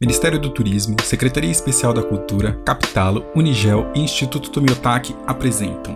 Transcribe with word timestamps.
Ministério 0.00 0.40
do 0.40 0.48
Turismo, 0.48 0.96
Secretaria 1.04 1.50
Especial 1.50 1.92
da 1.92 2.02
Cultura, 2.02 2.58
Capitalo, 2.64 3.22
Unigel 3.36 3.92
e 3.94 4.00
Instituto 4.00 4.48
Tomiotaki 4.50 5.14
apresentam. 5.26 5.94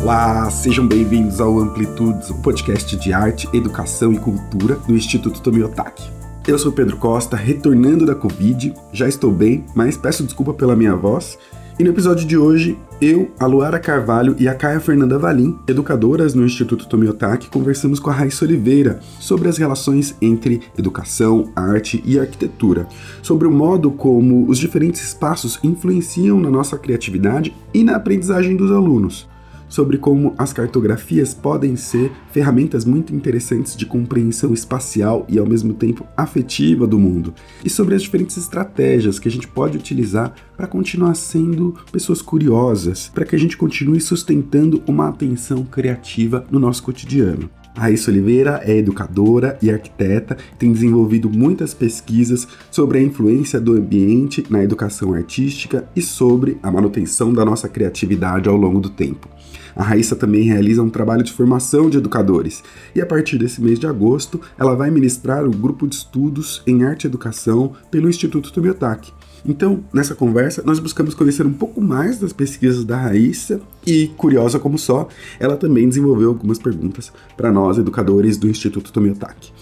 Olá, 0.00 0.48
sejam 0.52 0.86
bem-vindos 0.86 1.40
ao 1.40 1.58
Amplitudes, 1.58 2.30
o 2.30 2.40
podcast 2.42 2.94
de 2.94 3.12
arte, 3.12 3.48
educação 3.52 4.12
e 4.12 4.20
cultura 4.20 4.76
do 4.76 4.94
Instituto 4.94 5.40
Tomiotaki. 5.40 6.08
Eu 6.46 6.56
sou 6.56 6.70
Pedro 6.70 6.96
Costa, 6.96 7.36
retornando 7.36 8.06
da 8.06 8.14
Covid, 8.14 8.72
já 8.92 9.08
estou 9.08 9.32
bem, 9.32 9.66
mas 9.74 9.96
peço 9.96 10.22
desculpa 10.22 10.54
pela 10.54 10.76
minha 10.76 10.94
voz 10.94 11.36
e 11.78 11.82
no 11.82 11.90
episódio 11.90 12.24
de 12.24 12.38
hoje, 12.38 12.78
eu, 13.00 13.32
a 13.38 13.46
Luara 13.46 13.80
Carvalho 13.80 14.36
e 14.38 14.46
a 14.46 14.54
Caia 14.54 14.78
Fernanda 14.78 15.18
Valim, 15.18 15.58
educadoras 15.66 16.32
no 16.32 16.44
Instituto 16.44 16.86
Tomiotaki, 16.86 17.50
conversamos 17.50 17.98
com 17.98 18.10
a 18.10 18.12
Raíssa 18.12 18.44
Oliveira 18.44 19.00
sobre 19.18 19.48
as 19.48 19.58
relações 19.58 20.16
entre 20.22 20.62
educação, 20.78 21.50
arte 21.56 22.00
e 22.06 22.18
arquitetura, 22.18 22.86
sobre 23.22 23.48
o 23.48 23.50
modo 23.50 23.90
como 23.90 24.48
os 24.48 24.58
diferentes 24.58 25.02
espaços 25.02 25.58
influenciam 25.64 26.38
na 26.38 26.48
nossa 26.48 26.78
criatividade 26.78 27.52
e 27.74 27.82
na 27.82 27.96
aprendizagem 27.96 28.56
dos 28.56 28.70
alunos 28.70 29.28
sobre 29.68 29.98
como 29.98 30.34
as 30.38 30.52
cartografias 30.52 31.34
podem 31.34 31.76
ser 31.76 32.12
ferramentas 32.30 32.84
muito 32.84 33.14
interessantes 33.14 33.76
de 33.76 33.86
compreensão 33.86 34.52
espacial 34.52 35.26
e 35.28 35.38
ao 35.38 35.46
mesmo 35.46 35.74
tempo 35.74 36.06
afetiva 36.16 36.86
do 36.86 36.98
mundo, 36.98 37.34
e 37.64 37.70
sobre 37.70 37.94
as 37.94 38.02
diferentes 38.02 38.36
estratégias 38.36 39.18
que 39.18 39.28
a 39.28 39.30
gente 39.30 39.48
pode 39.48 39.76
utilizar 39.76 40.34
para 40.56 40.66
continuar 40.66 41.14
sendo 41.14 41.74
pessoas 41.90 42.22
curiosas, 42.22 43.10
para 43.14 43.24
que 43.24 43.34
a 43.34 43.38
gente 43.38 43.56
continue 43.56 44.00
sustentando 44.00 44.82
uma 44.86 45.08
atenção 45.08 45.64
criativa 45.64 46.44
no 46.50 46.58
nosso 46.58 46.82
cotidiano. 46.82 47.50
Raíssa 47.76 48.10
Oliveira 48.10 48.60
é 48.64 48.76
educadora 48.76 49.58
e 49.60 49.68
arquiteta, 49.68 50.36
tem 50.56 50.72
desenvolvido 50.72 51.28
muitas 51.28 51.74
pesquisas 51.74 52.46
sobre 52.70 52.98
a 52.98 53.02
influência 53.02 53.60
do 53.60 53.72
ambiente 53.72 54.44
na 54.48 54.62
educação 54.62 55.12
artística 55.12 55.88
e 55.94 56.00
sobre 56.00 56.56
a 56.62 56.70
manutenção 56.70 57.32
da 57.32 57.44
nossa 57.44 57.68
criatividade 57.68 58.48
ao 58.48 58.56
longo 58.56 58.78
do 58.78 58.90
tempo. 58.90 59.33
A 59.76 59.82
Raíssa 59.82 60.14
também 60.14 60.42
realiza 60.42 60.82
um 60.82 60.90
trabalho 60.90 61.22
de 61.22 61.32
formação 61.32 61.90
de 61.90 61.98
educadores 61.98 62.62
e 62.94 63.00
a 63.00 63.06
partir 63.06 63.38
desse 63.38 63.60
mês 63.60 63.78
de 63.78 63.86
agosto 63.86 64.40
ela 64.58 64.74
vai 64.74 64.90
ministrar 64.90 65.44
o 65.44 65.50
grupo 65.50 65.86
de 65.86 65.96
estudos 65.96 66.62
em 66.66 66.84
arte 66.84 67.04
e 67.04 67.06
educação 67.06 67.72
pelo 67.90 68.08
Instituto 68.08 68.52
Tomiotaki. 68.52 69.12
Então, 69.46 69.84
nessa 69.92 70.14
conversa, 70.14 70.62
nós 70.64 70.78
buscamos 70.78 71.12
conhecer 71.12 71.44
um 71.46 71.52
pouco 71.52 71.78
mais 71.78 72.18
das 72.18 72.32
pesquisas 72.32 72.82
da 72.82 72.96
Raíssa 72.96 73.60
e, 73.86 74.08
curiosa 74.16 74.58
como 74.58 74.78
só, 74.78 75.06
ela 75.38 75.54
também 75.54 75.86
desenvolveu 75.86 76.30
algumas 76.30 76.58
perguntas 76.58 77.12
para 77.36 77.52
nós, 77.52 77.76
educadores 77.76 78.38
do 78.38 78.48
Instituto 78.48 78.90
Tomiotaki. 78.90 79.52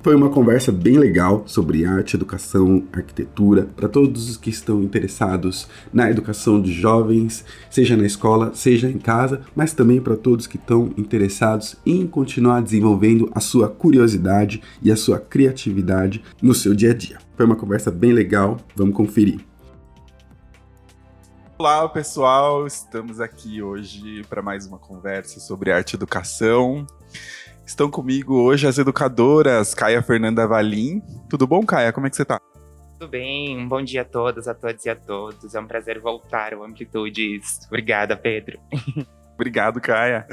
Foi 0.00 0.14
uma 0.14 0.30
conversa 0.30 0.70
bem 0.70 0.96
legal 0.96 1.42
sobre 1.44 1.84
arte, 1.84 2.14
educação, 2.14 2.84
arquitetura, 2.92 3.68
para 3.74 3.88
todos 3.88 4.30
os 4.30 4.36
que 4.36 4.48
estão 4.48 4.80
interessados 4.80 5.68
na 5.92 6.08
educação 6.08 6.62
de 6.62 6.72
jovens, 6.72 7.44
seja 7.68 7.96
na 7.96 8.06
escola, 8.06 8.52
seja 8.54 8.88
em 8.88 8.96
casa, 8.96 9.42
mas 9.56 9.72
também 9.72 10.00
para 10.00 10.16
todos 10.16 10.46
que 10.46 10.56
estão 10.56 10.92
interessados 10.96 11.74
em 11.84 12.06
continuar 12.06 12.62
desenvolvendo 12.62 13.28
a 13.34 13.40
sua 13.40 13.68
curiosidade 13.68 14.62
e 14.80 14.92
a 14.92 14.96
sua 14.96 15.18
criatividade 15.18 16.22
no 16.40 16.54
seu 16.54 16.76
dia 16.76 16.92
a 16.92 16.94
dia. 16.94 17.18
Foi 17.36 17.44
uma 17.44 17.56
conversa 17.56 17.90
bem 17.90 18.12
legal, 18.12 18.56
vamos 18.76 18.94
conferir. 18.94 19.40
Olá, 21.58 21.88
pessoal! 21.88 22.68
Estamos 22.68 23.20
aqui 23.20 23.60
hoje 23.60 24.22
para 24.28 24.40
mais 24.40 24.64
uma 24.64 24.78
conversa 24.78 25.40
sobre 25.40 25.72
arte 25.72 25.94
e 25.94 25.96
educação. 25.96 26.86
Estão 27.68 27.90
comigo 27.90 28.34
hoje 28.34 28.66
as 28.66 28.78
educadoras 28.78 29.74
Caia 29.74 30.02
Fernanda 30.02 30.46
Valim. 30.46 31.02
Tudo 31.28 31.46
bom, 31.46 31.66
Caia? 31.66 31.92
Como 31.92 32.06
é 32.06 32.10
que 32.10 32.16
você 32.16 32.24
tá? 32.24 32.40
Tudo 32.98 33.10
bem, 33.10 33.58
um 33.58 33.68
bom 33.68 33.82
dia 33.82 34.00
a 34.00 34.04
todas, 34.06 34.48
a 34.48 34.54
todos 34.54 34.86
e 34.86 34.88
a 34.88 34.96
todos. 34.96 35.54
É 35.54 35.60
um 35.60 35.66
prazer 35.66 36.00
voltar 36.00 36.54
ao 36.54 36.64
Amplitudes. 36.64 37.60
Obrigada, 37.66 38.16
Pedro. 38.16 38.58
Obrigado, 39.36 39.82
Caia. 39.82 40.26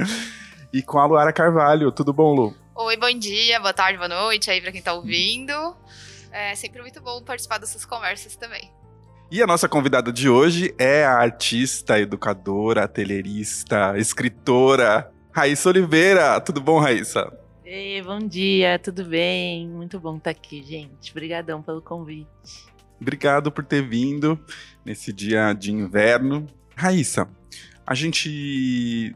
E 0.72 0.82
com 0.82 0.98
a 0.98 1.06
Luara 1.06 1.34
Carvalho, 1.34 1.92
tudo 1.92 2.14
bom, 2.14 2.34
Lu? 2.34 2.56
Oi, 2.74 2.96
bom 2.96 3.12
dia, 3.12 3.60
boa 3.60 3.74
tarde, 3.74 3.98
boa 3.98 4.08
noite 4.08 4.50
aí 4.50 4.62
para 4.62 4.72
quem 4.72 4.82
tá 4.82 4.94
ouvindo. 4.94 5.76
É 6.32 6.56
sempre 6.56 6.82
muito 6.82 7.02
bom 7.02 7.22
participar 7.22 7.58
dessas 7.58 7.84
conversas 7.84 8.38
também. 8.38 8.72
E 9.30 9.42
a 9.44 9.46
nossa 9.46 9.68
convidada 9.68 10.10
de 10.10 10.30
hoje 10.30 10.74
é 10.80 11.04
a 11.04 11.18
artista, 11.18 12.00
educadora, 12.00 12.86
atelierista, 12.86 13.94
escritora, 13.98 15.12
Raíssa 15.36 15.68
Oliveira. 15.68 16.40
Tudo 16.40 16.62
bom, 16.62 16.80
Raíssa? 16.80 17.30
Ei, 17.66 18.02
bom 18.02 18.20
dia, 18.20 18.80
tudo 18.80 19.04
bem? 19.04 19.68
Muito 19.68 20.00
bom 20.00 20.16
estar 20.16 20.30
aqui, 20.30 20.64
gente. 20.64 21.12
Obrigadão 21.12 21.62
pelo 21.62 21.82
convite. 21.82 22.66
Obrigado 23.02 23.52
por 23.52 23.66
ter 23.66 23.86
vindo 23.86 24.40
nesse 24.86 25.12
dia 25.12 25.52
de 25.52 25.74
inverno. 25.74 26.48
Raíssa, 26.74 27.28
a 27.86 27.94
gente 27.94 29.14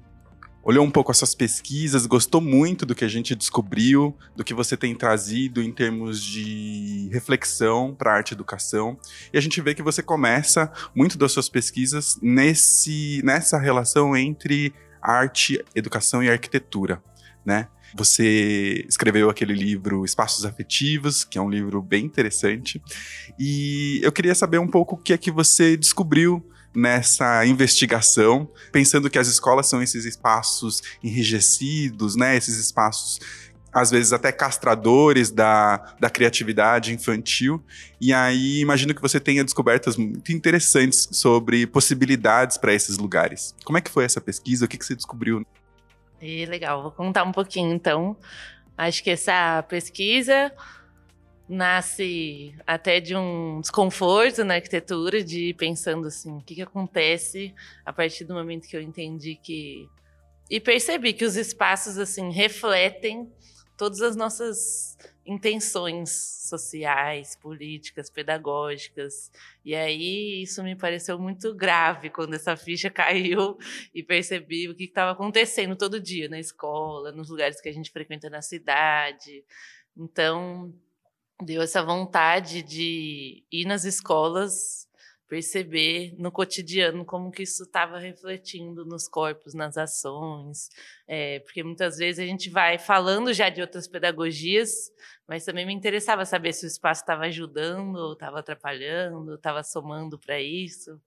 olhou 0.62 0.86
um 0.86 0.92
pouco 0.92 1.10
as 1.10 1.18
suas 1.18 1.34
pesquisas, 1.34 2.06
gostou 2.06 2.42
muito 2.42 2.86
do 2.86 2.94
que 2.94 3.06
a 3.06 3.08
gente 3.08 3.34
descobriu, 3.34 4.14
do 4.36 4.44
que 4.44 4.54
você 4.54 4.76
tem 4.76 4.94
trazido 4.94 5.64
em 5.64 5.72
termos 5.72 6.22
de 6.22 7.10
reflexão 7.14 7.96
para 7.96 8.12
a 8.12 8.16
arte 8.16 8.32
e 8.32 8.34
educação. 8.34 9.00
E 9.32 9.38
a 9.38 9.42
gente 9.42 9.62
vê 9.62 9.74
que 9.74 9.82
você 9.82 10.04
começa 10.04 10.70
muito 10.94 11.18
das 11.18 11.32
suas 11.32 11.48
pesquisas 11.48 12.20
nesse, 12.22 13.22
nessa 13.24 13.58
relação 13.58 14.18
entre 14.18 14.74
arte, 15.02 15.64
educação 15.76 16.24
e 16.24 16.30
arquitetura, 16.30 17.02
né? 17.46 17.68
Você 17.96 18.86
escreveu 18.88 19.30
aquele 19.30 19.54
livro 19.54 20.06
Espaços 20.06 20.46
Afetivos, 20.46 21.24
que 21.24 21.38
é 21.38 21.42
um 21.42 21.50
livro 21.50 21.82
bem 21.82 22.06
interessante. 22.06 22.82
E 23.40 24.00
eu 24.04 24.12
queria 24.12 24.36
saber 24.36 24.60
um 24.60 24.68
pouco 24.68 24.96
o 24.96 24.98
que 24.98 25.14
é 25.14 25.18
que 25.18 25.32
você 25.32 25.76
descobriu 25.76 26.46
nessa 26.76 27.46
investigação, 27.46 28.48
pensando 28.72 29.10
que 29.10 29.18
as 29.18 29.28
escolas 29.28 29.68
são 29.68 29.82
esses 29.82 30.06
espaços 30.06 30.82
enrijecidos, 31.04 32.16
né? 32.16 32.38
Esses 32.38 32.58
espaços 32.58 33.20
às 33.74 33.92
vezes 33.92 34.14
até 34.14 34.32
castradores 34.32 35.32
da, 35.32 35.96
da 36.00 36.10
criatividade 36.10 36.94
infantil. 36.94 37.64
E 38.00 38.14
aí 38.14 38.60
imagino 38.60 38.94
que 38.94 39.02
você 39.02 39.20
tenha 39.20 39.44
descobertas 39.44 39.96
muito 39.96 40.32
interessantes 40.32 41.08
sobre 41.12 41.68
possibilidades 41.68 42.58
para 42.58 42.74
esses 42.74 42.98
lugares. 42.98 43.56
Como 43.64 43.78
é 43.78 43.82
que 43.82 43.92
foi 43.92 44.06
essa 44.06 44.20
pesquisa? 44.20 44.66
O 44.66 44.68
que, 44.68 44.78
que 44.78 44.86
você 44.86 44.96
descobriu? 44.96 45.46
E 46.22 46.46
legal, 46.46 46.82
vou 46.82 46.92
contar 46.92 47.24
um 47.24 47.32
pouquinho 47.32 47.74
então. 47.74 48.18
Acho 48.78 49.04
que 49.04 49.10
essa 49.10 49.64
pesquisa 49.64 50.52
nasce 51.48 52.54
até 52.66 53.00
de 53.00 53.16
um 53.16 53.60
desconforto 53.60 54.44
na 54.44 54.56
arquitetura, 54.56 55.24
de 55.24 55.54
pensando 55.56 56.08
assim, 56.08 56.38
o 56.38 56.42
que, 56.42 56.56
que 56.56 56.62
acontece 56.62 57.54
a 57.84 57.92
partir 57.92 58.24
do 58.24 58.36
momento 58.36 58.68
que 58.68 58.78
eu 58.78 58.82
entendi 58.82 59.36
que 59.36 59.90
e 60.50 60.60
percebi 60.60 61.14
que 61.14 61.26
os 61.26 61.36
espaços 61.36 61.98
assim 61.98 62.32
refletem 62.32 63.32
todas 63.80 64.02
as 64.02 64.14
nossas 64.14 64.98
intenções 65.26 66.10
sociais, 66.50 67.38
políticas, 67.38 68.10
pedagógicas. 68.10 69.32
E 69.64 69.74
aí 69.74 70.44
isso 70.44 70.62
me 70.62 70.76
pareceu 70.76 71.18
muito 71.18 71.56
grave 71.56 72.10
quando 72.10 72.34
essa 72.34 72.58
ficha 72.58 72.90
caiu 72.92 73.58
e 73.96 74.04
percebi 74.04 74.68
o 74.68 74.76
que 74.76 74.84
estava 74.84 75.12
acontecendo 75.12 75.78
todo 75.78 75.98
dia 75.98 76.28
na 76.28 76.38
escola, 76.38 77.14
nos 77.14 77.30
lugares 77.30 77.62
que 77.62 77.70
a 77.70 77.74
gente 77.74 77.90
frequenta 77.90 78.30
na 78.30 78.42
cidade. 78.42 79.46
Então, 79.96 80.74
deu 81.42 81.62
essa 81.62 81.82
vontade 81.82 82.62
de 82.62 83.46
ir 83.50 83.66
nas 83.66 83.86
escolas 83.86 84.89
perceber 85.30 86.16
no 86.18 86.32
cotidiano 86.32 87.06
como 87.06 87.32
que 87.32 87.44
isso 87.44 87.64
estava 87.64 88.00
refletindo 88.00 88.84
nos 88.84 89.08
corpos, 89.08 89.54
nas 89.54 89.78
ações, 89.78 90.70
é, 91.08 91.40
porque 91.42 91.64
muitas 91.64 91.98
vezes 91.98 92.20
a 92.20 92.26
gente 92.26 92.50
vai 92.50 92.80
falando 92.80 93.32
já 93.32 93.48
de 93.48 93.62
outras 93.62 93.88
pedagogias, 93.88 94.92
mas 95.28 95.46
também 95.46 95.68
me 95.68 95.74
interessava 95.74 96.26
saber 96.26 96.52
se 96.52 96.66
o 96.66 96.68
espaço 96.68 97.02
estava 97.02 97.26
ajudando, 97.26 98.14
estava 98.14 98.40
atrapalhando, 98.40 99.36
estava 99.36 99.62
somando 99.64 100.18
para 100.18 100.42
isso. 100.42 101.00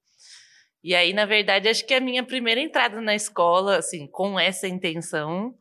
E 0.84 0.94
aí, 0.94 1.12
na 1.12 1.26
verdade, 1.26 1.68
acho 1.68 1.84
que 1.84 1.94
a 1.94 2.00
minha 2.00 2.24
primeira 2.24 2.60
entrada 2.60 3.00
na 3.00 3.14
escola, 3.14 3.78
assim, 3.78 4.06
com 4.06 4.38
essa 4.38 4.68
intenção, 4.68 5.56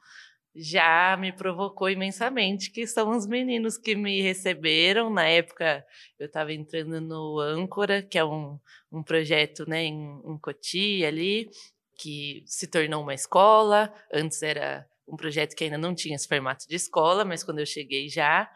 já 0.54 1.16
me 1.18 1.32
provocou 1.32 1.90
imensamente, 1.90 2.72
que 2.72 2.86
são 2.86 3.12
os 3.12 3.26
meninos 3.26 3.78
que 3.78 3.96
me 3.96 4.22
receberam. 4.22 5.10
Na 5.10 5.26
época, 5.26 5.86
eu 6.20 6.28
estava 6.28 6.52
entrando 6.54 7.00
no 7.00 7.40
Âncora, 7.40 8.02
que 8.02 8.18
é 8.18 8.26
um, 8.26 8.60
um 8.92 9.02
projeto 9.02 9.68
né, 9.68 9.84
em, 9.84 10.22
em 10.26 10.38
Cotia 10.38 11.08
ali, 11.08 11.50
que 11.98 12.44
se 12.46 12.68
tornou 12.68 13.02
uma 13.02 13.14
escola. 13.14 13.94
Antes 14.14 14.42
era 14.44 14.86
um 15.08 15.16
projeto 15.16 15.56
que 15.56 15.64
ainda 15.64 15.78
não 15.78 15.96
tinha 15.96 16.16
esse 16.16 16.28
formato 16.28 16.68
de 16.68 16.76
escola, 16.76 17.24
mas 17.24 17.44
quando 17.44 17.60
eu 17.60 17.66
cheguei 17.66 18.10
já. 18.10 18.50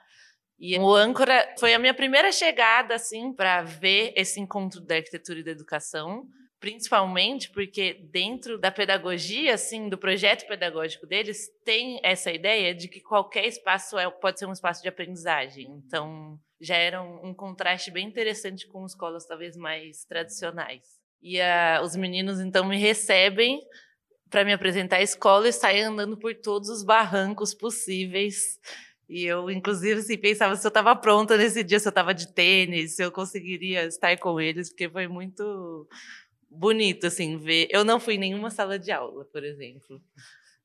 E 0.60 0.78
o 0.78 0.94
Âncora 0.94 1.54
foi 1.60 1.74
a 1.74 1.80
minha 1.80 1.94
primeira 1.94 2.32
chegada 2.32 2.96
assim 2.96 3.34
para 3.34 3.62
ver 3.62 4.14
esse 4.16 4.40
encontro 4.40 4.82
da 4.82 4.96
arquitetura 4.96 5.40
e 5.40 5.44
da 5.44 5.52
educação 5.52 6.26
principalmente 6.66 7.52
porque 7.52 7.94
dentro 8.12 8.58
da 8.58 8.72
pedagogia, 8.72 9.54
assim, 9.54 9.88
do 9.88 10.00
projeto 10.00 10.48
pedagógico 10.48 11.06
deles, 11.06 11.48
tem 11.64 12.00
essa 12.02 12.32
ideia 12.32 12.74
de 12.74 12.88
que 12.88 13.00
qualquer 13.00 13.46
espaço 13.46 14.00
é, 14.00 14.10
pode 14.10 14.40
ser 14.40 14.48
um 14.48 14.52
espaço 14.52 14.82
de 14.82 14.90
aprendizagem. 14.90 15.68
Então, 15.86 16.40
já 16.60 16.76
era 16.76 17.04
um, 17.04 17.28
um 17.28 17.34
contraste 17.36 17.92
bem 17.92 18.08
interessante 18.08 18.68
com 18.68 18.84
escolas 18.84 19.28
talvez 19.28 19.56
mais 19.56 20.06
tradicionais. 20.06 20.82
E 21.22 21.40
a, 21.40 21.82
os 21.84 21.96
meninos 21.96 22.40
então 22.40 22.68
me 22.68 22.80
recebem 22.80 23.62
para 24.28 24.44
me 24.44 24.52
apresentar 24.52 24.96
a 24.96 25.04
escola 25.04 25.48
e 25.48 25.54
saem 25.54 25.84
andando 25.84 26.18
por 26.18 26.34
todos 26.34 26.68
os 26.70 26.84
barrancos 26.84 27.54
possíveis. 27.54 28.60
E 29.08 29.24
eu, 29.24 29.52
inclusive, 29.52 30.00
assim, 30.00 30.18
pensava 30.18 30.56
se 30.56 30.66
eu 30.66 30.70
estava 30.70 30.96
pronta 30.96 31.38
nesse 31.38 31.64
dia, 31.64 31.80
se 31.80 31.88
eu 31.88 31.92
estava 31.92 32.12
de 32.12 32.34
tênis, 32.34 32.96
se 32.96 33.04
eu 33.04 33.12
conseguiria 33.12 33.86
estar 33.86 34.18
com 34.18 34.42
eles, 34.42 34.70
porque 34.70 34.90
foi 34.90 35.08
muito 35.08 35.88
bonito, 36.50 37.08
assim, 37.08 37.38
ver. 37.38 37.68
Eu 37.70 37.84
não 37.84 38.00
fui 38.00 38.16
em 38.16 38.20
nenhuma 38.20 38.50
sala 38.50 38.78
de 38.80 38.92
aula, 38.92 39.26
por 39.26 39.44
exemplo. 39.44 40.02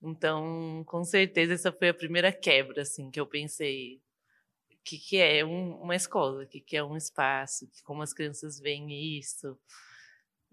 Então, 0.02 0.82
com 0.86 1.04
certeza, 1.04 1.54
essa 1.54 1.72
foi 1.72 1.90
a 1.90 1.94
primeira 1.94 2.32
quebra, 2.32 2.82
assim, 2.82 3.10
que 3.10 3.20
eu 3.20 3.26
pensei 3.26 4.00
o 4.70 4.82
que, 4.82 4.98
que 4.98 5.18
é 5.18 5.44
um, 5.44 5.74
uma 5.82 5.94
escola, 5.94 6.44
o 6.44 6.46
que, 6.46 6.60
que 6.60 6.76
é 6.76 6.82
um 6.82 6.96
espaço, 6.96 7.68
como 7.84 8.02
as 8.02 8.14
crianças 8.14 8.58
veem 8.58 9.18
isso. 9.18 9.58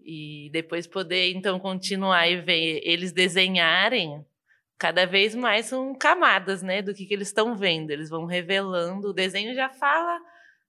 E 0.00 0.50
depois 0.52 0.86
poder, 0.86 1.32
então, 1.32 1.58
continuar 1.58 2.28
e 2.28 2.40
ver 2.40 2.80
eles 2.84 3.12
desenharem 3.12 4.24
cada 4.78 5.06
vez 5.06 5.34
mais 5.34 5.66
são 5.66 5.92
camadas, 5.94 6.62
né, 6.62 6.80
do 6.80 6.94
que, 6.94 7.04
que 7.04 7.14
eles 7.14 7.28
estão 7.28 7.56
vendo. 7.56 7.90
Eles 7.90 8.08
vão 8.08 8.26
revelando, 8.26 9.08
o 9.08 9.14
desenho 9.14 9.54
já 9.54 9.68
fala 9.68 10.20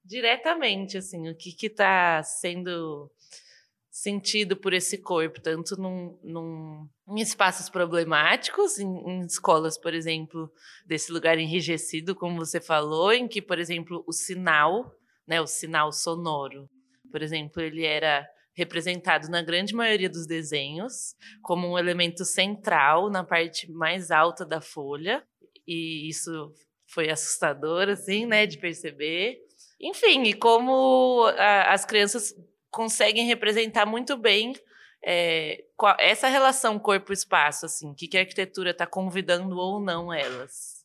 diretamente, 0.03 0.97
assim, 0.97 1.29
o 1.29 1.35
que 1.35 1.53
está 1.67 2.23
sendo 2.23 3.11
sentido 4.01 4.55
por 4.55 4.73
esse 4.73 4.97
corpo, 4.97 5.41
tanto 5.41 5.75
num, 5.75 6.17
num, 6.23 6.87
em 7.09 7.19
espaços 7.21 7.69
problemáticos, 7.69 8.79
em, 8.79 8.87
em, 8.87 9.25
escolas, 9.25 9.77
por 9.77 9.93
exemplo, 9.93 10.49
desse 10.85 11.11
lugar 11.11 11.37
enrijecido, 11.37 12.15
como 12.15 12.37
você 12.37 12.61
falou, 12.61 13.11
em 13.11 13.27
que, 13.27 13.41
por 13.41 13.59
exemplo, 13.59 14.03
o 14.07 14.13
sinal, 14.13 14.89
né, 15.27 15.41
o 15.41 15.47
sinal 15.47 15.91
sonoro, 15.91 16.69
por 17.11 17.21
exemplo, 17.21 17.61
ele 17.61 17.85
era 17.85 18.25
representado 18.55 19.29
na 19.29 19.41
grande 19.41 19.75
maioria 19.75 20.09
dos 20.09 20.25
desenhos 20.25 21.13
como 21.41 21.67
um 21.67 21.77
elemento 21.77 22.23
central 22.23 23.09
na 23.09 23.23
parte 23.23 23.69
mais 23.69 24.11
alta 24.11 24.45
da 24.45 24.61
folha, 24.61 25.23
e 25.67 26.07
isso 26.07 26.53
foi 26.87 27.09
assustador, 27.09 27.89
assim, 27.89 28.25
né, 28.25 28.45
de 28.45 28.57
perceber. 28.57 29.37
Enfim, 29.79 30.23
e 30.23 30.33
como 30.33 31.25
a, 31.37 31.73
as 31.73 31.85
crianças 31.85 32.33
conseguem 32.71 33.25
representar 33.25 33.85
muito 33.85 34.17
bem 34.17 34.53
é, 35.03 35.63
essa 35.99 36.27
relação 36.27 36.79
corpo-espaço, 36.79 37.65
assim, 37.65 37.93
que, 37.93 38.07
que 38.07 38.17
a 38.17 38.21
arquitetura 38.21 38.71
está 38.71 38.85
convidando 38.85 39.57
ou 39.57 39.79
não 39.79 40.13
elas. 40.13 40.79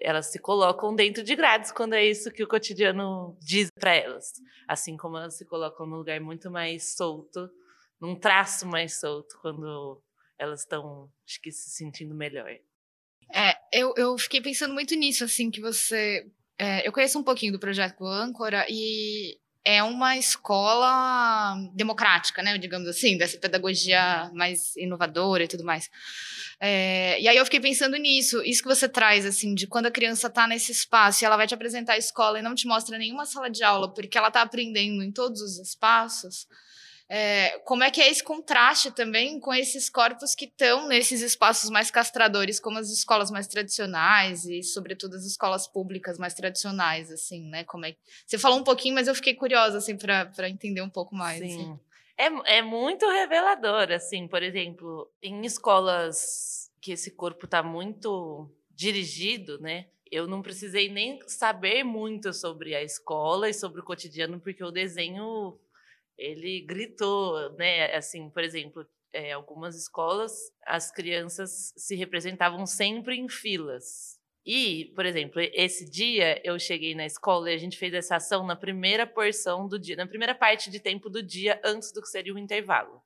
Elas 0.00 0.32
se 0.32 0.38
colocam 0.38 0.94
dentro 0.94 1.22
de 1.22 1.34
grades 1.36 1.70
quando 1.70 1.94
é 1.94 2.04
isso 2.04 2.30
que 2.30 2.42
o 2.42 2.48
cotidiano 2.48 3.36
diz 3.40 3.68
para 3.78 3.94
elas, 3.94 4.32
assim 4.66 4.96
como 4.96 5.16
elas 5.16 5.36
se 5.36 5.44
colocam 5.44 5.86
num 5.86 5.96
lugar 5.96 6.20
muito 6.20 6.50
mais 6.50 6.94
solto, 6.96 7.48
num 8.00 8.18
traço 8.18 8.66
mais 8.66 8.98
solto 8.98 9.38
quando 9.40 10.02
elas 10.38 10.60
estão, 10.60 11.10
acho 11.28 11.40
que 11.40 11.52
se 11.52 11.70
sentindo 11.70 12.14
melhor. 12.14 12.50
É, 13.34 13.54
eu, 13.72 13.94
eu 13.96 14.18
fiquei 14.18 14.40
pensando 14.40 14.74
muito 14.74 14.94
nisso, 14.94 15.24
assim, 15.24 15.50
que 15.50 15.60
você 15.60 16.26
é, 16.58 16.86
eu 16.86 16.92
conheço 16.92 17.18
um 17.18 17.24
pouquinho 17.24 17.52
do 17.52 17.58
projeto 17.58 18.06
Âncora 18.06 18.66
e 18.68 19.36
é 19.64 19.82
uma 19.82 20.16
escola 20.16 21.56
democrática, 21.72 22.42
né, 22.42 22.58
digamos 22.58 22.88
assim, 22.88 23.16
dessa 23.16 23.38
pedagogia 23.38 24.30
mais 24.34 24.74
inovadora 24.76 25.44
e 25.44 25.48
tudo 25.48 25.64
mais. 25.64 25.88
É, 26.60 27.20
e 27.20 27.28
aí 27.28 27.36
eu 27.36 27.44
fiquei 27.44 27.60
pensando 27.60 27.96
nisso, 27.96 28.42
isso 28.42 28.62
que 28.62 28.68
você 28.68 28.88
traz, 28.88 29.24
assim, 29.24 29.54
de 29.54 29.66
quando 29.66 29.86
a 29.86 29.90
criança 29.90 30.26
está 30.26 30.46
nesse 30.46 30.72
espaço 30.72 31.22
e 31.22 31.26
ela 31.26 31.36
vai 31.36 31.46
te 31.46 31.54
apresentar 31.54 31.94
a 31.94 31.98
escola 31.98 32.38
e 32.38 32.42
não 32.42 32.54
te 32.54 32.66
mostra 32.66 32.98
nenhuma 32.98 33.24
sala 33.24 33.48
de 33.48 33.62
aula, 33.62 33.92
porque 33.92 34.18
ela 34.18 34.28
está 34.28 34.42
aprendendo 34.42 35.02
em 35.02 35.12
todos 35.12 35.40
os 35.40 35.58
espaços, 35.58 36.46
é, 37.08 37.58
como 37.60 37.84
é 37.84 37.90
que 37.90 38.00
é 38.00 38.10
esse 38.10 38.22
contraste 38.22 38.90
também 38.90 39.38
com 39.38 39.52
esses 39.52 39.90
corpos 39.90 40.34
que 40.34 40.46
estão 40.46 40.88
nesses 40.88 41.20
espaços 41.20 41.70
mais 41.70 41.90
castradores, 41.90 42.58
como 42.58 42.78
as 42.78 42.90
escolas 42.90 43.30
mais 43.30 43.46
tradicionais 43.46 44.44
e, 44.44 44.62
sobretudo, 44.62 45.16
as 45.16 45.24
escolas 45.24 45.66
públicas 45.66 46.18
mais 46.18 46.34
tradicionais, 46.34 47.10
assim, 47.10 47.48
né? 47.48 47.64
Como 47.64 47.84
é... 47.84 47.94
Você 48.26 48.38
falou 48.38 48.58
um 48.58 48.64
pouquinho, 48.64 48.94
mas 48.94 49.08
eu 49.08 49.14
fiquei 49.14 49.34
curiosa, 49.34 49.78
assim, 49.78 49.96
para 49.96 50.48
entender 50.48 50.82
um 50.82 50.90
pouco 50.90 51.14
mais. 51.14 51.38
Sim. 51.38 51.60
Assim. 51.60 51.80
É, 52.16 52.58
é 52.58 52.62
muito 52.62 53.08
revelador, 53.08 53.90
assim, 53.90 54.28
por 54.28 54.42
exemplo, 54.42 55.10
em 55.22 55.44
escolas 55.44 56.70
que 56.80 56.92
esse 56.92 57.10
corpo 57.10 57.46
está 57.46 57.62
muito 57.62 58.50
dirigido, 58.70 59.58
né? 59.60 59.86
Eu 60.10 60.26
não 60.26 60.42
precisei 60.42 60.90
nem 60.90 61.20
saber 61.26 61.84
muito 61.84 62.32
sobre 62.32 62.74
a 62.74 62.82
escola 62.82 63.48
e 63.48 63.54
sobre 63.54 63.80
o 63.80 63.84
cotidiano, 63.84 64.38
porque 64.38 64.62
o 64.62 64.70
desenho 64.70 65.58
ele 66.16 66.60
gritou, 66.62 67.52
né? 67.56 67.94
Assim, 67.94 68.30
por 68.30 68.42
exemplo, 68.42 68.86
é, 69.12 69.32
algumas 69.32 69.76
escolas, 69.76 70.32
as 70.66 70.90
crianças 70.90 71.72
se 71.76 71.94
representavam 71.94 72.66
sempre 72.66 73.16
em 73.16 73.28
filas. 73.28 74.20
E, 74.44 74.92
por 74.96 75.06
exemplo, 75.06 75.40
esse 75.52 75.88
dia 75.88 76.40
eu 76.44 76.58
cheguei 76.58 76.94
na 76.94 77.06
escola 77.06 77.50
e 77.50 77.54
a 77.54 77.58
gente 77.58 77.78
fez 77.78 77.94
essa 77.94 78.16
ação 78.16 78.44
na 78.44 78.56
primeira 78.56 79.06
porção 79.06 79.68
do 79.68 79.78
dia, 79.78 79.94
na 79.94 80.06
primeira 80.06 80.34
parte 80.34 80.68
de 80.68 80.80
tempo 80.80 81.08
do 81.08 81.22
dia, 81.22 81.60
antes 81.64 81.92
do 81.92 82.02
que 82.02 82.08
seria 82.08 82.34
o 82.34 82.38
intervalo. 82.38 83.00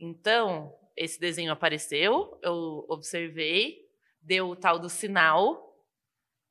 Então, 0.00 0.74
esse 0.96 1.20
desenho 1.20 1.52
apareceu, 1.52 2.38
eu 2.42 2.86
observei, 2.88 3.86
deu 4.22 4.48
o 4.48 4.56
tal 4.56 4.78
do 4.78 4.88
sinal, 4.88 5.74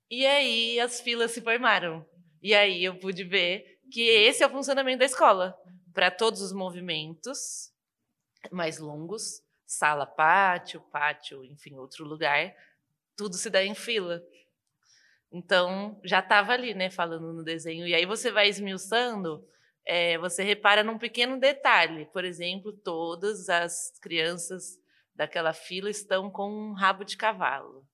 e 0.10 0.26
aí 0.26 0.80
as 0.80 1.02
filas 1.02 1.32
se 1.32 1.42
formaram. 1.42 2.06
E 2.42 2.54
aí 2.54 2.84
eu 2.84 2.96
pude 3.00 3.24
ver 3.24 3.73
que 3.94 4.10
esse 4.10 4.42
é 4.42 4.48
o 4.48 4.50
funcionamento 4.50 4.98
da 4.98 5.06
escola. 5.06 5.56
Para 5.94 6.10
todos 6.10 6.42
os 6.42 6.52
movimentos 6.52 7.72
mais 8.52 8.80
longos, 8.80 9.44
sala, 9.68 10.08
pátio, 10.08 10.82
pátio, 10.92 11.46
enfim, 11.46 11.76
outro 11.76 12.04
lugar, 12.04 12.56
tudo 13.16 13.36
se 13.36 13.52
dá 13.52 13.64
em 13.64 13.76
fila. 13.76 14.20
Então, 15.32 16.02
já 16.04 16.20
estava 16.20 16.54
ali, 16.54 16.74
né, 16.74 16.90
falando 16.90 17.32
no 17.34 17.44
desenho. 17.44 17.88
E 17.88 17.94
aí 17.94 18.04
você 18.04 18.32
vai 18.32 18.50
esmiuçando, 18.50 19.48
é, 19.86 20.18
você 20.18 20.42
repara 20.42 20.84
num 20.84 20.98
pequeno 20.98 21.40
detalhe. 21.40 22.08
Por 22.08 22.26
exemplo, 22.26 22.74
todas 22.74 23.48
as 23.48 23.92
crianças 24.02 24.80
daquela 25.14 25.54
fila 25.54 25.92
estão 25.92 26.32
com 26.32 26.50
um 26.50 26.74
rabo 26.74 27.04
de 27.04 27.16
cavalo 27.16 27.88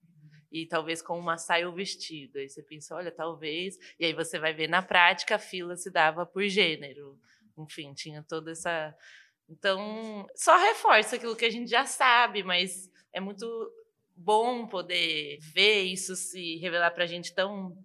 e 0.52 0.66
talvez 0.66 1.02
com 1.02 1.18
uma 1.18 1.38
saia 1.38 1.68
ou 1.68 1.74
vestido. 1.74 2.38
Aí 2.40 2.50
você 2.50 2.64
pensa, 2.64 2.96
olha, 2.96 3.12
talvez. 3.12 3.78
E 4.00 4.06
aí 4.06 4.14
você 4.14 4.40
vai 4.40 4.54
ver 4.54 4.68
na 4.68 4.82
prática 4.82 5.36
a 5.36 5.40
fila 5.40 5.76
se 5.76 5.92
dava 5.92 6.26
por 6.26 6.48
gênero. 6.48 7.20
Enfim, 7.58 7.94
tinha 7.94 8.24
toda 8.24 8.52
essa. 8.52 8.96
Então, 9.48 10.28
só 10.36 10.58
reforça 10.58 11.16
aquilo 11.16 11.36
que 11.36 11.46
a 11.46 11.50
gente 11.50 11.70
já 11.70 11.86
sabe, 11.86 12.44
mas 12.44 12.90
é 13.12 13.20
muito 13.20 13.48
bom 14.16 14.68
poder 14.68 15.40
ver 15.54 15.84
isso 15.84 16.16
se 16.16 16.58
revelar 16.58 16.92
para 16.92 17.04
a 17.04 17.08
gente 17.08 17.34
tão 17.34 17.76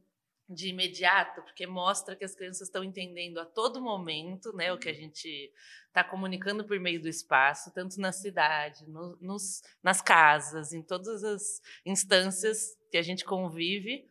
de 0.55 0.69
imediato, 0.69 1.43
porque 1.43 1.67
mostra 1.67 2.17
que 2.17 2.25
as 2.25 2.35
crianças 2.35 2.69
estão 2.69 2.85
entendendo 2.85 3.39
a 3.39 3.45
todo 3.45 3.83
momento 3.83 4.55
né, 4.55 4.73
o 4.73 4.79
que 4.79 4.89
a 4.89 4.93
uhum. 4.93 4.99
gente 4.99 5.53
está 5.89 6.03
comunicando 6.03 6.65
por 6.65 6.79
meio 6.81 7.01
do 7.01 7.09
espaço, 7.09 7.73
tanto 7.73 8.01
na 8.01 8.13
cidade, 8.13 8.89
no, 8.89 9.17
nos, 9.21 9.63
nas 9.83 10.01
casas, 10.01 10.73
em 10.73 10.83
todas 10.83 11.23
as 11.23 11.61
instâncias 11.85 12.77
que 12.91 12.97
a 12.97 13.03
gente 13.03 13.25
convive. 13.25 14.09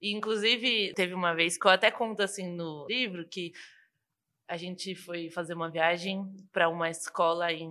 E, 0.00 0.12
inclusive, 0.12 0.92
teve 0.94 1.14
uma 1.14 1.34
vez 1.34 1.58
que 1.58 1.66
eu 1.66 1.70
até 1.70 1.90
conto 1.90 2.22
assim 2.22 2.48
no 2.48 2.86
livro 2.86 3.26
que 3.26 3.52
a 4.48 4.56
gente 4.56 4.94
foi 4.94 5.28
fazer 5.30 5.54
uma 5.54 5.70
viagem 5.70 6.24
para 6.52 6.68
uma 6.68 6.88
escola 6.88 7.52
em 7.52 7.70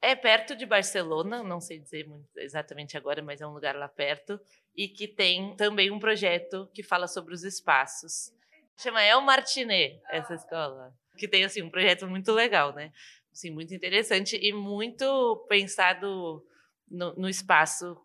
é 0.00 0.14
perto 0.14 0.54
de 0.54 0.66
Barcelona, 0.66 1.42
não 1.42 1.60
sei 1.60 1.78
dizer 1.78 2.06
exatamente 2.36 2.96
agora, 2.96 3.22
mas 3.22 3.40
é 3.40 3.46
um 3.46 3.52
lugar 3.52 3.74
lá 3.74 3.88
perto, 3.88 4.38
e 4.74 4.88
que 4.88 5.08
tem 5.08 5.56
também 5.56 5.90
um 5.90 5.98
projeto 5.98 6.68
que 6.72 6.82
fala 6.82 7.08
sobre 7.08 7.34
os 7.34 7.42
espaços. 7.42 8.32
Chama 8.76 9.02
El 9.02 9.22
Martinet, 9.22 10.00
essa 10.10 10.34
escola, 10.34 10.94
que 11.16 11.26
tem 11.26 11.44
assim 11.44 11.62
um 11.62 11.70
projeto 11.70 12.06
muito 12.06 12.30
legal, 12.32 12.74
né? 12.74 12.92
Assim, 13.32 13.50
muito 13.50 13.74
interessante 13.74 14.36
e 14.36 14.52
muito 14.52 15.46
pensado 15.48 16.44
no, 16.88 17.14
no 17.14 17.28
espaço 17.28 17.96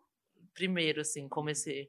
primeiro, 0.54 1.00
assim, 1.00 1.28
como 1.28 1.50
esse 1.50 1.88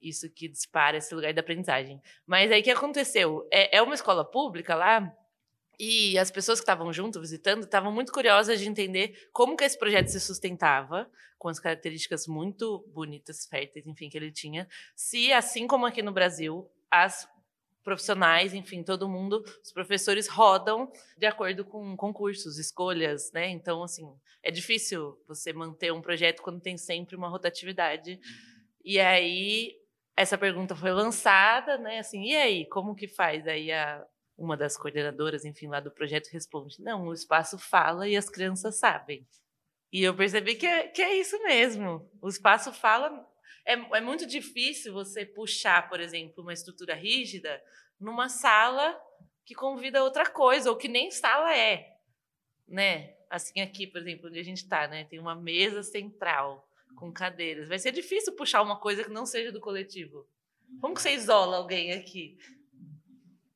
isso 0.00 0.30
que 0.30 0.48
dispara 0.48 0.96
esse 0.96 1.14
lugar 1.14 1.32
de 1.32 1.40
aprendizagem. 1.40 2.00
Mas 2.26 2.50
aí 2.50 2.60
o 2.60 2.64
que 2.64 2.70
aconteceu? 2.70 3.46
É, 3.52 3.76
é 3.76 3.82
uma 3.82 3.94
escola 3.94 4.24
pública 4.24 4.74
lá 4.74 5.14
e 5.82 6.18
as 6.18 6.30
pessoas 6.30 6.60
que 6.60 6.64
estavam 6.64 6.92
junto, 6.92 7.18
visitando, 7.18 7.62
estavam 7.62 7.90
muito 7.90 8.12
curiosas 8.12 8.60
de 8.60 8.68
entender 8.68 9.30
como 9.32 9.56
que 9.56 9.64
esse 9.64 9.78
projeto 9.78 10.08
se 10.08 10.20
sustentava, 10.20 11.10
com 11.38 11.48
as 11.48 11.58
características 11.58 12.26
muito 12.26 12.84
bonitas, 12.88 13.46
férteis, 13.46 13.86
enfim, 13.86 14.10
que 14.10 14.18
ele 14.18 14.30
tinha, 14.30 14.68
se, 14.94 15.32
assim 15.32 15.66
como 15.66 15.86
aqui 15.86 16.02
no 16.02 16.12
Brasil, 16.12 16.70
as 16.90 17.26
profissionais, 17.82 18.52
enfim, 18.52 18.82
todo 18.82 19.08
mundo, 19.08 19.42
os 19.64 19.72
professores 19.72 20.28
rodam 20.28 20.92
de 21.16 21.24
acordo 21.24 21.64
com 21.64 21.96
concursos, 21.96 22.58
escolhas, 22.58 23.32
né? 23.32 23.48
Então, 23.48 23.82
assim, 23.82 24.06
é 24.42 24.50
difícil 24.50 25.18
você 25.26 25.50
manter 25.50 25.94
um 25.94 26.02
projeto 26.02 26.42
quando 26.42 26.60
tem 26.60 26.76
sempre 26.76 27.16
uma 27.16 27.30
rotatividade. 27.30 28.20
E 28.84 29.00
aí, 29.00 29.78
essa 30.14 30.36
pergunta 30.36 30.76
foi 30.76 30.92
lançada, 30.92 31.78
né? 31.78 32.00
Assim, 32.00 32.22
e 32.24 32.36
aí, 32.36 32.66
como 32.66 32.94
que 32.94 33.08
faz? 33.08 33.48
Aí 33.48 33.72
a, 33.72 34.06
uma 34.40 34.56
das 34.56 34.76
coordenadoras, 34.76 35.44
enfim, 35.44 35.68
lá 35.68 35.80
do 35.80 35.90
projeto 35.90 36.28
responde: 36.28 36.82
não, 36.82 37.06
o 37.06 37.12
espaço 37.12 37.58
fala 37.58 38.08
e 38.08 38.16
as 38.16 38.28
crianças 38.28 38.76
sabem. 38.76 39.26
E 39.92 40.02
eu 40.02 40.16
percebi 40.16 40.54
que 40.54 40.66
é, 40.66 40.88
que 40.88 41.02
é 41.02 41.14
isso 41.16 41.40
mesmo. 41.42 42.10
O 42.22 42.28
espaço 42.28 42.72
fala. 42.72 43.28
É, 43.66 43.74
é 43.74 44.00
muito 44.00 44.26
difícil 44.26 44.94
você 44.94 45.26
puxar, 45.26 45.88
por 45.90 46.00
exemplo, 46.00 46.42
uma 46.42 46.54
estrutura 46.54 46.94
rígida 46.94 47.62
numa 48.00 48.30
sala 48.30 48.98
que 49.44 49.54
convida 49.54 50.02
outra 50.02 50.28
coisa, 50.28 50.70
ou 50.70 50.76
que 50.76 50.88
nem 50.88 51.10
sala 51.10 51.54
é. 51.54 51.98
Né? 52.66 53.14
Assim, 53.28 53.60
aqui, 53.60 53.86
por 53.86 54.00
exemplo, 54.00 54.28
onde 54.28 54.38
a 54.38 54.42
gente 54.42 54.62
está, 54.62 54.88
né? 54.88 55.04
Tem 55.04 55.18
uma 55.18 55.34
mesa 55.34 55.82
central 55.82 56.66
com 56.96 57.12
cadeiras. 57.12 57.68
Vai 57.68 57.78
ser 57.78 57.92
difícil 57.92 58.34
puxar 58.34 58.62
uma 58.62 58.80
coisa 58.80 59.04
que 59.04 59.10
não 59.10 59.26
seja 59.26 59.52
do 59.52 59.60
coletivo. 59.60 60.26
Como 60.80 60.94
que 60.94 61.02
você 61.02 61.10
isola 61.10 61.58
alguém 61.58 61.92
aqui? 61.92 62.38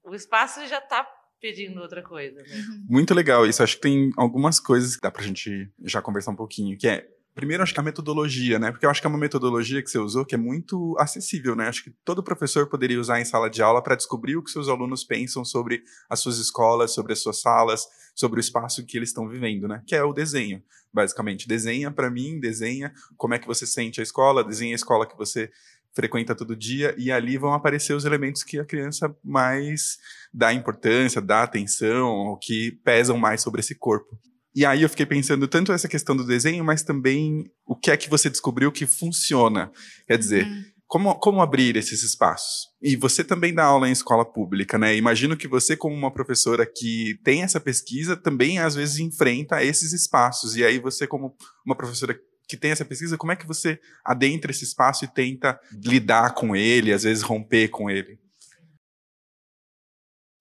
O 0.04 0.14
espaço 0.14 0.66
já 0.66 0.78
está 0.78 1.06
pedindo 1.40 1.80
outra 1.80 2.02
coisa. 2.02 2.42
Né? 2.42 2.48
Muito 2.88 3.14
legal 3.14 3.46
isso. 3.46 3.62
Acho 3.62 3.76
que 3.76 3.82
tem 3.82 4.10
algumas 4.16 4.60
coisas 4.60 4.96
que 4.96 5.02
dá 5.02 5.10
pra 5.10 5.22
gente 5.22 5.70
já 5.82 6.00
conversar 6.00 6.30
um 6.30 6.36
pouquinho, 6.36 6.76
que 6.76 6.86
é 6.88 7.08
Primeiro, 7.34 7.64
acho 7.64 7.74
que 7.74 7.80
a 7.80 7.82
metodologia, 7.82 8.60
né? 8.60 8.70
Porque 8.70 8.86
eu 8.86 8.90
acho 8.90 9.00
que 9.00 9.08
é 9.08 9.10
uma 9.10 9.18
metodologia 9.18 9.82
que 9.82 9.90
você 9.90 9.98
usou 9.98 10.24
que 10.24 10.36
é 10.36 10.38
muito 10.38 10.94
acessível, 11.00 11.56
né? 11.56 11.66
Acho 11.66 11.82
que 11.82 11.90
todo 12.04 12.22
professor 12.22 12.68
poderia 12.68 13.00
usar 13.00 13.20
em 13.20 13.24
sala 13.24 13.50
de 13.50 13.60
aula 13.60 13.82
para 13.82 13.96
descobrir 13.96 14.36
o 14.36 14.42
que 14.42 14.52
seus 14.52 14.68
alunos 14.68 15.02
pensam 15.02 15.44
sobre 15.44 15.82
as 16.08 16.20
suas 16.20 16.38
escolas, 16.38 16.94
sobre 16.94 17.12
as 17.12 17.18
suas 17.18 17.40
salas, 17.40 17.88
sobre 18.14 18.38
o 18.38 18.40
espaço 18.40 18.86
que 18.86 18.96
eles 18.96 19.08
estão 19.08 19.28
vivendo, 19.28 19.66
né? 19.66 19.82
Que 19.84 19.96
é 19.96 20.04
o 20.04 20.12
desenho, 20.12 20.62
basicamente. 20.92 21.48
Desenha 21.48 21.90
para 21.90 22.08
mim, 22.08 22.38
desenha 22.38 22.94
como 23.16 23.34
é 23.34 23.38
que 23.40 23.48
você 23.48 23.66
sente 23.66 23.98
a 23.98 24.04
escola, 24.04 24.44
desenha 24.44 24.72
a 24.72 24.76
escola 24.76 25.04
que 25.04 25.18
você 25.18 25.50
frequenta 25.94 26.34
todo 26.34 26.56
dia, 26.56 26.94
e 26.98 27.10
ali 27.12 27.38
vão 27.38 27.54
aparecer 27.54 27.94
os 27.94 28.04
elementos 28.04 28.42
que 28.42 28.58
a 28.58 28.64
criança 28.64 29.14
mais 29.22 29.98
dá 30.32 30.52
importância, 30.52 31.20
dá 31.20 31.42
atenção, 31.42 32.08
ou 32.08 32.36
que 32.36 32.72
pesam 32.84 33.16
mais 33.16 33.42
sobre 33.42 33.60
esse 33.60 33.74
corpo. 33.74 34.18
E 34.54 34.64
aí 34.64 34.82
eu 34.82 34.88
fiquei 34.88 35.04
pensando 35.04 35.48
tanto 35.48 35.72
essa 35.72 35.88
questão 35.88 36.16
do 36.16 36.24
desenho, 36.24 36.64
mas 36.64 36.82
também 36.82 37.44
o 37.66 37.74
que 37.74 37.90
é 37.90 37.96
que 37.96 38.08
você 38.08 38.30
descobriu 38.30 38.70
que 38.70 38.86
funciona. 38.86 39.70
Quer 40.06 40.16
dizer, 40.16 40.46
uhum. 40.46 40.64
como, 40.86 41.14
como 41.16 41.42
abrir 41.42 41.76
esses 41.76 42.04
espaços? 42.04 42.68
E 42.80 42.94
você 42.94 43.24
também 43.24 43.52
dá 43.52 43.64
aula 43.64 43.88
em 43.88 43.92
escola 43.92 44.24
pública, 44.24 44.78
né? 44.78 44.96
Imagino 44.96 45.36
que 45.36 45.48
você, 45.48 45.76
como 45.76 45.96
uma 45.96 46.12
professora 46.12 46.64
que 46.64 47.18
tem 47.24 47.42
essa 47.42 47.58
pesquisa, 47.58 48.16
também 48.16 48.60
às 48.60 48.76
vezes 48.76 49.00
enfrenta 49.00 49.64
esses 49.64 49.92
espaços. 49.92 50.54
E 50.54 50.64
aí 50.64 50.78
você, 50.78 51.04
como 51.04 51.34
uma 51.66 51.76
professora 51.76 52.16
que 52.48 52.56
tem 52.56 52.70
essa 52.70 52.84
pesquisa, 52.84 53.16
como 53.16 53.32
é 53.32 53.36
que 53.36 53.46
você 53.46 53.80
adentra 54.04 54.50
esse 54.50 54.64
espaço 54.64 55.04
e 55.04 55.08
tenta 55.08 55.58
lidar 55.72 56.34
com 56.34 56.54
ele, 56.54 56.92
às 56.92 57.04
vezes 57.04 57.22
romper 57.22 57.68
com 57.68 57.90
ele? 57.90 58.18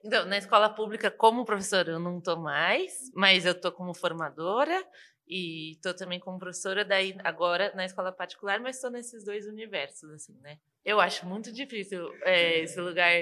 Então, 0.03 0.25
na 0.25 0.37
escola 0.37 0.69
pública, 0.69 1.09
como 1.09 1.45
professora, 1.45 1.91
eu 1.91 1.99
não 1.99 2.17
estou 2.17 2.37
mais, 2.37 3.09
mas 3.15 3.45
eu 3.45 3.53
estou 3.53 3.71
como 3.71 3.93
formadora 3.93 4.85
e 5.25 5.71
estou 5.71 5.93
também 5.93 6.19
como 6.19 6.37
professora 6.37 6.83
daí 6.83 7.15
agora 7.23 7.71
na 7.73 7.85
escola 7.85 8.11
particular, 8.11 8.59
mas 8.59 8.75
estou 8.75 8.91
nesses 8.91 9.23
dois 9.23 9.47
universos, 9.47 10.09
assim, 10.11 10.37
né? 10.41 10.57
Eu 10.83 10.99
acho 10.99 11.25
muito 11.25 11.53
difícil 11.53 12.13
é, 12.23 12.59
esse 12.59 12.79
lugar 12.81 13.13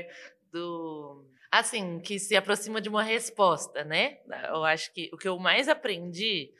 do 0.51 1.23
assim 1.51 1.99
que 1.99 2.17
se 2.17 2.35
aproxima 2.35 2.81
de 2.81 2.89
uma 2.89 3.03
resposta, 3.03 3.83
né? 3.83 4.17
Eu 4.49 4.63
acho 4.63 4.91
que 4.91 5.09
o 5.13 5.17
que 5.17 5.27
eu 5.27 5.37
mais 5.37 5.69
aprendi 5.69 6.51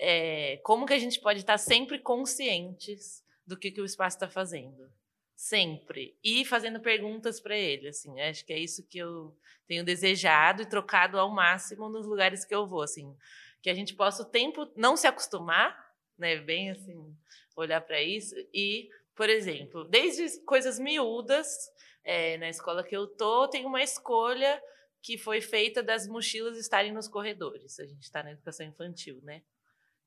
é, 0.00 0.56
como 0.58 0.86
que 0.86 0.94
a 0.94 0.98
gente 0.98 1.20
pode 1.20 1.40
estar 1.40 1.58
sempre 1.58 1.98
conscientes 1.98 3.24
do 3.46 3.56
que, 3.56 3.70
que 3.70 3.80
o 3.80 3.84
espaço 3.84 4.16
está 4.16 4.28
fazendo. 4.28 4.90
Sempre. 5.34 6.16
E 6.24 6.44
fazendo 6.44 6.80
perguntas 6.80 7.40
para 7.40 7.56
ele, 7.56 7.88
assim. 7.88 8.20
Acho 8.20 8.44
que 8.44 8.52
é 8.52 8.58
isso 8.58 8.86
que 8.86 8.98
eu 8.98 9.36
tenho 9.66 9.84
desejado 9.84 10.62
e 10.62 10.66
trocado 10.66 11.18
ao 11.18 11.30
máximo 11.30 11.88
nos 11.88 12.06
lugares 12.06 12.44
que 12.44 12.54
eu 12.54 12.66
vou, 12.66 12.82
assim. 12.82 13.14
Que 13.60 13.70
a 13.70 13.74
gente 13.74 13.94
possa 13.94 14.22
o 14.22 14.26
tempo 14.26 14.70
não 14.74 14.96
se 14.96 15.06
acostumar, 15.06 15.94
né? 16.18 16.36
Bem 16.36 16.70
assim, 16.70 17.14
olhar 17.54 17.80
para 17.82 18.02
isso. 18.02 18.34
E, 18.52 18.88
por 19.14 19.28
exemplo, 19.28 19.84
desde 19.84 20.40
coisas 20.40 20.78
miúdas, 20.78 21.70
é, 22.02 22.38
na 22.38 22.48
escola 22.48 22.82
que 22.82 22.96
eu 22.96 23.06
tô, 23.06 23.46
tem 23.48 23.66
uma 23.66 23.82
escolha 23.82 24.60
que 25.02 25.18
foi 25.18 25.40
feita 25.40 25.82
das 25.82 26.08
mochilas 26.08 26.56
estarem 26.56 26.92
nos 26.92 27.08
corredores. 27.08 27.78
A 27.78 27.86
gente 27.86 28.02
está 28.02 28.22
na 28.22 28.32
educação 28.32 28.66
infantil, 28.66 29.20
né? 29.22 29.42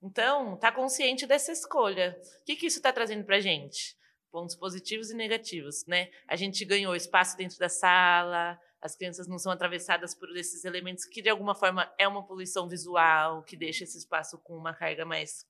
Então, 0.01 0.55
tá 0.57 0.71
consciente 0.71 1.27
dessa 1.27 1.51
escolha. 1.51 2.19
O 2.41 2.45
que, 2.45 2.55
que 2.55 2.67
isso 2.67 2.77
está 2.77 2.91
trazendo 2.91 3.25
para 3.25 3.35
a 3.35 3.41
gente? 3.41 3.97
Pontos 4.31 4.55
positivos 4.55 5.09
e 5.09 5.15
negativos, 5.15 5.85
né? 5.85 6.09
A 6.27 6.35
gente 6.35 6.63
ganhou 6.63 6.95
espaço 6.95 7.35
dentro 7.35 7.57
da 7.57 7.67
sala, 7.67 8.57
as 8.81 8.95
crianças 8.95 9.27
não 9.27 9.37
são 9.37 9.51
atravessadas 9.51 10.15
por 10.15 10.35
esses 10.37 10.63
elementos 10.63 11.03
que, 11.03 11.21
de 11.21 11.29
alguma 11.29 11.53
forma, 11.53 11.91
é 11.97 12.07
uma 12.07 12.25
poluição 12.25 12.69
visual, 12.69 13.43
que 13.43 13.57
deixa 13.57 13.83
esse 13.83 13.97
espaço 13.97 14.37
com 14.37 14.55
uma 14.55 14.73
carga 14.73 15.05
mais 15.05 15.45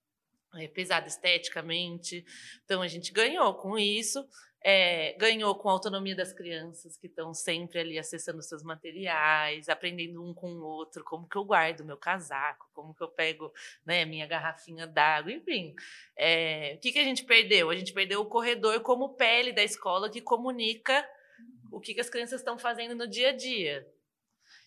é, 0.56 0.68
pesada 0.68 1.08
esteticamente. 1.08 2.26
Então, 2.66 2.82
a 2.82 2.88
gente 2.88 3.12
ganhou 3.12 3.54
com 3.54 3.78
isso. 3.78 4.28
É, 4.62 5.14
ganhou 5.14 5.56
com 5.56 5.70
a 5.70 5.72
autonomia 5.72 6.16
das 6.16 6.34
crianças 6.34 6.98
que 6.98 7.08
estão 7.08 7.34
sempre 7.34 7.80
ali 7.80 7.98
acessando 7.98 8.42
seus 8.44 8.62
materiais, 8.62 9.70
aprendendo 9.70 10.22
um 10.22 10.34
com 10.34 10.52
o 10.52 10.64
outro, 10.64 11.04
como 11.06 11.30
que 11.30 11.38
eu 11.38 11.46
guardo 11.46 11.86
meu 11.86 11.96
casaco, 11.96 12.70
como 12.74 12.94
que 12.94 13.02
eu 13.02 13.08
pego 13.08 13.54
né, 13.86 14.04
minha 14.04 14.28
garrafinha 14.28 14.86
d'água, 14.86 15.32
enfim. 15.32 15.74
É, 16.18 16.74
o 16.76 16.80
que, 16.80 16.92
que 16.92 17.00
a 17.00 17.04
gente 17.04 17.24
perdeu? 17.24 17.70
A 17.70 17.76
gente 17.76 17.94
perdeu 17.94 18.20
o 18.20 18.26
corredor 18.26 18.82
como 18.82 19.16
pele 19.16 19.54
da 19.54 19.64
escola 19.64 20.10
que 20.10 20.20
comunica 20.20 21.08
o 21.72 21.80
que, 21.80 21.94
que 21.94 22.02
as 22.02 22.10
crianças 22.10 22.42
estão 22.42 22.58
fazendo 22.58 22.96
no 22.96 23.08
dia 23.08 23.30
a 23.30 23.32
dia. 23.32 23.88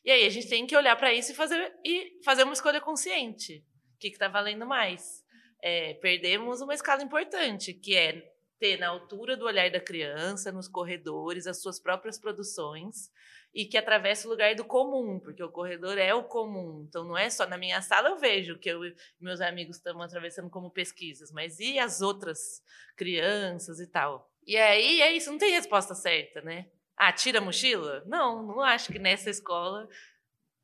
E 0.04 0.10
aí 0.10 0.26
a 0.26 0.30
gente 0.30 0.48
tem 0.48 0.66
que 0.66 0.76
olhar 0.76 0.96
para 0.96 1.12
isso 1.12 1.32
e 1.32 1.34
fazer, 1.34 1.74
e 1.84 2.18
fazer 2.24 2.42
uma 2.42 2.52
escolha 2.52 2.80
consciente. 2.80 3.64
O 3.94 3.98
que 3.98 4.08
está 4.08 4.26
valendo 4.26 4.66
mais? 4.66 5.22
É, 5.60 5.94
perdemos 5.94 6.60
uma 6.60 6.74
escala 6.74 7.02
importante, 7.02 7.72
que 7.72 7.96
é 7.96 8.31
ter 8.62 8.78
na 8.78 8.90
altura 8.90 9.36
do 9.36 9.44
olhar 9.44 9.68
da 9.72 9.80
criança, 9.80 10.52
nos 10.52 10.68
corredores, 10.68 11.48
as 11.48 11.60
suas 11.60 11.80
próprias 11.80 12.16
produções 12.16 13.10
e 13.52 13.66
que 13.66 13.76
atravessa 13.76 14.28
o 14.28 14.30
lugar 14.30 14.54
do 14.54 14.64
comum, 14.64 15.18
porque 15.18 15.42
o 15.42 15.50
corredor 15.50 15.98
é 15.98 16.14
o 16.14 16.22
comum. 16.22 16.86
Então 16.88 17.02
não 17.02 17.18
é 17.18 17.28
só 17.28 17.44
na 17.44 17.58
minha 17.58 17.82
sala 17.82 18.10
eu 18.10 18.18
vejo 18.18 18.56
que 18.60 18.68
eu 18.68 18.80
meus 19.20 19.40
amigos 19.40 19.78
estamos 19.78 20.04
atravessando 20.04 20.48
como 20.48 20.70
pesquisas, 20.70 21.32
mas 21.32 21.58
e 21.58 21.76
as 21.76 22.00
outras 22.00 22.62
crianças 22.96 23.80
e 23.80 23.86
tal. 23.88 24.30
E 24.46 24.56
aí 24.56 25.02
é 25.02 25.10
isso, 25.10 25.32
não 25.32 25.38
tem 25.38 25.50
resposta 25.50 25.92
certa, 25.92 26.40
né? 26.40 26.70
Ah, 26.96 27.12
tira 27.12 27.38
a 27.40 27.42
mochila? 27.42 28.04
Não, 28.06 28.44
não 28.46 28.60
acho 28.60 28.92
que 28.92 28.98
nessa 29.00 29.28
escola, 29.28 29.88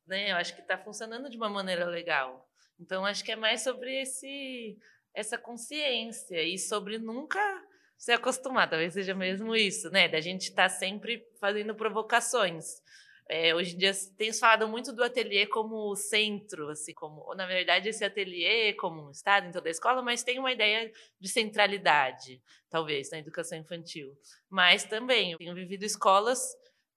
né? 0.06 0.30
Eu 0.30 0.36
acho 0.36 0.54
que 0.54 0.60
está 0.60 0.78
funcionando 0.78 1.28
de 1.28 1.36
uma 1.36 1.48
maneira 1.48 1.84
legal. 1.86 2.48
Então 2.78 3.04
acho 3.04 3.24
que 3.24 3.32
é 3.32 3.36
mais 3.36 3.62
sobre 3.62 4.02
esse 4.02 4.78
essa 5.12 5.36
consciência 5.36 6.40
e 6.44 6.56
sobre 6.56 6.96
nunca 6.96 7.40
se 7.98 8.12
acostumar, 8.12 8.70
talvez 8.70 8.94
seja 8.94 9.12
mesmo 9.12 9.56
isso, 9.56 9.90
né? 9.90 10.08
Da 10.08 10.20
gente 10.20 10.44
estar 10.44 10.62
tá 10.62 10.68
sempre 10.68 11.26
fazendo 11.40 11.74
provocações. 11.74 12.80
É, 13.28 13.54
hoje 13.54 13.74
em 13.74 13.78
dia 13.78 13.92
tem 14.16 14.32
falado 14.32 14.66
muito 14.66 14.90
do 14.90 15.02
ateliê 15.02 15.46
como 15.46 15.94
centro, 15.96 16.70
assim, 16.70 16.94
como, 16.94 17.20
ou, 17.26 17.36
na 17.36 17.44
verdade, 17.44 17.88
esse 17.88 18.02
ateliê 18.02 18.72
como 18.74 19.08
um 19.08 19.10
estado 19.10 19.48
em 19.48 19.50
toda 19.50 19.68
a 19.68 19.70
escola, 19.70 20.00
mas 20.00 20.22
tem 20.22 20.38
uma 20.38 20.52
ideia 20.52 20.90
de 21.20 21.28
centralidade, 21.28 22.40
talvez, 22.70 23.10
na 23.10 23.18
educação 23.18 23.58
infantil. 23.58 24.16
Mas 24.48 24.84
também, 24.84 25.32
eu 25.32 25.38
tenho 25.38 25.54
vivido 25.54 25.82
escolas 25.82 26.40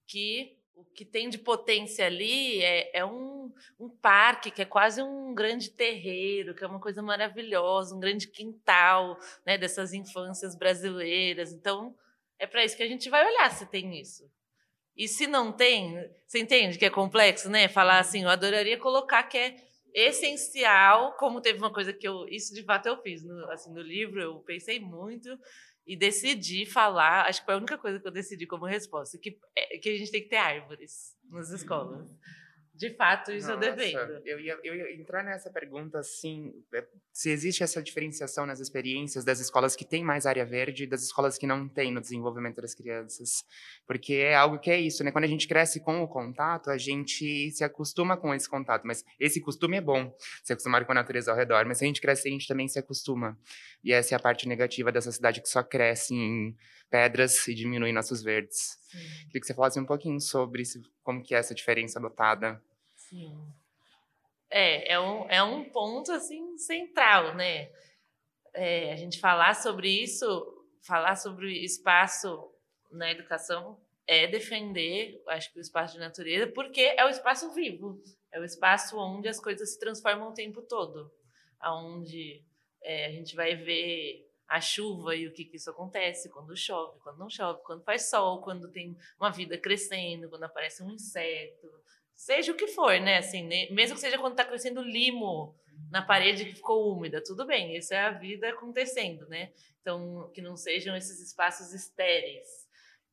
que 0.08 0.58
o 0.82 0.94
que 0.94 1.06
tem 1.06 1.30
de 1.30 1.38
potência 1.38 2.06
ali 2.06 2.62
é, 2.64 3.00
é 3.00 3.06
um, 3.06 3.54
um, 3.80 3.90
parque 3.90 4.50
que 4.50 4.62
é 4.62 4.66
quase 4.66 5.02
um 5.02 5.34
grande 5.34 5.70
terreiro, 5.70 6.56
que 6.56 6.64
é 6.64 6.68
uma 6.68 6.80
coisa 6.80 7.02
maravilhosa, 7.02 7.96
um 7.96 8.00
grande 8.00 8.28
quintal 8.28 9.18
né, 9.46 9.58
dessas 9.58 9.94
infâncias 9.94 10.56
brasileiras. 10.56 11.54
Então, 11.54 11.96
é 12.40 12.48
para 12.48 12.66
isso 12.66 12.76
que 12.76 12.84
a 12.84 12.88
gente 12.88 13.10
vai 13.10 13.26
olhar 13.26 13.52
se 13.52 13.66
tem 13.68 14.00
isso. 14.00 14.30
E 14.98 15.08
se 15.08 15.28
não 15.28 15.52
tem, 15.52 15.96
você 16.28 16.40
entende 16.40 16.78
que 16.78 16.86
é 16.86 16.90
complexo, 16.90 17.50
né? 17.50 17.68
Falar 17.68 18.00
assim, 18.00 18.24
eu 18.24 18.30
adoraria 18.30 18.78
colocar 18.78 19.24
que 19.24 19.38
é 19.38 19.56
essencial, 19.94 21.14
como 21.18 21.42
teve 21.42 21.60
uma 21.60 21.72
coisa 21.72 21.94
que 21.94 22.08
eu, 22.08 22.28
isso 22.28 22.54
de 22.54 22.64
fato 22.64 22.88
eu 22.88 23.02
fiz, 23.02 23.24
no, 23.24 23.52
assim, 23.52 23.72
no 23.72 23.82
livro 23.82 24.22
eu 24.22 24.40
pensei 24.40 24.80
muito, 24.80 25.30
e 25.86 25.96
decidi 25.96 26.66
falar, 26.66 27.26
acho 27.26 27.40
que 27.40 27.46
foi 27.46 27.56
a 27.56 27.58
única 27.58 27.78
coisa 27.78 28.00
que 28.00 28.08
eu 28.08 28.12
decidi 28.12 28.46
como 28.46 28.66
resposta, 28.66 29.18
que, 29.18 29.40
é, 29.56 29.78
que 29.78 29.90
a 29.90 29.98
gente 29.98 30.12
tem 30.12 30.22
que 30.22 30.30
ter 30.30 30.38
árvores 30.38 31.16
nas 31.30 31.50
escolas. 31.50 32.10
De 32.82 32.90
fato, 32.96 33.32
isso 33.32 33.48
Nossa, 33.48 33.64
eu 33.64 33.76
defendo. 33.76 34.22
Eu 34.26 34.40
ia, 34.40 34.60
eu 34.64 34.74
ia 34.74 35.00
entrar 35.00 35.24
nessa 35.24 35.52
pergunta, 35.52 36.00
assim, 36.00 36.52
é, 36.74 36.84
se 37.14 37.30
existe 37.30 37.62
essa 37.62 37.80
diferenciação 37.80 38.44
nas 38.44 38.60
experiências 38.60 39.24
das 39.24 39.40
escolas 39.40 39.76
que 39.76 39.86
têm 39.86 40.04
mais 40.04 40.26
área 40.26 40.44
verde 40.44 40.86
e 40.86 40.88
das 40.88 41.04
escolas 41.04 41.38
que 41.38 41.46
não 41.46 41.70
têm 41.70 41.92
no 41.92 42.02
desenvolvimento 42.02 42.60
das 42.60 42.74
crianças. 42.74 43.46
Porque 43.86 44.16
é 44.16 44.34
algo 44.34 44.58
que 44.58 44.72
é 44.72 44.80
isso, 44.80 45.04
né? 45.04 45.12
Quando 45.12 45.26
a 45.26 45.28
gente 45.28 45.48
cresce 45.48 45.80
com 45.80 46.02
o 46.02 46.08
contato, 46.08 46.72
a 46.72 46.78
gente 46.80 47.52
se 47.52 47.64
acostuma 47.64 48.18
com 48.18 48.34
esse 48.34 48.50
contato. 48.50 48.82
Mas 48.84 49.06
esse 49.20 49.40
costume 49.40 49.78
é 49.78 49.82
bom, 49.82 50.12
se 50.44 50.52
acostumar 50.52 50.84
com 50.84 50.92
a 50.92 50.96
natureza 50.96 51.30
ao 51.30 51.38
redor. 51.38 51.68
Mas 51.68 51.78
se 51.78 51.84
a 51.84 51.88
gente 51.88 52.02
cresce, 52.02 52.30
a 52.30 52.32
gente 52.32 52.48
também 52.48 52.68
se 52.68 52.80
acostuma. 52.80 53.38
E 53.84 53.94
essa 53.94 54.16
é 54.16 54.18
a 54.18 54.20
parte 54.20 54.48
negativa 54.48 54.92
dessa 54.92 55.12
cidade 55.12 55.40
que 55.40 55.50
só 55.50 55.62
cresce 55.62 56.16
em 56.16 56.58
pedras 56.90 57.48
e 57.48 57.54
diminui 57.54 57.92
nossos 57.92 58.24
verdes. 58.24 58.80
Sim. 58.90 58.98
Queria 59.28 59.42
que 59.42 59.46
você 59.46 59.54
falasse 59.54 59.80
um 59.80 59.86
pouquinho 59.86 60.20
sobre 60.20 60.64
isso, 60.64 60.82
como 61.04 61.22
que 61.22 61.36
é 61.36 61.38
essa 61.38 61.54
diferença 61.54 62.00
adotada. 62.00 62.60
Sim. 63.12 63.54
É, 64.50 64.94
é 64.94 65.00
um, 65.00 65.30
é 65.30 65.44
um 65.44 65.70
ponto 65.70 66.14
assim 66.14 66.58
central, 66.58 67.36
né? 67.36 67.70
É, 68.54 68.94
a 68.94 68.96
gente 68.96 69.20
falar 69.20 69.54
sobre 69.54 69.90
isso, 69.90 70.66
falar 70.82 71.18
sobre 71.18 71.64
espaço 71.64 72.50
na 72.90 73.12
educação 73.12 73.78
é 74.08 74.28
defender, 74.28 75.22
acho 75.28 75.52
que 75.52 75.60
o 75.60 75.62
espaço 75.62 75.94
de 75.94 76.00
natureza, 76.00 76.48
porque 76.48 76.82
é 76.82 77.06
o 77.06 77.10
espaço 77.10 77.54
vivo, 77.54 78.02
é 78.32 78.40
o 78.40 78.46
espaço 78.46 78.98
onde 78.98 79.28
as 79.28 79.40
coisas 79.40 79.74
se 79.74 79.80
transformam 79.80 80.30
o 80.30 80.34
tempo 80.34 80.62
todo, 80.62 81.12
aonde 81.60 82.44
é, 82.82 83.08
a 83.08 83.12
gente 83.12 83.36
vai 83.36 83.56
ver 83.56 84.26
a 84.48 84.60
chuva 84.60 85.16
e 85.16 85.28
o 85.28 85.34
que, 85.34 85.46
que 85.46 85.56
isso 85.58 85.70
acontece 85.70 86.30
quando 86.30 86.56
chove, 86.58 87.00
quando 87.00 87.20
não 87.20 87.30
chove, 87.30 87.62
quando 87.64 87.84
faz 87.84 88.10
sol, 88.10 88.42
quando 88.42 88.70
tem 88.70 88.98
uma 89.18 89.32
vida 89.32 89.58
crescendo, 89.58 90.30
quando 90.30 90.44
aparece 90.44 90.84
um 90.84 90.92
inseto, 90.92 91.72
seja 92.22 92.52
o 92.52 92.56
que 92.56 92.68
for, 92.68 93.00
né? 93.00 93.18
Assim, 93.18 93.48
mesmo 93.72 93.96
que 93.96 94.02
seja 94.02 94.20
quando 94.20 94.34
está 94.34 94.46
crescendo 94.46 94.84
limo 94.84 95.56
na 95.90 96.04
parede 96.04 96.46
que 96.46 96.54
ficou 96.54 96.96
úmida, 96.96 97.22
tudo 97.24 97.48
bem, 97.48 97.76
isso 97.76 97.94
é 97.94 98.00
a 98.00 98.12
vida 98.12 98.50
acontecendo, 98.50 99.28
né? 99.28 99.52
Então, 99.82 100.30
que 100.32 100.40
não 100.40 100.56
sejam 100.56 100.96
esses 100.96 101.20
espaços 101.20 101.74
estéreis. 101.74 102.48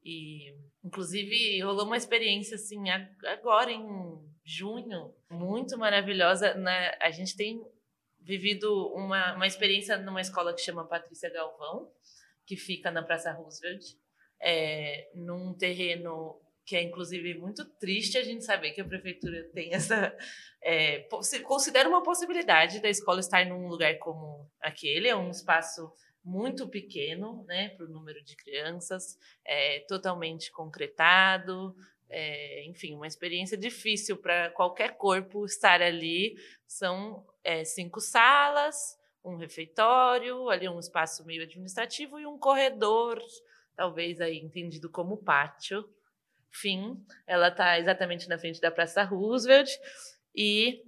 E, 0.05 0.55
inclusive, 0.85 1.59
rolou 1.63 1.87
uma 1.87 1.97
experiência 1.97 2.57
assim 2.57 2.91
agora 3.25 3.73
em 3.73 3.83
junho, 4.45 5.15
muito 5.31 5.79
maravilhosa. 5.79 6.53
Né? 6.55 6.95
A 7.01 7.11
gente 7.11 7.35
tem 7.35 7.65
vivido 8.21 8.93
uma, 8.95 9.35
uma 9.35 9.47
experiência 9.47 9.97
numa 9.97 10.21
escola 10.21 10.55
que 10.55 10.61
chama 10.61 10.87
Patrícia 10.87 11.31
Galvão, 11.31 11.91
que 12.47 12.57
fica 12.57 12.91
na 12.91 13.03
Praça 13.03 13.33
Roosevelt, 13.33 13.85
é, 14.41 15.11
num 15.15 15.55
terreno 15.55 16.39
que 16.69 16.77
é 16.77 16.83
inclusive 16.83 17.33
muito 17.39 17.65
triste 17.65 18.19
a 18.19 18.23
gente 18.23 18.45
saber 18.45 18.73
que 18.73 18.81
a 18.83 18.85
prefeitura 18.85 19.43
tem 19.55 19.73
essa 19.73 20.15
é, 20.61 21.09
considera 21.43 21.89
uma 21.89 22.03
possibilidade 22.03 22.79
da 22.81 22.91
escola 22.91 23.21
estar 23.21 23.47
num 23.47 23.69
lugar 23.69 23.97
como 23.99 24.47
aquele, 24.61 25.09
é 25.09 25.17
um 25.17 25.31
espaço 25.31 25.91
muito 26.23 26.69
pequeno, 26.69 27.43
né, 27.45 27.71
para 27.71 27.87
o 27.87 27.89
número 27.89 28.23
de 28.23 28.37
crianças, 28.37 29.19
é, 29.47 29.81
totalmente 29.89 30.53
concretado, 30.53 31.75
é, 32.11 32.67
enfim, 32.67 32.95
uma 32.95 33.07
experiência 33.07 33.57
difícil 33.57 34.19
para 34.19 34.51
qualquer 34.51 34.99
corpo 34.99 35.47
estar 35.47 35.81
ali. 35.81 36.37
São 36.67 37.27
é, 37.43 37.65
cinco 37.65 37.99
salas, 37.99 38.99
um 39.25 39.37
refeitório, 39.37 40.51
ali 40.51 40.69
um 40.69 40.79
espaço 40.79 41.25
meio 41.25 41.45
administrativo 41.45 42.21
e 42.21 42.27
um 42.27 42.39
corredor, 42.39 43.23
talvez 43.75 44.21
aí 44.21 44.37
entendido 44.37 44.91
como 44.91 45.17
pátio, 45.17 45.89
fim. 46.51 47.03
Ela 47.27 47.49
está 47.49 47.79
exatamente 47.79 48.29
na 48.29 48.39
frente 48.39 48.61
da 48.61 48.71
Praça 48.71 49.03
Roosevelt 49.03 49.71
e 50.35 50.83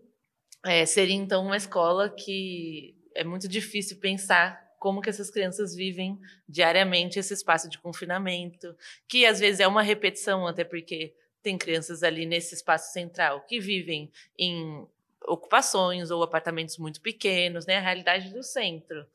é, 0.64 0.84
seria 0.84 1.14
então 1.14 1.44
uma 1.44 1.56
escola 1.56 2.08
que 2.08 2.94
é 3.14 3.24
muito 3.24 3.48
difícil 3.48 3.98
pensar 3.98 4.68
como 4.78 5.00
que 5.02 5.10
essas 5.10 5.30
crianças 5.30 5.74
vivem 5.74 6.18
diariamente 6.48 7.18
esse 7.18 7.34
espaço 7.34 7.68
de 7.68 7.78
confinamento, 7.78 8.74
que 9.06 9.26
às 9.26 9.38
vezes 9.38 9.60
é 9.60 9.66
uma 9.66 9.82
repetição, 9.82 10.46
até 10.46 10.64
porque 10.64 11.14
tem 11.42 11.58
crianças 11.58 12.02
ali 12.02 12.24
nesse 12.24 12.54
espaço 12.54 12.92
central 12.92 13.42
que 13.42 13.60
vivem 13.60 14.10
em 14.38 14.86
ocupações 15.26 16.10
ou 16.10 16.22
apartamentos 16.22 16.78
muito 16.78 17.00
pequenos, 17.00 17.66
né? 17.66 17.76
A 17.76 17.80
realidade 17.80 18.32
do 18.32 18.42
centro. 18.42 19.06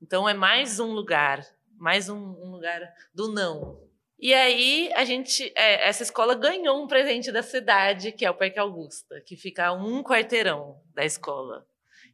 Então 0.00 0.28
é 0.28 0.34
mais 0.34 0.80
um 0.80 0.92
lugar, 0.92 1.46
mais 1.76 2.08
um, 2.08 2.16
um 2.16 2.50
lugar 2.50 2.92
do 3.14 3.32
não, 3.32 3.80
e 4.22 4.32
aí 4.32 4.88
a 4.94 5.04
gente, 5.04 5.52
é, 5.56 5.88
essa 5.88 6.04
escola 6.04 6.36
ganhou 6.36 6.80
um 6.80 6.86
presente 6.86 7.32
da 7.32 7.42
cidade, 7.42 8.12
que 8.12 8.24
é 8.24 8.30
o 8.30 8.34
Parque 8.34 8.56
Augusta, 8.56 9.20
que 9.26 9.36
fica 9.36 9.66
a 9.66 9.72
um 9.72 10.00
quarteirão 10.00 10.80
da 10.94 11.04
escola. 11.04 11.66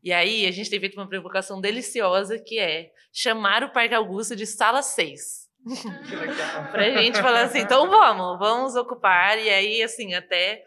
E 0.02 0.10
aí 0.10 0.46
a 0.46 0.50
gente 0.50 0.70
tem 0.70 0.80
feito 0.80 0.94
uma 0.94 1.06
provocação 1.06 1.60
deliciosa, 1.60 2.38
que 2.38 2.58
é 2.58 2.90
chamar 3.12 3.62
o 3.62 3.72
Parque 3.74 3.94
Augusta 3.94 4.34
de 4.34 4.46
Sala 4.46 4.80
6. 4.80 5.50
Que 6.08 6.16
legal. 6.16 6.68
pra 6.72 6.90
gente 6.92 7.20
falar 7.20 7.42
assim, 7.42 7.58
então 7.58 7.86
vamos, 7.90 8.38
vamos 8.38 8.74
ocupar. 8.74 9.38
E 9.38 9.50
aí, 9.50 9.82
assim, 9.82 10.14
até 10.14 10.64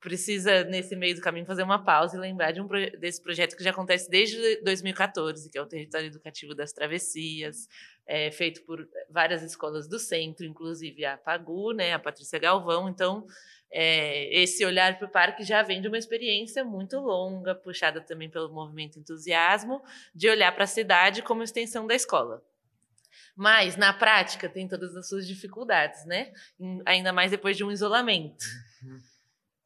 precisa, 0.00 0.64
nesse 0.64 0.96
meio 0.96 1.14
do 1.14 1.20
caminho, 1.20 1.44
fazer 1.44 1.62
uma 1.62 1.84
pausa 1.84 2.16
e 2.16 2.20
lembrar 2.20 2.52
de 2.52 2.60
um, 2.60 2.66
desse 2.98 3.22
projeto 3.22 3.54
que 3.54 3.62
já 3.62 3.70
acontece 3.70 4.08
desde 4.08 4.62
2014, 4.62 5.50
que 5.50 5.58
é 5.58 5.62
o 5.62 5.66
Território 5.66 6.06
Educativo 6.06 6.54
das 6.54 6.72
Travessias, 6.72 7.68
é, 8.06 8.30
feito 8.30 8.62
por 8.62 8.88
várias 9.08 9.42
escolas 9.42 9.88
do 9.88 9.98
centro, 9.98 10.44
inclusive 10.44 11.04
a 11.04 11.16
Pagu, 11.16 11.72
né, 11.72 11.92
a 11.92 11.98
Patrícia 11.98 12.38
Galvão. 12.38 12.88
Então, 12.88 13.26
é, 13.70 14.42
esse 14.42 14.64
olhar 14.64 14.98
para 14.98 15.06
o 15.06 15.10
parque 15.10 15.44
já 15.44 15.62
vem 15.62 15.80
de 15.80 15.88
uma 15.88 15.98
experiência 15.98 16.64
muito 16.64 16.98
longa, 16.98 17.54
puxada 17.54 18.00
também 18.00 18.28
pelo 18.28 18.52
movimento 18.52 18.98
entusiasmo, 18.98 19.82
de 20.14 20.28
olhar 20.28 20.52
para 20.52 20.64
a 20.64 20.66
cidade 20.66 21.22
como 21.22 21.42
extensão 21.42 21.86
da 21.86 21.94
escola. 21.94 22.42
Mas, 23.36 23.76
na 23.76 23.92
prática, 23.92 24.48
tem 24.48 24.68
todas 24.68 24.96
as 24.96 25.08
suas 25.08 25.26
dificuldades, 25.26 26.04
né? 26.04 26.32
Ainda 26.84 27.12
mais 27.12 27.30
depois 27.30 27.56
de 27.56 27.64
um 27.64 27.70
isolamento. 27.70 28.44
Uhum. 28.82 29.09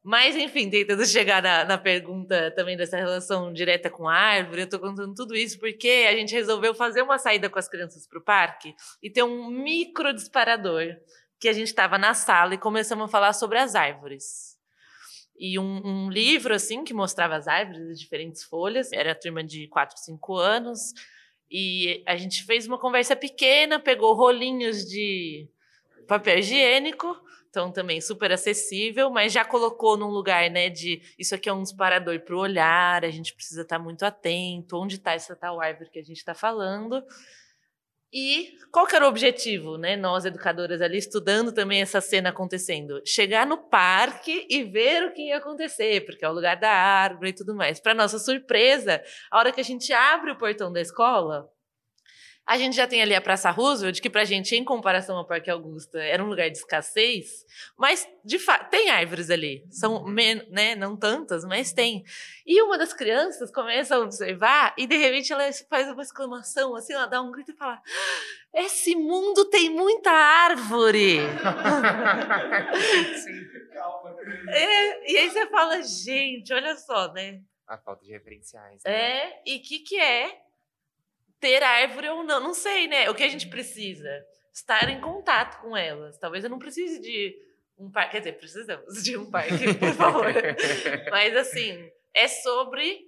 Mas, 0.07 0.35
enfim, 0.35 0.69
tentando 0.69 1.03
chegar 1.07 1.41
na, 1.41 1.65
na, 1.65 1.79
pergunta 1.79 2.51
também 2.51 2.77
dessa 2.77 2.95
relação 2.95 3.51
direta 3.51 3.89
com 3.89 4.07
a 4.07 4.13
árvore, 4.13 4.61
eu 4.61 4.65
estou 4.65 4.79
contando 4.79 5.15
tudo 5.15 5.35
isso 5.35 5.59
porque 5.59 6.05
a 6.07 6.15
gente 6.15 6.31
resolveu 6.31 6.75
fazer 6.75 7.01
uma 7.01 7.17
saída 7.17 7.49
com 7.49 7.57
as 7.57 7.67
crianças 7.67 8.05
para 8.05 8.19
o 8.19 8.23
parque 8.23 8.75
e 9.01 9.09
ter 9.09 9.23
um 9.23 9.49
micro 9.49 10.13
disparador 10.13 10.95
que 11.39 11.49
a 11.49 11.53
gente 11.53 11.69
estava 11.69 11.97
na 11.97 12.13
sala 12.13 12.53
e 12.53 12.57
começamos 12.59 13.05
a 13.05 13.07
falar 13.07 13.33
sobre 13.33 13.57
as 13.57 13.73
árvores. 13.73 14.55
E 15.39 15.57
um, 15.57 15.81
um 15.83 16.09
livro, 16.11 16.53
assim, 16.53 16.83
que 16.83 16.93
mostrava 16.93 17.35
as 17.35 17.47
árvores 17.47 17.97
de 17.97 18.03
diferentes 18.03 18.43
folhas, 18.43 18.93
era 18.93 19.11
a 19.11 19.15
turma 19.15 19.43
de 19.43 19.67
4, 19.69 19.97
5 19.97 20.35
anos, 20.35 20.93
e 21.49 22.03
a 22.05 22.15
gente 22.15 22.43
fez 22.45 22.67
uma 22.67 22.77
conversa 22.77 23.15
pequena, 23.15 23.79
pegou 23.79 24.13
rolinhos 24.13 24.85
de 24.85 25.49
papel 26.07 26.37
higiênico, 26.37 27.19
então 27.55 27.71
também 27.71 28.01
super 28.01 28.33
acessível, 28.33 29.09
mas 29.09 29.31
já 29.31 29.45
colocou 29.45 29.95
num 29.95 30.09
lugar, 30.09 30.49
né, 30.51 30.69
de 30.69 31.01
isso 31.17 31.33
aqui 31.33 31.47
é 31.47 31.53
um 31.53 31.63
disparador 31.63 32.19
para 32.19 32.35
o 32.35 32.39
olhar, 32.39 33.05
a 33.05 33.09
gente 33.09 33.33
precisa 33.33 33.61
estar 33.61 33.77
tá 33.77 33.83
muito 33.83 34.03
atento, 34.03 34.77
onde 34.77 34.97
está 34.97 35.13
essa 35.13 35.37
tal 35.37 35.61
árvore 35.61 35.89
que 35.89 35.99
a 35.99 36.03
gente 36.03 36.17
está 36.17 36.33
falando. 36.33 37.01
E 38.11 38.53
qual 38.71 38.85
que 38.85 38.95
era 38.95 39.05
o 39.05 39.09
objetivo, 39.09 39.77
né? 39.77 39.95
Nós, 39.97 40.25
educadoras 40.25 40.81
ali, 40.81 40.97
estudando 40.97 41.51
também 41.51 41.81
essa 41.81 41.99
cena 41.99 42.29
acontecendo. 42.29 43.01
Chegar 43.05 43.45
no 43.45 43.57
parque 43.57 44.45
e 44.49 44.63
ver 44.63 45.03
o 45.03 45.13
que 45.13 45.27
ia 45.27 45.37
acontecer, 45.37 46.05
porque 46.05 46.23
é 46.23 46.29
o 46.29 46.33
lugar 46.33 46.57
da 46.57 46.71
árvore 46.71 47.29
e 47.29 47.33
tudo 47.33 47.55
mais. 47.55 47.79
Para 47.79 47.93
nossa 47.93 48.19
surpresa, 48.19 49.01
a 49.31 49.39
hora 49.39 49.51
que 49.51 49.59
a 49.59 49.65
gente 49.65 49.91
abre 49.91 50.31
o 50.31 50.37
portão 50.37 50.71
da 50.71 50.79
escola, 50.79 51.49
a 52.45 52.57
gente 52.57 52.75
já 52.75 52.85
tem 52.85 53.01
ali 53.01 53.15
a 53.15 53.21
Praça 53.21 53.49
Roosevelt, 53.49 53.99
que 53.99 54.09
pra 54.09 54.23
gente, 54.23 54.55
em 54.55 54.63
comparação 54.63 55.17
ao 55.17 55.25
Parque 55.25 55.49
Augusta, 55.49 55.99
era 55.99 56.23
um 56.23 56.27
lugar 56.27 56.49
de 56.49 56.57
escassez, 56.57 57.43
mas 57.75 58.07
de 58.23 58.37
fato 58.37 58.69
tem 58.69 58.91
árvores 58.91 59.31
ali. 59.31 59.65
São 59.71 60.03
uhum. 60.03 60.13
né, 60.49 60.75
não 60.75 60.95
tantas, 60.95 61.43
mas 61.43 61.73
tem. 61.73 62.03
E 62.45 62.61
uma 62.61 62.77
das 62.77 62.93
crianças 62.93 63.49
começa 63.49 63.95
a 63.95 63.99
observar 63.99 64.75
e 64.77 64.85
de 64.85 64.95
repente 64.95 65.33
ela 65.33 65.43
faz 65.67 65.89
uma 65.89 66.03
exclamação, 66.03 66.75
assim, 66.75 66.93
ela 66.93 67.07
dá 67.07 67.19
um 67.19 67.31
grito 67.31 67.51
e 67.51 67.57
fala: 67.57 67.81
Esse 68.53 68.95
mundo 68.95 69.45
tem 69.45 69.71
muita 69.71 70.11
árvore! 70.11 71.19
É, 74.47 75.11
e 75.11 75.17
aí 75.17 75.29
você 75.29 75.45
fala, 75.47 75.81
gente, 75.83 76.53
olha 76.53 76.75
só, 76.75 77.11
né? 77.13 77.41
A 77.67 77.77
falta 77.77 78.03
de 78.05 78.11
referenciais. 78.11 78.81
Né? 78.83 78.91
É, 78.91 79.41
e 79.45 79.57
o 79.57 79.61
que, 79.61 79.79
que 79.79 79.99
é 79.99 80.44
ter 81.45 81.61
árvore 81.61 82.09
ou 82.09 82.23
não. 82.23 82.39
Não 82.39 82.55
sei, 82.55 82.87
né? 82.87 83.07
O 83.07 83.13
que 83.13 83.21
a 83.21 83.29
gente 83.29 83.47
precisa? 83.47 84.09
Estar 84.51 84.89
em 84.89 84.99
contato 84.99 85.61
com 85.61 85.77
elas. 85.77 86.17
Talvez 86.17 86.43
eu 86.43 86.49
não 86.49 86.57
precise 86.57 86.99
de 86.99 87.37
um 87.77 87.91
parque. 87.91 88.13
Quer 88.13 88.19
dizer, 88.19 88.33
precisamos 88.33 89.03
de 89.03 89.15
um 89.15 89.29
parque, 89.29 89.71
por 89.77 89.93
favor. 89.93 90.25
Mas, 91.11 91.35
assim, 91.35 91.87
é 92.15 92.27
sobre 92.27 92.99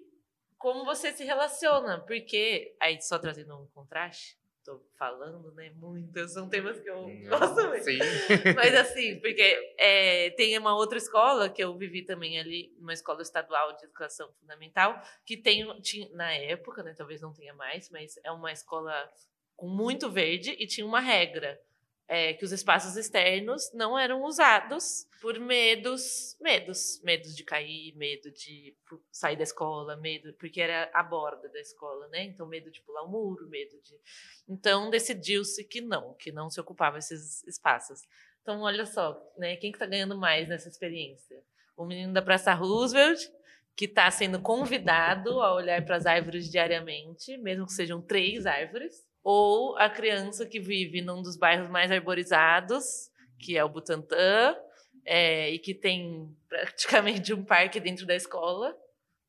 como 0.56 0.86
você 0.86 1.12
se 1.14 1.24
relaciona. 1.24 2.00
Porque, 2.06 2.76
aí 2.80 3.02
só 3.02 3.18
trazendo 3.18 3.60
um 3.60 3.66
contraste, 3.74 4.37
tô 4.68 4.86
falando, 4.98 5.52
né? 5.54 5.70
Muitas, 5.76 6.34
são 6.34 6.50
temas 6.50 6.80
que 6.80 6.90
eu 6.90 7.18
Hum, 7.22 7.24
gosto 7.30 7.68
muito. 7.70 7.84
Sim. 7.84 8.00
Mas 8.54 8.76
assim, 8.76 9.20
porque 9.22 9.76
é, 9.80 10.32
tem 10.32 10.58
uma 10.58 10.76
outra 10.76 10.98
escola 10.98 11.50
que 11.50 11.64
eu 11.64 11.78
vivi 11.78 12.04
também 12.04 12.38
ali, 12.40 12.76
uma 12.80 12.94
escola 12.94 13.22
estadual 13.22 13.76
de 13.78 13.86
educação 13.86 14.32
fundamental, 14.34 15.02
que 15.26 15.38
tem, 15.38 15.66
tinha, 15.82 16.10
na 16.12 16.34
época, 16.34 16.84
né, 16.84 16.94
talvez 16.94 17.22
não 17.22 17.34
tenha 17.34 17.54
mais, 17.54 17.90
mas 17.90 18.16
é 18.24 18.32
uma 18.32 18.52
escola 18.52 19.10
com 19.56 19.68
muito 19.70 20.10
verde 20.12 20.52
e 20.60 20.68
tinha 20.68 20.86
uma 20.86 21.00
regra. 21.00 21.60
É, 22.08 22.34
que 22.34 22.46
os 22.46 22.52
espaços 22.52 22.96
externos 22.96 23.72
não 23.74 24.00
eram 24.00 24.24
usados 24.24 25.06
por 25.22 25.38
medos, 25.40 26.38
medos, 26.40 27.02
medos 27.04 27.36
de 27.36 27.44
cair, 27.44 27.94
medo 27.96 28.32
de 28.32 28.76
sair 29.12 29.36
da 29.36 29.44
escola, 29.44 29.98
medo 29.98 30.34
porque 30.40 30.62
era 30.62 30.90
a 30.94 31.04
borda 31.04 31.50
da 31.50 31.60
escola, 31.60 32.08
né? 32.08 32.24
Então 32.24 32.48
medo 32.48 32.72
de 32.72 32.82
pular 32.82 33.04
o 33.04 33.10
muro, 33.10 33.50
medo 33.50 33.78
de, 33.82 34.00
então 34.48 34.90
decidiu-se 34.90 35.64
que 35.66 35.82
não, 35.82 36.14
que 36.14 36.32
não 36.32 36.50
se 36.50 36.62
ocupava 36.62 36.98
esses 36.98 37.44
espaços. 37.44 38.02
Então 38.42 38.62
olha 38.62 38.86
só, 38.86 39.22
né? 39.38 39.58
Quem 39.58 39.72
que 39.72 39.80
tá 39.80 39.86
ganhando 39.86 40.18
mais 40.18 40.48
nessa 40.48 40.70
experiência? 40.70 41.44
O 41.76 41.86
menino 41.86 42.14
da 42.14 42.22
Praça 42.22 42.54
Roosevelt 42.54 43.28
que 43.78 43.86
está 43.86 44.10
sendo 44.10 44.42
convidado 44.42 45.40
a 45.40 45.54
olhar 45.54 45.86
para 45.86 45.98
as 45.98 46.08
árvores 46.08 46.50
diariamente, 46.50 47.38
mesmo 47.38 47.68
que 47.68 47.74
sejam 47.74 48.02
três 48.02 48.48
árvores, 48.48 49.07
ou 49.30 49.78
a 49.78 49.90
criança 49.90 50.46
que 50.46 50.58
vive 50.58 51.02
num 51.02 51.22
dos 51.22 51.36
bairros 51.36 51.70
mais 51.70 51.92
arborizados, 51.92 53.12
que 53.38 53.58
é 53.58 53.64
o 53.64 53.68
Butantã, 53.68 54.56
é, 55.04 55.52
e 55.52 55.60
que 55.60 55.74
tem 55.74 56.34
praticamente 56.48 57.34
um 57.34 57.44
parque 57.44 57.78
dentro 57.78 58.06
da 58.06 58.16
escola, 58.16 58.74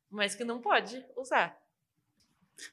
mas 0.09 0.35
que 0.35 0.45
não 0.45 0.61
pode 0.61 1.03
usar. 1.17 1.53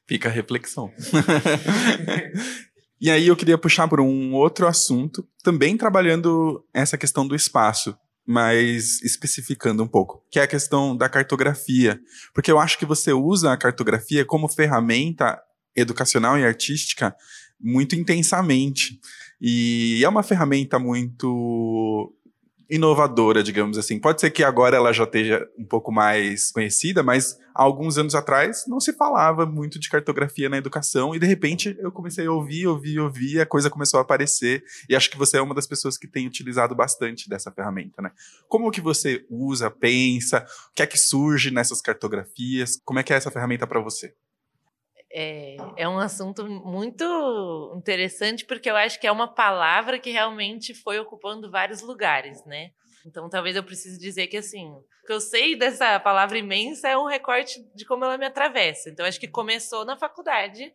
Fica 0.07 0.29
a 0.29 0.31
reflexão. 0.31 0.89
e 2.97 3.11
aí 3.11 3.27
eu 3.27 3.35
queria 3.35 3.57
puxar 3.57 3.89
por 3.89 3.99
um 3.99 4.33
outro 4.33 4.65
assunto, 4.65 5.27
também 5.43 5.75
trabalhando 5.75 6.65
essa 6.73 6.97
questão 6.97 7.27
do 7.27 7.35
espaço, 7.35 7.93
mas 8.25 9.01
especificando 9.01 9.83
um 9.83 9.87
pouco, 9.87 10.25
que 10.31 10.39
é 10.39 10.43
a 10.43 10.47
questão 10.47 10.95
da 10.95 11.09
cartografia. 11.09 11.99
Porque 12.33 12.49
eu 12.49 12.57
acho 12.57 12.79
que 12.79 12.85
você 12.85 13.11
usa 13.11 13.51
a 13.51 13.57
cartografia 13.57 14.23
como 14.23 14.47
ferramenta 14.47 15.37
educacional 15.77 16.37
e 16.37 16.43
artística 16.43 17.15
muito 17.59 17.95
intensamente. 17.95 18.99
E 19.39 20.03
é 20.03 20.09
uma 20.09 20.23
ferramenta 20.23 20.79
muito 20.79 22.13
inovadora, 22.69 23.41
digamos 23.41 23.77
assim. 23.77 23.97
Pode 23.99 24.19
ser 24.19 24.29
que 24.29 24.43
agora 24.43 24.75
ela 24.75 24.91
já 24.91 25.05
esteja 25.05 25.47
um 25.57 25.63
pouco 25.63 25.91
mais 25.91 26.51
conhecida, 26.51 27.01
mas 27.01 27.37
há 27.55 27.63
alguns 27.63 27.97
anos 27.97 28.13
atrás 28.13 28.65
não 28.67 28.79
se 28.79 28.91
falava 28.91 29.45
muito 29.45 29.79
de 29.79 29.89
cartografia 29.89 30.49
na 30.49 30.57
educação 30.57 31.15
e 31.15 31.19
de 31.19 31.25
repente 31.25 31.77
eu 31.79 31.91
comecei 31.91 32.25
a 32.25 32.31
ouvir, 32.31 32.67
ouvir, 32.67 32.99
ouvir, 32.99 33.39
a 33.39 33.45
coisa 33.45 33.69
começou 33.69 33.99
a 33.99 34.01
aparecer 34.01 34.63
e 34.89 34.95
acho 34.95 35.09
que 35.09 35.17
você 35.17 35.37
é 35.37 35.41
uma 35.41 35.55
das 35.55 35.65
pessoas 35.65 35.97
que 35.97 36.07
tem 36.07 36.27
utilizado 36.27 36.75
bastante 36.75 37.29
dessa 37.29 37.51
ferramenta, 37.51 38.01
né? 38.01 38.11
Como 38.49 38.69
que 38.69 38.81
você 38.81 39.25
usa, 39.29 39.71
pensa, 39.71 40.45
o 40.69 40.75
que 40.75 40.83
é 40.83 40.87
que 40.87 40.97
surge 40.97 41.51
nessas 41.51 41.81
cartografias? 41.81 42.81
Como 42.83 42.99
é 42.99 43.03
que 43.03 43.13
é 43.13 43.15
essa 43.15 43.31
ferramenta 43.31 43.65
para 43.65 43.79
você? 43.79 44.13
É, 45.11 45.55
é 45.77 45.87
um 45.87 45.99
assunto 45.99 46.45
muito 46.45 47.73
interessante 47.77 48.45
porque 48.45 48.69
eu 48.69 48.75
acho 48.75 48.99
que 48.99 49.07
é 49.07 49.11
uma 49.11 49.27
palavra 49.27 49.97
que 49.99 50.11
realmente 50.11 50.73
foi 50.73 50.99
ocupando 50.99 51.49
vários 51.49 51.81
lugares, 51.81 52.43
né? 52.45 52.71
Então 53.05 53.29
talvez 53.29 53.55
eu 53.55 53.63
precise 53.63 53.97
dizer 53.97 54.27
que 54.27 54.37
assim, 54.37 54.69
o 54.69 54.83
que 55.05 55.13
eu 55.13 55.21
sei 55.21 55.55
dessa 55.55 55.97
palavra 55.99 56.37
imensa 56.37 56.89
é 56.89 56.97
um 56.97 57.05
recorte 57.05 57.63
de 57.73 57.85
como 57.85 58.03
ela 58.03 58.17
me 58.17 58.25
atravessa. 58.25 58.89
Então 58.89 59.05
acho 59.05 59.19
que 59.19 59.29
começou 59.29 59.85
na 59.85 59.97
faculdade, 59.97 60.73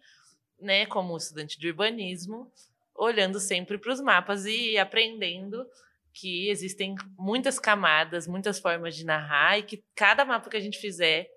né, 0.58 0.86
como 0.86 1.16
estudante 1.16 1.58
de 1.58 1.68
urbanismo, 1.68 2.50
olhando 2.94 3.38
sempre 3.38 3.76
para 3.76 3.92
os 3.92 4.00
mapas 4.00 4.46
e 4.46 4.78
aprendendo 4.78 5.66
que 6.12 6.48
existem 6.48 6.94
muitas 7.18 7.58
camadas, 7.58 8.26
muitas 8.26 8.58
formas 8.58 8.94
de 8.94 9.04
narrar 9.04 9.58
e 9.58 9.62
que 9.62 9.84
cada 9.94 10.24
mapa 10.24 10.48
que 10.48 10.56
a 10.56 10.60
gente 10.60 10.78
fizer 10.78 11.28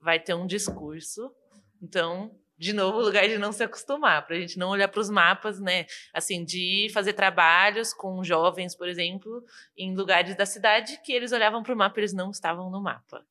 vai 0.00 0.18
ter 0.18 0.34
um 0.34 0.46
discurso. 0.46 1.32
Então, 1.80 2.34
de 2.62 2.72
novo, 2.72 3.00
lugar 3.00 3.28
de 3.28 3.38
não 3.38 3.50
se 3.50 3.64
acostumar, 3.64 4.24
para 4.24 4.36
a 4.36 4.38
gente 4.38 4.56
não 4.56 4.68
olhar 4.68 4.86
para 4.86 5.00
os 5.00 5.10
mapas, 5.10 5.58
né? 5.58 5.84
Assim, 6.14 6.44
de 6.44 6.88
fazer 6.94 7.12
trabalhos 7.12 7.92
com 7.92 8.22
jovens, 8.22 8.76
por 8.76 8.88
exemplo, 8.88 9.44
em 9.76 9.96
lugares 9.96 10.36
da 10.36 10.46
cidade 10.46 11.00
que 11.02 11.12
eles 11.12 11.32
olhavam 11.32 11.60
para 11.64 11.74
o 11.74 11.76
mapa, 11.76 11.98
eles 11.98 12.12
não 12.12 12.30
estavam 12.30 12.70
no 12.70 12.80
mapa. 12.80 13.26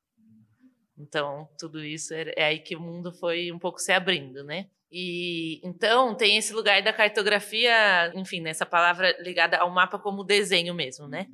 Então, 0.98 1.48
tudo 1.58 1.82
isso 1.82 2.14
é, 2.14 2.44
aí 2.44 2.60
que 2.60 2.76
o 2.76 2.82
mundo 2.82 3.14
foi 3.14 3.54
um 3.54 3.58
pouco 3.58 3.80
se 3.80 3.94
abrindo, 3.94 4.44
né? 4.44 4.68
E 4.92 5.62
então 5.64 6.14
tem 6.14 6.36
esse 6.36 6.52
lugar 6.52 6.84
da 6.84 6.92
cartografia, 6.92 8.12
enfim, 8.14 8.42
nessa 8.42 8.66
palavra 8.66 9.16
ligada 9.22 9.58
ao 9.58 9.70
mapa 9.70 9.98
como 9.98 10.26
desenho 10.26 10.74
mesmo, 10.74 11.08
né? 11.08 11.28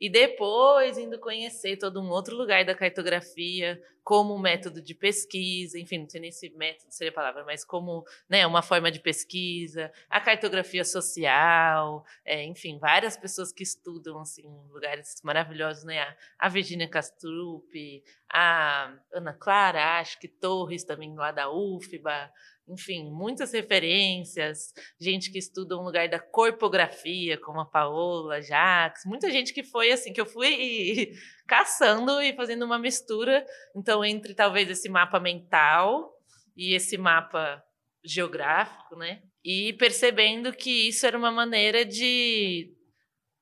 E 0.00 0.10
depois 0.10 0.98
indo 0.98 1.18
conhecer 1.18 1.76
todo 1.76 2.00
um 2.00 2.10
outro 2.10 2.36
lugar 2.36 2.64
da 2.64 2.74
cartografia, 2.74 3.80
como 4.06 4.38
método 4.38 4.80
de 4.80 4.94
pesquisa, 4.94 5.76
enfim, 5.80 5.98
não 5.98 6.08
sei 6.08 6.20
nem 6.20 6.30
se 6.30 6.48
método 6.50 6.92
seria 6.92 7.10
a 7.10 7.14
palavra, 7.14 7.44
mas 7.44 7.64
como 7.64 8.06
né, 8.28 8.46
uma 8.46 8.62
forma 8.62 8.88
de 8.88 9.00
pesquisa, 9.00 9.90
a 10.08 10.20
cartografia 10.20 10.84
social, 10.84 12.04
é, 12.24 12.44
enfim, 12.44 12.78
várias 12.78 13.16
pessoas 13.16 13.50
que 13.50 13.64
estudam 13.64 14.20
assim, 14.20 14.44
lugares 14.70 15.20
maravilhosos, 15.24 15.82
né? 15.82 15.98
A, 15.98 16.16
a 16.38 16.48
Virginia 16.48 16.88
Castrup, 16.88 18.04
a 18.30 18.92
Ana 19.12 19.32
Clara, 19.32 19.98
acho 19.98 20.20
que 20.20 20.28
Torres 20.28 20.84
também 20.84 21.12
lá 21.16 21.32
da 21.32 21.50
UFBA, 21.50 22.30
enfim, 22.68 23.10
muitas 23.10 23.52
referências, 23.52 24.72
gente 25.00 25.30
que 25.30 25.38
estuda 25.38 25.78
um 25.78 25.84
lugar 25.84 26.08
da 26.08 26.18
corpografia, 26.18 27.38
como 27.38 27.60
a 27.60 27.64
Paola, 27.64 28.42
Jacques, 28.42 29.04
muita 29.06 29.30
gente 29.30 29.52
que 29.52 29.62
foi 29.62 29.92
assim, 29.92 30.12
que 30.12 30.20
eu 30.20 30.26
fui 30.26 31.12
caçando 31.46 32.20
e 32.20 32.34
fazendo 32.34 32.64
uma 32.64 32.78
mistura, 32.78 33.44
então, 33.74 34.04
entre 34.04 34.34
talvez 34.34 34.68
esse 34.68 34.88
mapa 34.88 35.20
mental 35.20 36.12
e 36.56 36.74
esse 36.74 36.98
mapa 36.98 37.62
geográfico, 38.04 38.96
né? 38.96 39.22
E 39.44 39.72
percebendo 39.74 40.52
que 40.52 40.88
isso 40.88 41.06
era 41.06 41.16
uma 41.16 41.30
maneira 41.30 41.84
de 41.84 42.75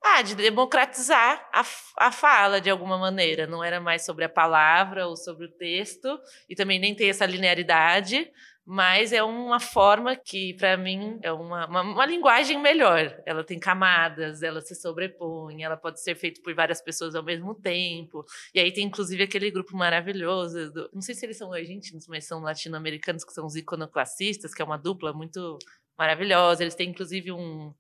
ah, 0.07 0.21
de 0.21 0.35
democratizar 0.35 1.49
a, 1.51 1.65
a 1.97 2.13
fala 2.13 2.61
de 2.61 2.69
alguma 2.69 2.99
maneira. 2.99 3.47
Não 3.47 3.65
era 3.65 3.81
mais 3.81 4.05
sobre 4.05 4.25
a 4.25 4.29
palavra 4.29 5.07
ou 5.09 5.17
sobre 5.17 5.47
o 5.47 5.51
texto, 5.51 6.21
e 6.47 6.55
também 6.55 6.79
nem 6.79 6.95
tem 6.95 7.09
essa 7.09 7.25
linearidade, 7.25 8.31
mas 8.67 9.13
é 9.13 9.23
uma 9.23 9.59
forma 9.59 10.15
que, 10.15 10.53
para 10.55 10.77
mim, 10.77 11.19
é 11.23 11.33
uma, 11.33 11.67
uma, 11.67 11.81
uma, 11.83 12.07
linguagem 12.07 12.61
melhor. 12.61 13.19
Ela 13.25 13.43
tem 13.43 13.59
camadas, 13.59 14.43
ela 14.43 14.61
se 14.61 14.75
sobrepõe, 14.75 15.63
ela 15.63 15.77
pode 15.77 16.03
ser 16.03 16.15
feita 16.15 16.41
por 16.43 16.55
várias 16.55 16.83
pessoas 16.83 17.15
ao 17.15 17.23
mesmo 17.23 17.55
tempo. 17.55 18.27
E 18.55 18.61
aí 18.61 18.73
tem, 18.73 18.87
inclusive, 18.87 19.23
aquele 19.23 19.51
grupo 19.51 19.75
maravilhoso, 19.75 20.71
do, 20.71 20.91
não 20.93 21.01
sei 21.01 21.15
se 21.15 21.25
eles 21.25 21.39
são 21.39 21.53
argentinos, 21.53 22.07
mas 22.07 22.27
são 22.27 22.41
latino-americanos, 22.41 23.25
que 23.25 23.33
são 23.33 23.47
os 23.47 23.57
iconoclastistas, 23.57 24.55
que 24.55 24.61
é 24.61 24.65
uma 24.65 24.79
dupla 24.79 25.15
muito 25.15 25.59
maravilhosa. 25.99 26.63
Eles 26.63 26.75
têm, 26.75 26.91
inclusive, 26.91 27.33
um... 27.33 27.73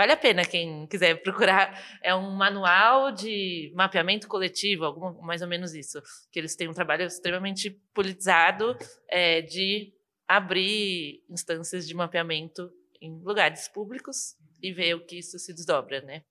Vale 0.00 0.12
a 0.12 0.16
pena 0.16 0.46
quem 0.46 0.86
quiser 0.86 1.20
procurar. 1.22 1.78
É 2.02 2.14
um 2.14 2.30
manual 2.30 3.12
de 3.12 3.70
mapeamento 3.76 4.26
coletivo, 4.26 4.84
alguma, 4.84 5.12
mais 5.20 5.42
ou 5.42 5.48
menos 5.48 5.74
isso. 5.74 6.00
Que 6.32 6.38
eles 6.38 6.56
têm 6.56 6.66
um 6.66 6.72
trabalho 6.72 7.04
extremamente 7.04 7.70
politizado 7.92 8.74
é, 9.06 9.42
de 9.42 9.92
abrir 10.26 11.22
instâncias 11.28 11.86
de 11.86 11.94
mapeamento 11.94 12.70
em 13.02 13.20
lugares 13.22 13.68
públicos 13.68 14.34
e 14.62 14.72
ver 14.72 14.94
o 14.94 15.04
que 15.04 15.18
isso 15.18 15.38
se 15.38 15.52
desdobra, 15.52 16.00
né? 16.00 16.22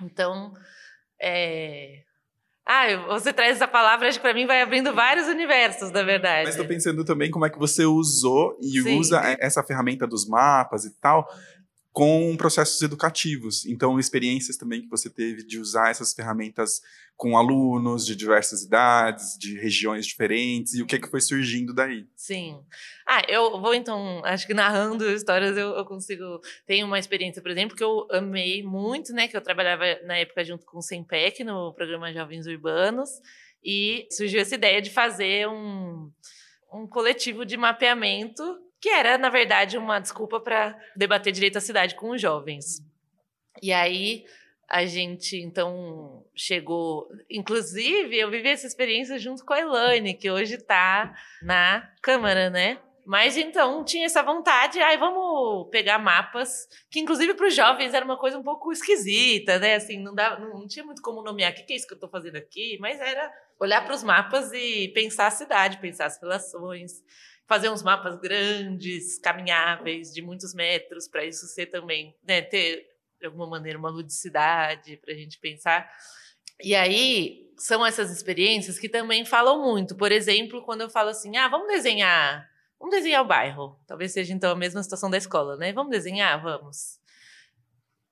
Então, 0.00 0.54
é... 1.20 2.04
ah, 2.64 2.96
você 3.08 3.32
traz 3.32 3.56
essa 3.56 3.66
palavra, 3.66 4.06
acho 4.06 4.18
que 4.18 4.22
para 4.22 4.34
mim 4.34 4.46
vai 4.46 4.62
abrindo 4.62 4.94
vários 4.94 5.26
universos, 5.26 5.90
na 5.90 6.04
verdade. 6.04 6.44
Mas 6.44 6.54
estou 6.54 6.68
pensando 6.68 7.04
também 7.04 7.32
como 7.32 7.44
é 7.44 7.50
que 7.50 7.58
você 7.58 7.84
usou 7.84 8.56
e 8.62 8.80
Sim. 8.80 8.98
usa 9.00 9.20
essa 9.40 9.64
ferramenta 9.64 10.06
dos 10.06 10.28
mapas 10.28 10.84
e 10.84 11.00
tal 11.00 11.28
com 11.92 12.36
processos 12.36 12.80
educativos. 12.82 13.66
Então, 13.66 13.98
experiências 13.98 14.56
também 14.56 14.82
que 14.82 14.88
você 14.88 15.10
teve 15.10 15.44
de 15.44 15.58
usar 15.58 15.90
essas 15.90 16.12
ferramentas 16.12 16.80
com 17.16 17.36
alunos 17.36 18.06
de 18.06 18.16
diversas 18.16 18.62
idades, 18.62 19.36
de 19.38 19.58
regiões 19.58 20.06
diferentes, 20.06 20.74
e 20.74 20.82
o 20.82 20.86
que, 20.86 20.98
que 20.98 21.10
foi 21.10 21.20
surgindo 21.20 21.74
daí. 21.74 22.06
Sim. 22.16 22.58
Ah, 23.06 23.22
eu 23.28 23.60
vou 23.60 23.74
então, 23.74 24.24
acho 24.24 24.46
que 24.46 24.54
narrando 24.54 25.10
histórias 25.10 25.56
eu, 25.56 25.70
eu 25.70 25.84
consigo. 25.84 26.40
Tenho 26.66 26.86
uma 26.86 26.98
experiência, 26.98 27.42
por 27.42 27.50
exemplo, 27.50 27.76
que 27.76 27.84
eu 27.84 28.06
amei 28.10 28.62
muito, 28.62 29.12
né? 29.12 29.28
Que 29.28 29.36
eu 29.36 29.42
trabalhava 29.42 29.84
na 30.06 30.16
época 30.16 30.44
junto 30.44 30.64
com 30.64 30.78
o 30.78 30.82
Sempec 30.82 31.44
no 31.44 31.74
programa 31.74 32.12
Jovens 32.12 32.46
Urbanos, 32.46 33.10
e 33.62 34.06
surgiu 34.10 34.40
essa 34.40 34.54
ideia 34.54 34.80
de 34.80 34.88
fazer 34.88 35.46
um, 35.46 36.10
um 36.72 36.86
coletivo 36.86 37.44
de 37.44 37.56
mapeamento 37.58 38.42
que 38.80 38.88
era, 38.88 39.18
na 39.18 39.28
verdade, 39.28 39.76
uma 39.76 39.98
desculpa 39.98 40.40
para 40.40 40.78
debater 40.96 41.32
direito 41.32 41.58
à 41.58 41.60
cidade 41.60 41.94
com 41.94 42.10
os 42.10 42.20
jovens. 42.20 42.82
E 43.62 43.72
aí 43.72 44.24
a 44.70 44.86
gente, 44.86 45.36
então, 45.36 46.24
chegou. 46.34 47.08
Inclusive, 47.28 48.16
eu 48.16 48.30
vivi 48.30 48.48
essa 48.48 48.68
experiência 48.68 49.18
junto 49.18 49.44
com 49.44 49.52
a 49.52 49.58
Elaine, 49.58 50.14
que 50.14 50.30
hoje 50.30 50.54
está 50.54 51.12
na 51.42 51.90
Câmara, 52.00 52.48
né? 52.48 52.78
Mas 53.04 53.36
então 53.36 53.82
tinha 53.82 54.06
essa 54.06 54.22
vontade, 54.22 54.78
aí 54.78 54.96
vamos 54.96 55.68
pegar 55.70 55.98
mapas, 55.98 56.68
que 56.88 57.00
inclusive 57.00 57.34
para 57.34 57.48
os 57.48 57.56
jovens 57.56 57.92
era 57.92 58.04
uma 58.04 58.16
coisa 58.16 58.38
um 58.38 58.42
pouco 58.44 58.70
esquisita, 58.70 59.58
né? 59.58 59.74
Assim, 59.74 59.98
não, 59.98 60.14
dá, 60.14 60.38
não, 60.38 60.60
não 60.60 60.68
tinha 60.68 60.84
muito 60.84 61.02
como 61.02 61.20
nomear 61.20 61.50
o 61.50 61.54
que, 61.56 61.64
que 61.64 61.72
é 61.72 61.76
isso 61.76 61.88
que 61.88 61.94
eu 61.94 61.96
estou 61.96 62.08
fazendo 62.08 62.36
aqui, 62.36 62.78
mas 62.78 63.00
era 63.00 63.32
olhar 63.58 63.84
para 63.84 63.94
os 63.94 64.04
mapas 64.04 64.52
e 64.52 64.88
pensar 64.94 65.26
a 65.26 65.30
cidade, 65.32 65.78
pensar 65.78 66.06
as 66.06 66.20
relações, 66.20 67.02
fazer 67.50 67.68
uns 67.68 67.82
mapas 67.82 68.16
grandes, 68.20 69.18
caminháveis, 69.18 70.14
de 70.14 70.22
muitos 70.22 70.54
metros, 70.54 71.08
para 71.08 71.24
isso 71.24 71.48
ser 71.48 71.66
também, 71.66 72.14
né, 72.22 72.40
ter 72.40 72.86
de 73.18 73.26
alguma 73.26 73.44
maneira 73.44 73.76
uma 73.76 73.90
ludicidade 73.90 74.96
para 74.98 75.12
a 75.12 75.16
gente 75.16 75.36
pensar. 75.40 75.90
E 76.62 76.76
aí 76.76 77.50
são 77.58 77.84
essas 77.84 78.12
experiências 78.12 78.78
que 78.78 78.88
também 78.88 79.24
falam 79.24 79.60
muito. 79.60 79.96
Por 79.96 80.12
exemplo, 80.12 80.62
quando 80.62 80.82
eu 80.82 80.88
falo 80.88 81.08
assim, 81.08 81.36
ah, 81.38 81.48
vamos 81.48 81.66
desenhar, 81.66 82.48
vamos 82.78 82.94
desenhar 82.94 83.20
o 83.20 83.26
bairro. 83.26 83.76
Talvez 83.84 84.12
seja 84.12 84.32
então 84.32 84.52
a 84.52 84.56
mesma 84.56 84.80
situação 84.80 85.10
da 85.10 85.18
escola, 85.18 85.56
né? 85.56 85.72
Vamos 85.72 85.90
desenhar, 85.90 86.40
vamos. 86.40 87.00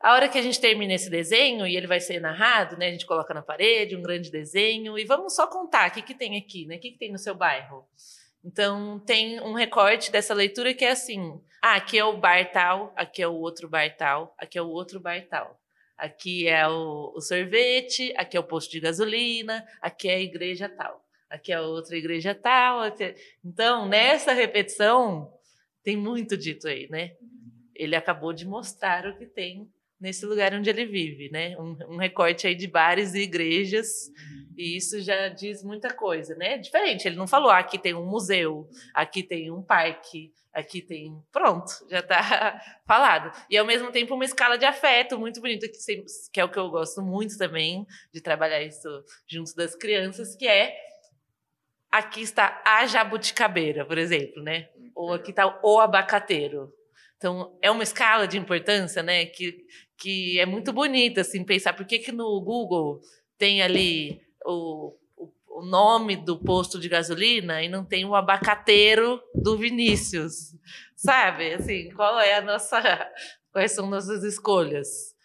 A 0.01 0.14
hora 0.14 0.29
que 0.29 0.38
a 0.38 0.42
gente 0.42 0.61
termina 0.61 0.94
esse 0.94 1.09
desenho 1.09 1.64
e 1.64 1.77
ele 1.77 1.87
vai 1.87 2.01
ser 2.01 2.20
narrado, 2.20 2.77
né? 2.77 2.88
A 2.88 2.90
gente 2.90 3.07
coloca 3.07 3.33
na 3.33 3.42
parede 3.42 3.94
um 3.94 4.03
grande 4.03 4.33
desenho 4.33 4.98
e 4.98 5.05
vamos 5.05 5.37
só 5.37 5.46
contar 5.46 5.90
o 5.90 5.92
que, 5.92 6.03
que 6.03 6.14
tem 6.14 6.37
aqui, 6.37 6.66
né? 6.66 6.74
O 6.74 6.81
que, 6.81 6.90
que 6.90 6.98
tem 6.98 7.12
no 7.12 7.18
seu 7.18 7.37
bairro. 7.37 7.87
Então 8.44 8.98
tem 9.01 9.40
um 9.40 9.53
recorte 9.53 10.11
dessa 10.11 10.35
leitura 10.35 10.74
que 10.74 10.85
é 10.85 10.90
assim: 10.90 11.40
ah, 11.62 11.77
aqui 11.77 11.98
é 11.98 12.05
o 12.05 12.16
bar 12.16 12.51
tal, 12.53 12.92
aqui 12.96 13.22
é 13.22 13.29
o 13.29 13.35
outro 13.35 13.68
bar 13.68 13.94
tal, 13.96 14.35
aqui 14.38 14.59
é 14.59 14.62
o 14.62 14.68
outro 14.68 15.01
bar 15.01 15.20
tal. 15.29 15.59
Aqui 15.96 16.46
é 16.46 16.66
o, 16.68 17.12
o 17.16 17.20
sorvete, 17.20 18.14
aqui 18.16 18.37
é 18.37 18.40
o 18.40 18.44
posto 18.44 18.70
de 18.70 18.79
gasolina, 18.79 19.66
aqui 19.83 20.09
é 20.09 20.14
a 20.14 20.20
igreja 20.20 20.68
tal, 20.68 21.05
aqui 21.29 21.53
é 21.53 21.57
a 21.57 21.62
outra 21.62 21.96
igreja 21.96 22.37
tal. 22.37 22.81
Aqui... 22.83 23.16
Então, 23.44 23.88
nessa 23.88 24.33
repetição, 24.33 25.33
tem 25.83 25.96
muito 25.96 26.37
dito 26.37 26.68
aí, 26.68 26.88
né? 26.88 27.16
Ele 27.74 27.96
acabou 27.96 28.33
de 28.33 28.46
mostrar 28.46 29.09
o 29.09 29.18
que 29.18 29.27
tem 29.27 29.68
nesse 30.01 30.25
lugar 30.25 30.55
onde 30.55 30.71
ele 30.71 30.87
vive, 30.87 31.31
né? 31.31 31.57
Um, 31.59 31.77
um, 31.95 31.97
recorte 31.97 32.47
aí 32.47 32.55
de 32.55 32.67
bares 32.67 33.15
e 33.15 33.21
igrejas, 33.21 34.11
e 34.57 34.77
isso 34.77 35.01
já 35.01 35.29
diz 35.29 35.63
muita 35.63 35.93
coisa, 35.93 36.35
né? 36.35 36.59
Diferente, 36.59 37.07
ele 37.07 37.17
não 37.17 37.27
falou, 37.27 37.51
ah, 37.51 37.59
aqui 37.59 37.79
tem 37.79 37.95
um 37.95 38.07
museu, 38.07 38.69
aqui 38.95 39.23
tem 39.23 39.51
um 39.51 39.63
parque, 39.63 40.33
aqui 40.53 40.81
tem... 40.81 41.21
Pronto, 41.33 41.71
já 41.89 42.01
está 42.01 42.61
falado. 42.87 43.33
E, 43.51 43.57
ao 43.57 43.67
mesmo 43.67 43.91
tempo, 43.91 44.15
uma 44.15 44.25
escala 44.25 44.57
de 44.57 44.65
afeto 44.65 45.19
muito 45.19 45.41
bonita, 45.41 45.67
que, 45.69 45.79
que 46.33 46.41
é 46.41 46.45
o 46.45 46.49
que 46.49 46.59
eu 46.59 46.71
gosto 46.71 47.03
muito 47.03 47.37
também, 47.37 47.87
de 48.13 48.21
trabalhar 48.21 48.63
isso 48.63 48.89
junto 49.27 49.55
das 49.55 49.75
crianças, 49.75 50.37
que 50.37 50.47
é 50.47 50.77
aqui 51.91 52.21
está 52.21 52.63
a 52.65 52.87
jabuticabeira, 52.87 53.85
por 53.85 53.99
exemplo, 53.99 54.43
né? 54.43 54.69
Ou 54.95 55.13
aqui 55.13 55.31
está 55.31 55.61
o 55.63 55.81
abacateiro. 55.81 56.73
Então, 57.18 57.59
é 57.61 57.70
uma 57.70 57.83
escala 57.83 58.26
de 58.26 58.38
importância, 58.38 59.02
né? 59.02 59.26
Que, 59.26 59.66
que 59.98 60.38
é 60.38 60.46
muito 60.46 60.72
bonita, 60.72 61.20
assim, 61.20 61.44
pensar 61.44 61.74
por 61.74 61.85
que, 61.85 61.98
que 61.98 62.12
no 62.12 62.40
Google 62.40 63.00
tem 63.37 63.61
ali 63.61 64.20
o, 64.44 64.94
o, 65.16 65.31
o, 65.48 65.62
nome 65.62 66.16
do 66.16 66.38
posto 66.38 66.78
de 66.78 66.88
gasolina 66.88 67.61
e 67.62 67.68
não 67.68 67.85
tem 67.85 68.04
o 68.04 68.14
abacateiro 68.14 69.20
do 69.35 69.59
Vinícius, 69.59 70.54
sabe? 70.96 71.54
Assim, 71.54 71.90
qual 71.90 72.18
é 72.18 72.37
a 72.37 72.40
nossa... 72.40 73.11
Quais 73.50 73.72
são 73.72 73.88
nossas 73.88 74.22
escolhas? 74.22 75.16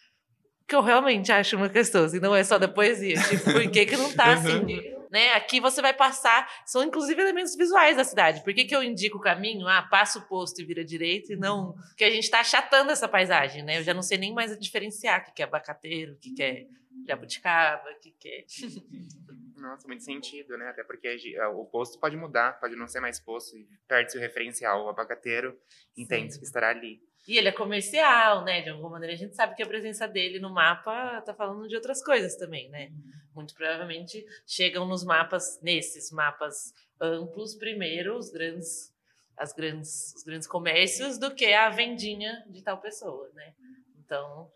Que 0.67 0.75
eu 0.75 0.81
realmente 0.81 1.31
acho 1.31 1.55
uma 1.55 1.69
questão, 1.69 2.05
assim, 2.05 2.19
não 2.19 2.35
é 2.35 2.43
só 2.43 2.57
da 2.57 2.67
poesia. 2.67 3.21
Tipo, 3.29 3.51
por 3.51 3.69
que, 3.69 3.85
que 3.85 3.97
não 3.97 4.11
tá 4.11 4.33
assim 4.33 4.93
né? 5.13 5.33
Aqui 5.33 5.59
você 5.59 5.79
vai 5.79 5.93
passar, 5.93 6.49
são 6.65 6.83
inclusive 6.83 7.21
elementos 7.21 7.55
visuais 7.55 7.95
da 7.95 8.03
cidade. 8.03 8.43
Por 8.43 8.51
que, 8.51 8.65
que 8.65 8.75
eu 8.75 8.81
indico 8.81 9.19
o 9.19 9.21
caminho? 9.21 9.67
Ah, 9.67 9.83
passa 9.83 10.17
o 10.17 10.23
posto 10.23 10.59
e 10.59 10.65
vira 10.65 10.83
direito 10.83 11.31
e 11.31 11.35
não. 11.35 11.73
Porque 11.89 12.03
a 12.03 12.09
gente 12.09 12.23
está 12.23 12.39
achatando 12.39 12.91
essa 12.91 13.07
paisagem, 13.07 13.61
né? 13.61 13.77
Eu 13.77 13.83
já 13.83 13.93
não 13.93 14.01
sei 14.01 14.17
nem 14.17 14.33
mais 14.33 14.57
diferenciar 14.57 15.21
o 15.21 15.25
que, 15.25 15.33
que 15.33 15.43
é 15.43 15.45
abacateiro, 15.45 16.13
o 16.13 16.17
que, 16.17 16.33
que 16.33 16.41
é 16.41 16.65
jabuticaba, 17.07 17.91
o 17.91 17.99
que, 17.99 18.09
que 18.09 18.27
é. 18.27 18.45
Nossa, 19.55 19.87
muito 19.87 20.03
sentido, 20.03 20.57
né? 20.57 20.69
Até 20.69 20.83
porque 20.83 21.15
o 21.53 21.65
posto 21.65 21.99
pode 21.99 22.17
mudar, 22.17 22.59
pode 22.59 22.75
não 22.75 22.87
ser 22.87 22.99
mais 22.99 23.19
posto 23.19 23.55
e 23.55 23.67
perde-se 23.87 24.17
o 24.17 24.19
referencial. 24.19 24.83
O 24.83 24.89
abacateiro 24.89 25.55
entende 25.95 26.39
que 26.39 26.43
estará 26.43 26.69
ali. 26.69 26.99
E 27.27 27.37
ele 27.37 27.47
é 27.47 27.51
comercial, 27.51 28.43
né? 28.43 28.61
De 28.61 28.69
alguma 28.69 28.91
maneira 28.91 29.13
a 29.13 29.17
gente 29.17 29.35
sabe 29.35 29.55
que 29.55 29.63
a 29.63 29.67
presença 29.67 30.07
dele 30.07 30.39
no 30.39 30.49
mapa 30.49 31.21
tá 31.21 31.33
falando 31.33 31.67
de 31.67 31.75
outras 31.75 32.03
coisas 32.03 32.35
também, 32.35 32.69
né? 32.69 32.89
Uhum. 32.89 33.11
Muito 33.35 33.55
provavelmente 33.55 34.25
chegam 34.45 34.85
nos 34.85 35.03
mapas, 35.03 35.59
nesses 35.61 36.11
mapas 36.11 36.73
amplos, 36.99 37.55
primeiro 37.55 38.17
os 38.17 38.29
grandes, 38.29 38.93
as 39.37 39.53
grandes, 39.53 40.13
os 40.15 40.23
grandes 40.23 40.47
comércios 40.47 41.17
do 41.17 41.33
que 41.33 41.53
a 41.53 41.69
vendinha 41.69 42.43
de 42.47 42.61
tal 42.61 42.79
pessoa, 42.79 43.29
né? 43.33 43.53
Então 43.99 44.51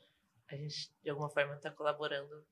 a 0.49 0.55
gente 0.55 0.91
de 1.03 1.09
alguma 1.09 1.29
forma 1.29 1.55
está 1.55 1.71
colaborando 1.71 2.45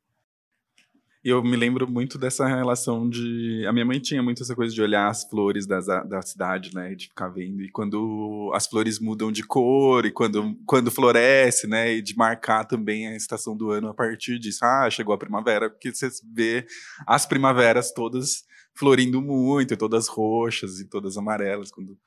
e 1.26 1.30
eu 1.30 1.44
me 1.44 1.58
lembro 1.58 1.92
muito 1.92 2.20
dessa 2.20 2.46
relação 2.46 3.10
de. 3.10 3.66
A 3.68 3.74
minha 3.74 3.84
mãe 3.84 4.00
tinha 4.00 4.22
muito 4.22 4.44
essa 4.44 4.54
coisa 4.54 4.72
de 4.72 4.80
olhar 4.80 5.10
as 5.10 5.24
flores 5.24 5.66
das, 5.66 5.88
da 5.88 6.22
cidade, 6.22 6.72
né? 6.76 6.94
De 6.94 7.08
ficar 7.08 7.30
vendo. 7.30 7.64
E 7.64 7.72
quando 7.72 8.52
as 8.54 8.68
flores 8.68 9.00
mudam 9.00 9.32
de 9.32 9.42
cor, 9.42 10.06
e 10.06 10.12
quando, 10.12 10.56
quando 10.68 10.92
floresce, 10.92 11.66
né? 11.66 11.96
E 11.96 12.02
de 12.04 12.16
marcar 12.16 12.66
também 12.66 13.08
a 13.08 13.16
estação 13.16 13.58
do 13.58 13.72
ano 13.72 13.88
a 13.88 13.94
partir 13.96 14.38
disso. 14.38 14.64
Ah, 14.64 14.88
chegou 14.88 15.16
a 15.16 15.18
primavera, 15.18 15.68
porque 15.68 15.92
você 15.92 16.10
vê 16.32 16.68
as 17.08 17.26
primaveras 17.26 17.92
todas 17.92 18.44
florindo 18.76 19.20
muito, 19.20 19.76
todas 19.76 20.08
roxas 20.08 20.80
e 20.80 20.88
todas 20.88 21.18
amarelas. 21.18 21.72
Quando 21.72 21.98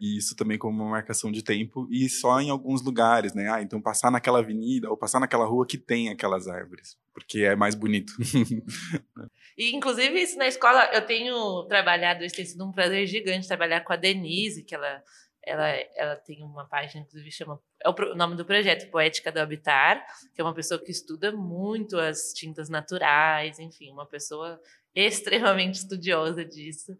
e 0.00 0.16
isso 0.16 0.34
também 0.36 0.58
como 0.58 0.82
uma 0.82 0.90
marcação 0.90 1.30
de 1.30 1.42
tempo 1.42 1.86
e 1.90 2.08
só 2.08 2.40
em 2.40 2.50
alguns 2.50 2.82
lugares, 2.82 3.34
né? 3.34 3.50
Ah, 3.50 3.62
então 3.62 3.80
passar 3.80 4.10
naquela 4.10 4.40
avenida 4.40 4.90
ou 4.90 4.96
passar 4.96 5.20
naquela 5.20 5.44
rua 5.44 5.66
que 5.66 5.78
tem 5.78 6.08
aquelas 6.08 6.48
árvores, 6.48 6.96
porque 7.14 7.40
é 7.40 7.54
mais 7.54 7.74
bonito. 7.74 8.12
e 9.56 9.74
inclusive 9.74 10.20
isso 10.20 10.38
na 10.38 10.46
escola 10.46 10.84
eu 10.92 11.04
tenho 11.04 11.64
trabalhado, 11.64 12.24
isso 12.24 12.36
tem 12.36 12.44
sido 12.44 12.66
um 12.66 12.72
prazer 12.72 13.06
gigante 13.06 13.48
trabalhar 13.48 13.80
com 13.82 13.92
a 13.92 13.96
Denise, 13.96 14.64
que 14.64 14.74
ela 14.74 15.02
ela, 15.44 15.68
ela 15.96 16.16
tem 16.16 16.42
uma 16.44 16.66
página, 16.68 17.02
inclusive, 17.02 17.30
chama. 17.32 17.60
É 17.84 17.88
o, 17.88 18.14
nome 18.14 18.36
do 18.36 18.44
projeto, 18.44 18.88
Poética 18.90 19.32
do 19.32 19.40
Habitar, 19.40 20.06
que 20.32 20.40
é 20.40 20.44
uma 20.44 20.54
pessoa 20.54 20.80
que 20.80 20.92
estuda 20.92 21.32
muito 21.32 21.98
as 21.98 22.32
tintas 22.32 22.68
naturais, 22.68 23.58
enfim, 23.58 23.90
uma 23.90 24.06
pessoa 24.06 24.60
extremamente 24.94 25.80
estudiosa 25.80 26.44
disso 26.44 26.96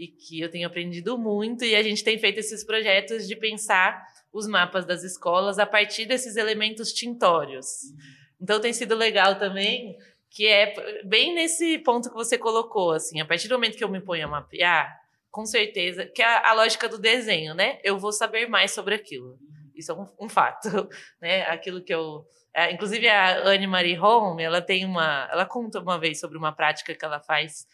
e 0.00 0.08
que 0.08 0.40
eu 0.40 0.50
tenho 0.50 0.66
aprendido 0.66 1.18
muito 1.18 1.62
e 1.62 1.76
a 1.76 1.82
gente 1.82 2.02
tem 2.02 2.18
feito 2.18 2.38
esses 2.38 2.64
projetos 2.64 3.28
de 3.28 3.36
pensar 3.36 4.02
os 4.32 4.46
mapas 4.46 4.86
das 4.86 5.04
escolas 5.04 5.58
a 5.58 5.66
partir 5.66 6.06
desses 6.06 6.36
elementos 6.36 6.90
tintórios. 6.90 7.92
Então 8.40 8.58
tem 8.58 8.72
sido 8.72 8.94
legal 8.94 9.38
também 9.38 9.98
que 10.30 10.46
é 10.46 11.02
bem 11.04 11.34
nesse 11.34 11.76
ponto 11.80 12.08
que 12.08 12.14
você 12.14 12.38
colocou, 12.38 12.92
assim, 12.92 13.20
a 13.20 13.26
partir 13.26 13.46
do 13.46 13.56
momento 13.56 13.76
que 13.76 13.84
eu 13.84 13.90
me 13.90 14.00
ponho 14.00 14.24
a 14.24 14.30
mapear, 14.30 14.98
com 15.30 15.44
certeza, 15.44 16.06
que 16.06 16.22
é 16.22 16.24
a, 16.24 16.50
a 16.50 16.52
lógica 16.54 16.88
do 16.88 16.98
desenho, 16.98 17.52
né? 17.52 17.78
Eu 17.84 17.98
vou 17.98 18.12
saber 18.12 18.48
mais 18.48 18.70
sobre 18.70 18.94
aquilo. 18.94 19.38
Isso 19.74 19.92
é 19.92 19.94
um, 19.94 20.06
um 20.18 20.28
fato, 20.30 20.88
né? 21.20 21.42
Aquilo 21.42 21.82
que 21.82 21.92
eu 21.92 22.24
é, 22.54 22.72
inclusive 22.72 23.06
a 23.08 23.46
Anne 23.48 23.66
Marie 23.66 23.98
Home, 23.98 24.42
ela 24.42 24.62
tem 24.62 24.84
uma, 24.84 25.28
ela 25.30 25.44
conta 25.44 25.78
uma 25.78 25.98
vez 25.98 26.18
sobre 26.18 26.38
uma 26.38 26.52
prática 26.52 26.94
que 26.94 27.04
ela 27.04 27.20
faz 27.20 27.66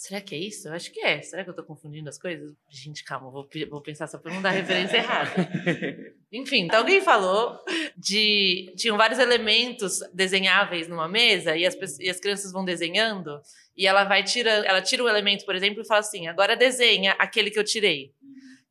Será 0.00 0.18
que 0.18 0.34
é 0.34 0.38
isso? 0.38 0.66
Eu 0.66 0.72
acho 0.72 0.90
que 0.90 0.98
é. 1.00 1.20
Será 1.20 1.44
que 1.44 1.50
eu 1.50 1.54
tô 1.54 1.62
confundindo 1.62 2.08
as 2.08 2.16
coisas? 2.16 2.54
Gente, 2.70 3.04
calma, 3.04 3.30
vou, 3.30 3.46
vou 3.68 3.82
pensar 3.82 4.06
só 4.06 4.16
para 4.16 4.32
não 4.32 4.40
dar 4.40 4.48
referência 4.48 4.96
errada. 4.96 5.30
Enfim, 6.32 6.60
então 6.60 6.78
alguém 6.78 7.02
falou 7.02 7.62
de. 7.98 8.72
Tinham 8.78 8.96
vários 8.96 9.18
elementos 9.18 10.00
desenháveis 10.14 10.88
numa 10.88 11.06
mesa 11.06 11.54
e 11.54 11.66
as, 11.66 11.76
e 11.98 12.08
as 12.08 12.18
crianças 12.18 12.50
vão 12.50 12.64
desenhando 12.64 13.42
e 13.76 13.86
ela 13.86 14.04
vai 14.04 14.24
tirando. 14.24 14.64
Ela 14.64 14.80
tira 14.80 15.04
um 15.04 15.08
elemento, 15.08 15.44
por 15.44 15.54
exemplo, 15.54 15.82
e 15.82 15.86
fala 15.86 16.00
assim: 16.00 16.28
agora 16.28 16.56
desenha 16.56 17.12
aquele 17.18 17.50
que 17.50 17.58
eu 17.58 17.64
tirei. 17.64 18.14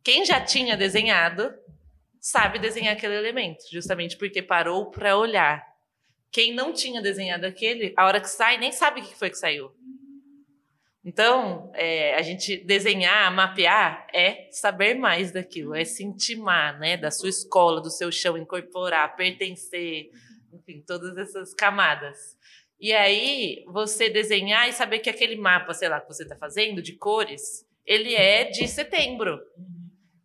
Quem 0.03 0.25
já 0.25 0.41
tinha 0.41 0.75
desenhado 0.75 1.53
sabe 2.19 2.57
desenhar 2.57 2.95
aquele 2.95 3.15
elemento, 3.15 3.65
justamente 3.71 4.17
porque 4.17 4.41
parou 4.41 4.89
para 4.89 5.15
olhar. 5.15 5.63
Quem 6.31 6.55
não 6.55 6.73
tinha 6.73 7.03
desenhado 7.03 7.45
aquele, 7.45 7.93
a 7.95 8.07
hora 8.07 8.19
que 8.19 8.29
sai, 8.29 8.57
nem 8.57 8.71
sabe 8.71 9.01
o 9.01 9.03
que 9.03 9.15
foi 9.15 9.29
que 9.29 9.37
saiu. 9.37 9.71
Então, 11.03 11.71
é, 11.75 12.15
a 12.15 12.21
gente 12.21 12.57
desenhar, 12.65 13.33
mapear 13.33 14.05
é 14.13 14.49
saber 14.51 14.95
mais 14.95 15.31
daquilo, 15.31 15.73
é 15.73 15.85
se 15.85 16.03
intimar, 16.03 16.77
né, 16.77 16.97
da 16.97 17.09
sua 17.09 17.29
escola, 17.29 17.81
do 17.81 17.89
seu 17.89 18.11
chão, 18.11 18.37
incorporar, 18.37 19.15
pertencer, 19.15 20.09
enfim, 20.51 20.83
todas 20.85 21.17
essas 21.17 21.53
camadas. 21.53 22.37
E 22.79 22.93
aí, 22.93 23.63
você 23.67 24.09
desenhar 24.09 24.67
e 24.67 24.73
saber 24.73 24.99
que 24.99 25.09
aquele 25.09 25.35
mapa, 25.35 25.73
sei 25.73 25.87
lá, 25.89 26.01
que 26.01 26.07
você 26.07 26.23
está 26.23 26.35
fazendo, 26.35 26.81
de 26.81 26.93
cores, 26.93 27.65
ele 27.85 28.13
é 28.15 28.45
de 28.45 28.67
setembro. 28.67 29.39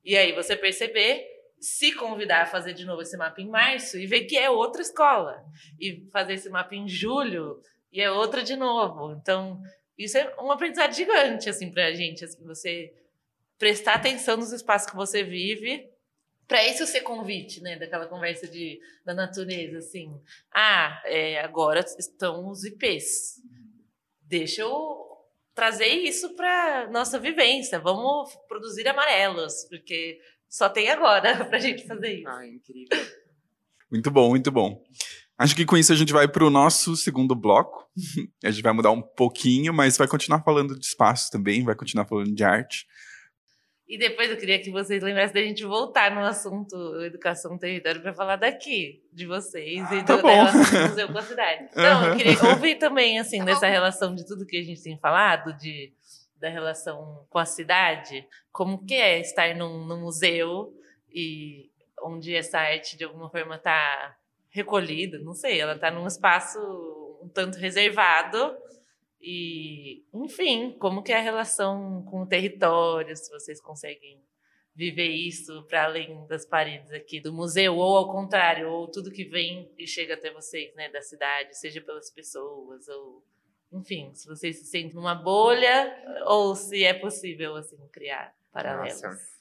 E 0.05 0.17
aí, 0.17 0.33
você 0.33 0.57
perceber, 0.57 1.25
se 1.61 1.93
convidar 1.93 2.43
a 2.43 2.47
fazer 2.47 2.75
de 2.75 2.85
novo 2.85 3.01
esse 3.01 3.17
mapa 3.17 3.41
em 3.41 3.49
março 3.49 3.99
e 3.99 4.07
ver 4.07 4.25
que 4.25 4.37
é 4.37 4.51
outra 4.51 4.83
escola. 4.83 5.43
E 5.81 6.07
fazer 6.13 6.35
esse 6.35 6.51
mapa 6.51 6.75
em 6.75 6.87
julho 6.89 7.61
e 7.93 8.01
é 8.01 8.11
outra 8.11 8.43
de 8.43 8.55
novo. 8.55 9.13
Então, 9.13 9.61
isso 9.97 10.19
é 10.19 10.35
um 10.41 10.51
aprendizado 10.51 10.95
gigante, 10.95 11.49
assim, 11.49 11.71
pra 11.71 11.93
gente, 11.93 12.25
assim, 12.25 12.43
você 12.45 12.93
prestar 13.59 13.95
atenção 13.95 14.37
nos 14.37 14.53
espaços 14.53 14.91
que 14.91 14.97
você 14.97 15.23
vive 15.23 15.89
para 16.47 16.67
isso 16.67 16.87
ser 16.87 17.01
convite, 17.01 17.63
né, 17.63 17.77
daquela 17.77 18.07
conversa 18.07 18.47
de, 18.47 18.79
da 19.05 19.15
natureza, 19.15 19.79
assim, 19.79 20.21
ah, 20.53 21.01
é, 21.07 21.41
agora 21.41 21.81
estão 21.81 22.49
os 22.51 22.65
IPs, 22.65 23.41
deixa 24.21 24.63
eu 24.63 25.05
trazer 25.55 25.87
isso 25.87 26.35
para 26.35 26.91
nossa 26.91 27.19
vivência, 27.19 27.79
vamos 27.79 28.35
produzir 28.49 28.87
amarelos, 28.89 29.65
porque 29.71 30.21
só 30.49 30.69
tem 30.69 30.91
agora 30.91 31.45
para 31.47 31.57
a 31.57 31.61
gente 31.61 31.87
fazer 31.87 32.19
isso. 32.19 32.29
Ah, 32.29 32.47
incrível. 32.47 33.07
Muito 33.91 34.11
bom, 34.11 34.29
muito 34.29 34.51
bom. 34.51 34.83
Acho 35.37 35.57
que 35.57 35.65
com 35.65 35.77
isso 35.77 35.93
a 35.93 35.97
gente 35.97 36.13
vai 36.13 36.29
para 36.29 36.45
o 36.45 36.51
nosso 36.51 36.95
segundo 36.97 37.35
bloco. 37.35 37.89
A 38.45 38.51
gente 38.51 38.63
vai 38.63 38.73
mudar 38.73 38.91
um 38.91 39.03
pouquinho, 39.03 39.73
mas 39.73 39.97
vai 39.97 40.07
continuar 40.07 40.43
falando 40.43 40.79
de 40.79 40.85
espaço 40.85 41.31
também, 41.31 41.65
vai 41.65 41.75
continuar 41.75 42.07
falando 42.07 42.33
de 42.33 42.45
arte. 42.45 42.87
E 43.87 43.99
depois 43.99 44.31
eu 44.31 44.37
queria 44.37 44.59
que 44.59 44.71
vocês 44.71 45.03
lembrassem 45.03 45.35
da 45.35 45.43
gente 45.43 45.65
voltar 45.65 46.15
no 46.15 46.25
assunto 46.25 46.75
educação 47.05 47.59
território 47.59 48.01
para 48.01 48.15
falar 48.15 48.37
daqui, 48.37 49.03
de 49.13 49.27
vocês 49.27 49.83
ah, 49.91 49.95
e 49.97 50.05
tá 50.05 50.17
do, 50.17 50.23
da 50.23 50.33
relação 50.33 50.83
do 50.83 50.89
museu 50.89 51.09
com 51.09 51.19
a 51.19 51.23
cidade. 51.23 51.69
Então, 51.73 52.03
uhum. 52.03 52.09
eu 52.09 52.17
queria 52.17 52.51
ouvir 52.51 52.75
também, 52.77 53.19
assim, 53.19 53.39
tá 53.45 53.45
dessa 53.45 53.67
relação 53.67 54.15
de 54.15 54.27
tudo 54.27 54.47
que 54.47 54.57
a 54.57 54.63
gente 54.63 54.83
tem 54.83 54.99
falado, 54.99 55.53
de, 55.59 55.93
da 56.41 56.49
relação 56.49 57.27
com 57.29 57.39
a 57.39 57.45
cidade, 57.45 58.27
como 58.51 58.85
que 58.87 58.95
é 58.95 59.21
estar 59.21 59.55
num, 59.55 59.85
num 59.85 60.01
museu 60.01 60.73
e 61.13 61.71
onde 62.03 62.35
essa 62.35 62.59
arte, 62.59 62.97
de 62.97 63.05
alguma 63.05 63.29
forma, 63.29 63.57
está 63.57 64.17
recolhida, 64.55 65.19
não 65.19 65.35
sei, 65.35 65.61
ela 65.61 65.75
está 65.75 65.91
num 65.91 66.07
espaço 66.07 66.59
um 67.21 67.29
tanto 67.29 67.59
reservado, 67.59 68.57
e, 69.21 70.05
enfim, 70.15 70.77
como 70.79 71.03
que 71.03 71.13
é 71.13 71.17
a 71.17 71.23
relação 71.23 72.05
com 72.05 72.23
o 72.23 72.27
território, 72.27 73.17
se 73.17 73.33
vocês 73.33 73.61
conseguem 73.61 74.23
viver 74.77 75.09
isso 75.09 75.65
para 75.65 75.85
além 75.85 76.25
das 76.27 76.47
paredes 76.47 76.93
aqui 76.93 77.21
do 77.21 77.33
museu, 77.33 77.77
ou 77.77 77.97
ao 77.97 78.13
contrário, 78.13 78.71
ou 78.71 78.89
tudo 78.89 79.11
que 79.11 79.25
vem 79.25 79.69
e 79.77 79.89
chega 79.89 80.15
até 80.15 80.31
vocês, 80.31 80.73
né, 80.77 80.89
da 80.89 81.03
cidade, 81.03 81.59
seja 81.59 81.81
pelas 81.81 82.11
pessoas, 82.11 82.87
ou 82.87 83.25
enfim, 83.73 84.15
se 84.15 84.29
vocês 84.29 84.59
se 84.59 84.67
sentem 84.67 84.95
numa 84.95 85.17
bolha, 85.17 85.97
ou 86.27 86.55
se 86.55 86.85
é 86.85 86.95
possível, 86.95 87.57
assim, 87.57 87.77
criar 87.89 88.33
paralelos. 88.53 89.03
Nossa. 89.03 89.34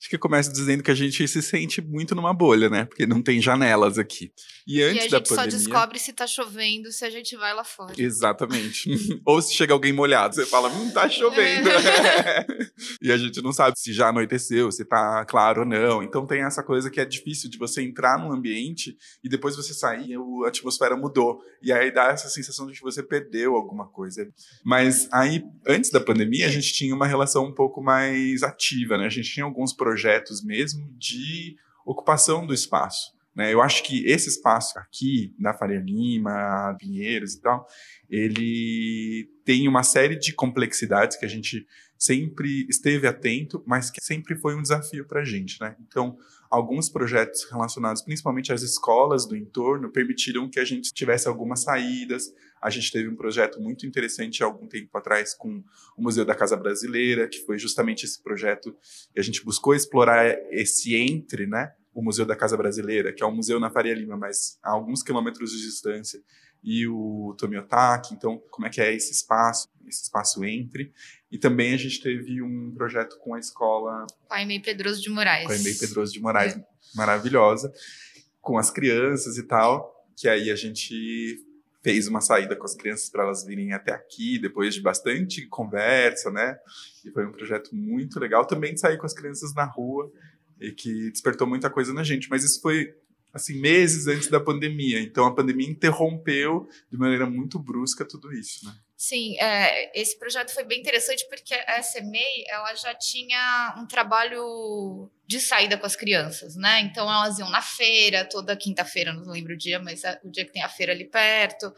Acho 0.00 0.10
que 0.10 0.16
começa 0.16 0.52
dizendo 0.52 0.80
que 0.80 0.92
a 0.92 0.94
gente 0.94 1.26
se 1.26 1.42
sente 1.42 1.82
muito 1.82 2.14
numa 2.14 2.32
bolha, 2.32 2.70
né? 2.70 2.84
Porque 2.84 3.04
não 3.04 3.20
tem 3.20 3.42
janelas 3.42 3.98
aqui. 3.98 4.32
E 4.64 4.80
antes 4.80 5.06
e 5.06 5.08
da 5.08 5.20
pandemia. 5.20 5.42
a 5.42 5.44
gente 5.50 5.52
só 5.52 5.58
descobre 5.58 5.98
se 5.98 6.12
tá 6.12 6.24
chovendo 6.24 6.92
se 6.92 7.04
a 7.04 7.10
gente 7.10 7.36
vai 7.36 7.52
lá 7.52 7.64
fora. 7.64 7.94
Exatamente. 7.98 8.88
Ou 9.26 9.42
se 9.42 9.52
chega 9.54 9.72
alguém 9.72 9.92
molhado, 9.92 10.36
você 10.36 10.46
fala, 10.46 10.68
hum, 10.68 10.90
tá 10.92 11.08
chovendo. 11.08 11.68
É. 11.68 12.46
e 13.02 13.10
a 13.10 13.16
gente 13.16 13.42
não 13.42 13.52
sabe 13.52 13.76
se 13.76 13.92
já 13.92 14.10
anoiteceu, 14.10 14.70
se 14.70 14.84
tá 14.84 15.24
claro 15.24 15.62
ou 15.62 15.66
não. 15.66 16.00
Então 16.00 16.24
tem 16.24 16.42
essa 16.42 16.62
coisa 16.62 16.88
que 16.88 17.00
é 17.00 17.04
difícil 17.04 17.50
de 17.50 17.58
você 17.58 17.82
entrar 17.82 18.18
num 18.20 18.32
ambiente 18.32 18.96
e 19.24 19.28
depois 19.28 19.56
você 19.56 19.74
sair, 19.74 20.14
a 20.44 20.48
atmosfera 20.48 20.96
mudou. 20.96 21.40
E 21.60 21.72
aí 21.72 21.92
dá 21.92 22.10
essa 22.10 22.28
sensação 22.28 22.68
de 22.68 22.74
que 22.74 22.82
você 22.82 23.02
perdeu 23.02 23.56
alguma 23.56 23.88
coisa. 23.88 24.28
Mas 24.64 25.08
aí, 25.12 25.42
antes 25.66 25.90
da 25.90 26.00
pandemia, 26.00 26.46
a 26.46 26.50
gente 26.50 26.72
tinha 26.72 26.94
uma 26.94 27.06
relação 27.06 27.46
um 27.46 27.54
pouco 27.54 27.82
mais 27.82 28.44
ativa, 28.44 28.96
né? 28.96 29.06
A 29.06 29.10
gente 29.10 29.32
tinha 29.32 29.44
alguns 29.44 29.72
projetos 29.72 29.87
projetos 29.88 30.44
mesmo 30.44 30.86
de 30.98 31.56
ocupação 31.86 32.46
do 32.46 32.52
espaço. 32.52 33.12
Né? 33.34 33.54
Eu 33.54 33.62
acho 33.62 33.82
que 33.82 34.04
esse 34.04 34.28
espaço 34.28 34.78
aqui, 34.78 35.34
na 35.38 35.54
Faria 35.54 35.80
Lima, 35.80 36.76
Pinheiros 36.78 37.34
e 37.34 37.40
tal, 37.40 37.66
ele 38.10 39.30
tem 39.46 39.66
uma 39.66 39.82
série 39.82 40.18
de 40.18 40.34
complexidades 40.34 41.16
que 41.16 41.24
a 41.24 41.28
gente 41.28 41.66
sempre 41.96 42.66
esteve 42.68 43.06
atento, 43.06 43.62
mas 43.66 43.90
que 43.90 44.04
sempre 44.04 44.36
foi 44.36 44.54
um 44.54 44.62
desafio 44.62 45.06
para 45.06 45.22
a 45.22 45.24
gente. 45.24 45.58
Né? 45.58 45.74
Então, 45.80 46.18
alguns 46.50 46.88
projetos 46.88 47.44
relacionados 47.50 48.02
principalmente 48.02 48.52
às 48.52 48.62
escolas 48.62 49.26
do 49.26 49.36
entorno 49.36 49.90
permitiram 49.90 50.48
que 50.48 50.58
a 50.58 50.64
gente 50.64 50.92
tivesse 50.92 51.28
algumas 51.28 51.60
saídas. 51.60 52.32
A 52.60 52.70
gente 52.70 52.90
teve 52.90 53.08
um 53.08 53.14
projeto 53.14 53.60
muito 53.60 53.86
interessante 53.86 54.42
há 54.42 54.46
algum 54.46 54.66
tempo 54.66 54.96
atrás 54.96 55.34
com 55.34 55.62
o 55.96 56.02
Museu 56.02 56.24
da 56.24 56.34
Casa 56.34 56.56
Brasileira, 56.56 57.28
que 57.28 57.44
foi 57.44 57.58
justamente 57.58 58.04
esse 58.04 58.22
projeto 58.22 58.74
que 59.12 59.20
a 59.20 59.22
gente 59.22 59.44
buscou 59.44 59.74
explorar 59.74 60.26
esse 60.50 60.94
entre, 60.96 61.46
né? 61.46 61.72
O 61.94 62.02
Museu 62.02 62.24
da 62.24 62.36
Casa 62.36 62.56
Brasileira, 62.56 63.12
que 63.12 63.22
é 63.22 63.26
um 63.26 63.34
museu 63.34 63.58
na 63.58 63.70
Faria 63.70 63.94
Lima, 63.94 64.16
mas 64.16 64.58
a 64.62 64.70
alguns 64.70 65.02
quilômetros 65.02 65.50
de 65.50 65.62
distância, 65.62 66.22
e 66.62 66.86
o 66.86 67.34
Tomiotaki. 67.38 68.14
Então, 68.14 68.42
como 68.50 68.66
é 68.66 68.70
que 68.70 68.80
é 68.80 68.94
esse 68.94 69.12
espaço, 69.12 69.68
esse 69.86 70.02
espaço 70.02 70.44
entre? 70.44 70.92
E 71.30 71.38
também 71.38 71.74
a 71.74 71.76
gente 71.76 72.00
teve 72.00 72.42
um 72.42 72.72
projeto 72.74 73.18
com 73.18 73.34
a 73.34 73.38
escola. 73.38 74.06
Emei 74.36 74.60
Pedroso 74.60 75.00
de 75.02 75.10
Moraes. 75.10 75.60
Emei 75.60 75.74
Pedroso 75.74 76.12
de 76.12 76.20
Moraes, 76.20 76.56
é. 76.56 76.64
maravilhosa, 76.94 77.72
com 78.40 78.58
as 78.58 78.70
crianças 78.70 79.36
e 79.36 79.42
tal, 79.42 79.94
que 80.16 80.28
aí 80.28 80.50
a 80.50 80.56
gente 80.56 81.44
fez 81.82 82.08
uma 82.08 82.20
saída 82.20 82.56
com 82.56 82.64
as 82.64 82.74
crianças 82.74 83.08
para 83.08 83.22
elas 83.22 83.44
virem 83.44 83.72
até 83.72 83.92
aqui, 83.92 84.38
depois 84.38 84.74
de 84.74 84.80
bastante 84.80 85.46
conversa, 85.46 86.30
né? 86.30 86.58
E 87.04 87.10
foi 87.10 87.26
um 87.26 87.32
projeto 87.32 87.74
muito 87.74 88.18
legal 88.18 88.44
também 88.46 88.74
de 88.74 88.80
sair 88.80 88.98
com 88.98 89.06
as 89.06 89.14
crianças 89.14 89.54
na 89.54 89.64
rua 89.64 90.10
e 90.60 90.72
que 90.72 91.10
despertou 91.10 91.46
muita 91.46 91.70
coisa 91.70 91.94
na 91.94 92.02
gente. 92.02 92.28
Mas 92.28 92.42
isso 92.44 92.60
foi 92.60 92.94
assim 93.32 93.60
meses 93.60 94.06
antes 94.06 94.28
da 94.28 94.40
pandemia. 94.40 95.00
Então 95.00 95.26
a 95.26 95.34
pandemia 95.34 95.68
interrompeu 95.68 96.68
de 96.90 96.98
maneira 96.98 97.26
muito 97.26 97.58
brusca 97.58 98.04
tudo 98.04 98.32
isso, 98.32 98.64
né? 98.66 98.74
Sim, 98.96 99.38
é, 99.38 99.96
esse 99.98 100.18
projeto 100.18 100.52
foi 100.52 100.64
bem 100.64 100.80
interessante 100.80 101.24
porque 101.28 101.54
a 101.54 101.80
SMEI 101.80 102.44
ela 102.48 102.74
já 102.74 102.92
tinha 102.94 103.76
um 103.78 103.86
trabalho 103.86 105.08
de 105.24 105.40
saída 105.40 105.78
com 105.78 105.86
as 105.86 105.94
crianças, 105.94 106.56
né? 106.56 106.80
Então 106.80 107.08
elas 107.08 107.38
iam 107.38 107.48
na 107.48 107.62
feira 107.62 108.24
toda 108.24 108.56
quinta-feira, 108.56 109.12
não 109.12 109.30
lembro 109.30 109.54
o 109.54 109.56
dia, 109.56 109.78
mas 109.78 110.02
é 110.02 110.20
o 110.24 110.30
dia 110.30 110.44
que 110.44 110.52
tem 110.52 110.64
a 110.64 110.68
feira 110.68 110.92
ali 110.92 111.04
perto, 111.04 111.72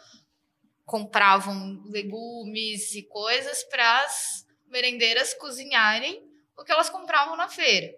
compravam 0.87 1.83
legumes 1.91 2.95
e 2.95 3.03
coisas 3.03 3.65
para 3.65 4.05
as 4.05 4.47
merendeiras 4.71 5.35
cozinharem 5.35 6.23
o 6.57 6.65
que 6.65 6.73
elas 6.73 6.89
compravam 6.89 7.37
na 7.37 7.49
feira. 7.49 7.95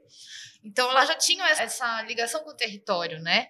Então 0.64 0.90
elas 0.90 1.08
já 1.08 1.14
tinham 1.14 1.46
essa 1.46 2.02
ligação 2.02 2.42
com 2.42 2.50
o 2.50 2.56
território, 2.56 3.20
né? 3.20 3.48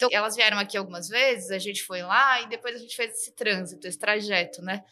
Então, 0.00 0.08
elas 0.12 0.34
vieram 0.34 0.58
aqui 0.58 0.78
algumas 0.78 1.08
vezes, 1.08 1.50
a 1.50 1.58
gente 1.58 1.82
foi 1.82 2.00
lá 2.00 2.40
e 2.40 2.48
depois 2.48 2.74
a 2.74 2.78
gente 2.78 2.96
fez 2.96 3.12
esse 3.12 3.32
trânsito, 3.32 3.86
esse 3.86 3.98
trajeto, 3.98 4.62
né? 4.62 4.82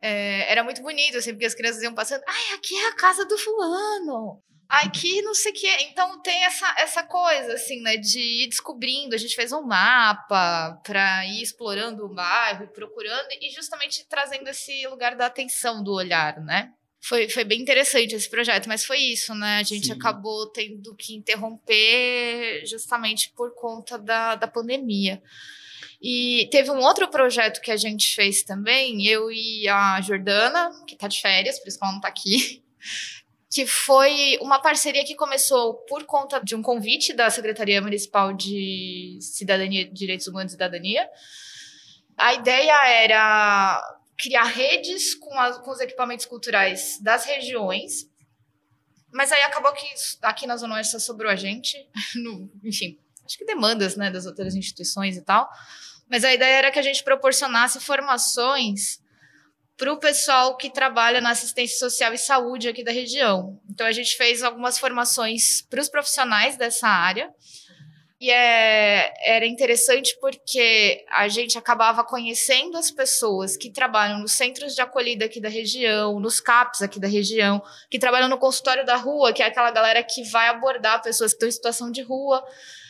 É, 0.00 0.50
era 0.50 0.64
muito 0.64 0.82
bonito, 0.82 1.16
assim, 1.16 1.30
porque 1.30 1.46
as 1.46 1.54
crianças 1.54 1.82
iam 1.82 1.94
passando, 1.94 2.22
ai, 2.26 2.54
aqui 2.54 2.74
é 2.74 2.88
a 2.88 2.96
casa 2.96 3.24
do 3.24 3.38
fulano, 3.38 4.42
aqui 4.68 5.22
não 5.22 5.34
sei 5.34 5.52
o 5.52 5.54
quê. 5.54 5.76
Então 5.82 6.20
tem 6.20 6.44
essa, 6.44 6.74
essa 6.78 7.02
coisa, 7.04 7.54
assim, 7.54 7.80
né, 7.80 7.96
de 7.96 8.18
ir 8.44 8.48
descobrindo. 8.48 9.14
A 9.14 9.18
gente 9.18 9.36
fez 9.36 9.52
um 9.52 9.62
mapa 9.62 10.80
para 10.84 11.24
ir 11.26 11.40
explorando 11.40 12.04
o 12.04 12.12
bairro, 12.12 12.66
procurando 12.68 13.28
e 13.40 13.50
justamente 13.50 14.04
trazendo 14.08 14.48
esse 14.48 14.84
lugar 14.88 15.14
da 15.14 15.26
atenção, 15.26 15.82
do 15.82 15.92
olhar, 15.92 16.40
né? 16.40 16.72
Foi, 17.00 17.28
foi 17.28 17.44
bem 17.44 17.60
interessante 17.60 18.14
esse 18.14 18.28
projeto, 18.28 18.66
mas 18.68 18.84
foi 18.84 18.98
isso, 18.98 19.34
né? 19.34 19.58
A 19.58 19.62
gente 19.62 19.86
Sim. 19.86 19.92
acabou 19.92 20.46
tendo 20.48 20.94
que 20.96 21.14
interromper 21.14 22.66
justamente 22.66 23.32
por 23.36 23.54
conta 23.54 23.96
da, 23.96 24.34
da 24.34 24.48
pandemia. 24.48 25.22
E 26.00 26.48
teve 26.50 26.70
um 26.70 26.78
outro 26.78 27.08
projeto 27.08 27.60
que 27.60 27.70
a 27.70 27.76
gente 27.76 28.14
fez 28.14 28.42
também, 28.42 29.04
eu 29.06 29.30
e 29.30 29.68
a 29.68 30.00
Jordana, 30.00 30.70
que 30.86 30.94
está 30.94 31.08
de 31.08 31.20
férias, 31.20 31.58
por 31.58 31.68
isso 31.68 31.78
que 31.78 31.84
ela 31.84 31.92
não 31.92 31.98
está 31.98 32.08
aqui, 32.08 32.62
que 33.50 33.66
foi 33.66 34.38
uma 34.40 34.60
parceria 34.60 35.04
que 35.04 35.14
começou 35.14 35.74
por 35.88 36.04
conta 36.04 36.40
de 36.40 36.54
um 36.54 36.62
convite 36.62 37.12
da 37.12 37.30
Secretaria 37.30 37.80
Municipal 37.80 38.32
de 38.32 39.18
Cidadania, 39.20 39.88
Direitos 39.90 40.26
Humanos 40.26 40.52
e 40.52 40.54
Cidadania. 40.54 41.08
A 42.16 42.34
ideia 42.34 42.86
era 42.88 43.97
criar 44.18 44.44
redes 44.44 45.14
com, 45.14 45.30
com 45.62 45.70
os 45.70 45.80
equipamentos 45.80 46.26
culturais 46.26 46.98
das 47.00 47.24
regiões. 47.24 48.08
Mas 49.12 49.30
aí 49.30 49.42
acabou 49.42 49.72
que 49.72 49.86
aqui 50.22 50.46
na 50.46 50.56
Zona 50.56 50.74
Oeste 50.74 50.92
só 50.92 50.98
sobrou 50.98 51.30
a 51.30 51.36
gente, 51.36 51.88
no, 52.16 52.50
enfim, 52.64 52.98
acho 53.24 53.38
que 53.38 53.44
demandas 53.44 53.96
né, 53.96 54.10
das 54.10 54.26
outras 54.26 54.54
instituições 54.54 55.16
e 55.16 55.22
tal. 55.22 55.48
Mas 56.10 56.24
a 56.24 56.34
ideia 56.34 56.56
era 56.56 56.70
que 56.70 56.78
a 56.78 56.82
gente 56.82 57.04
proporcionasse 57.04 57.80
formações 57.80 59.00
para 59.76 59.92
o 59.92 59.98
pessoal 59.98 60.56
que 60.56 60.70
trabalha 60.70 61.20
na 61.20 61.30
assistência 61.30 61.78
social 61.78 62.12
e 62.12 62.18
saúde 62.18 62.68
aqui 62.68 62.82
da 62.82 62.90
região. 62.90 63.60
Então 63.70 63.86
a 63.86 63.92
gente 63.92 64.16
fez 64.16 64.42
algumas 64.42 64.78
formações 64.78 65.62
para 65.62 65.80
os 65.80 65.88
profissionais 65.88 66.56
dessa 66.56 66.88
área 66.88 67.32
e 68.20 68.32
é, 68.32 69.14
era 69.22 69.46
interessante 69.46 70.18
porque 70.20 71.04
a 71.08 71.28
gente 71.28 71.56
acabava 71.56 72.02
conhecendo 72.02 72.76
as 72.76 72.90
pessoas 72.90 73.56
que 73.56 73.70
trabalham 73.70 74.18
nos 74.18 74.32
centros 74.32 74.74
de 74.74 74.80
acolhida 74.80 75.26
aqui 75.26 75.40
da 75.40 75.48
região, 75.48 76.18
nos 76.18 76.40
CAPs 76.40 76.82
aqui 76.82 76.98
da 76.98 77.06
região, 77.06 77.62
que 77.88 77.98
trabalham 77.98 78.28
no 78.28 78.36
consultório 78.36 78.84
da 78.84 78.96
rua, 78.96 79.32
que 79.32 79.40
é 79.40 79.46
aquela 79.46 79.70
galera 79.70 80.02
que 80.02 80.24
vai 80.30 80.48
abordar 80.48 81.00
pessoas 81.00 81.30
que 81.30 81.36
estão 81.36 81.48
em 81.48 81.52
situação 81.52 81.92
de 81.92 82.02
rua. 82.02 82.44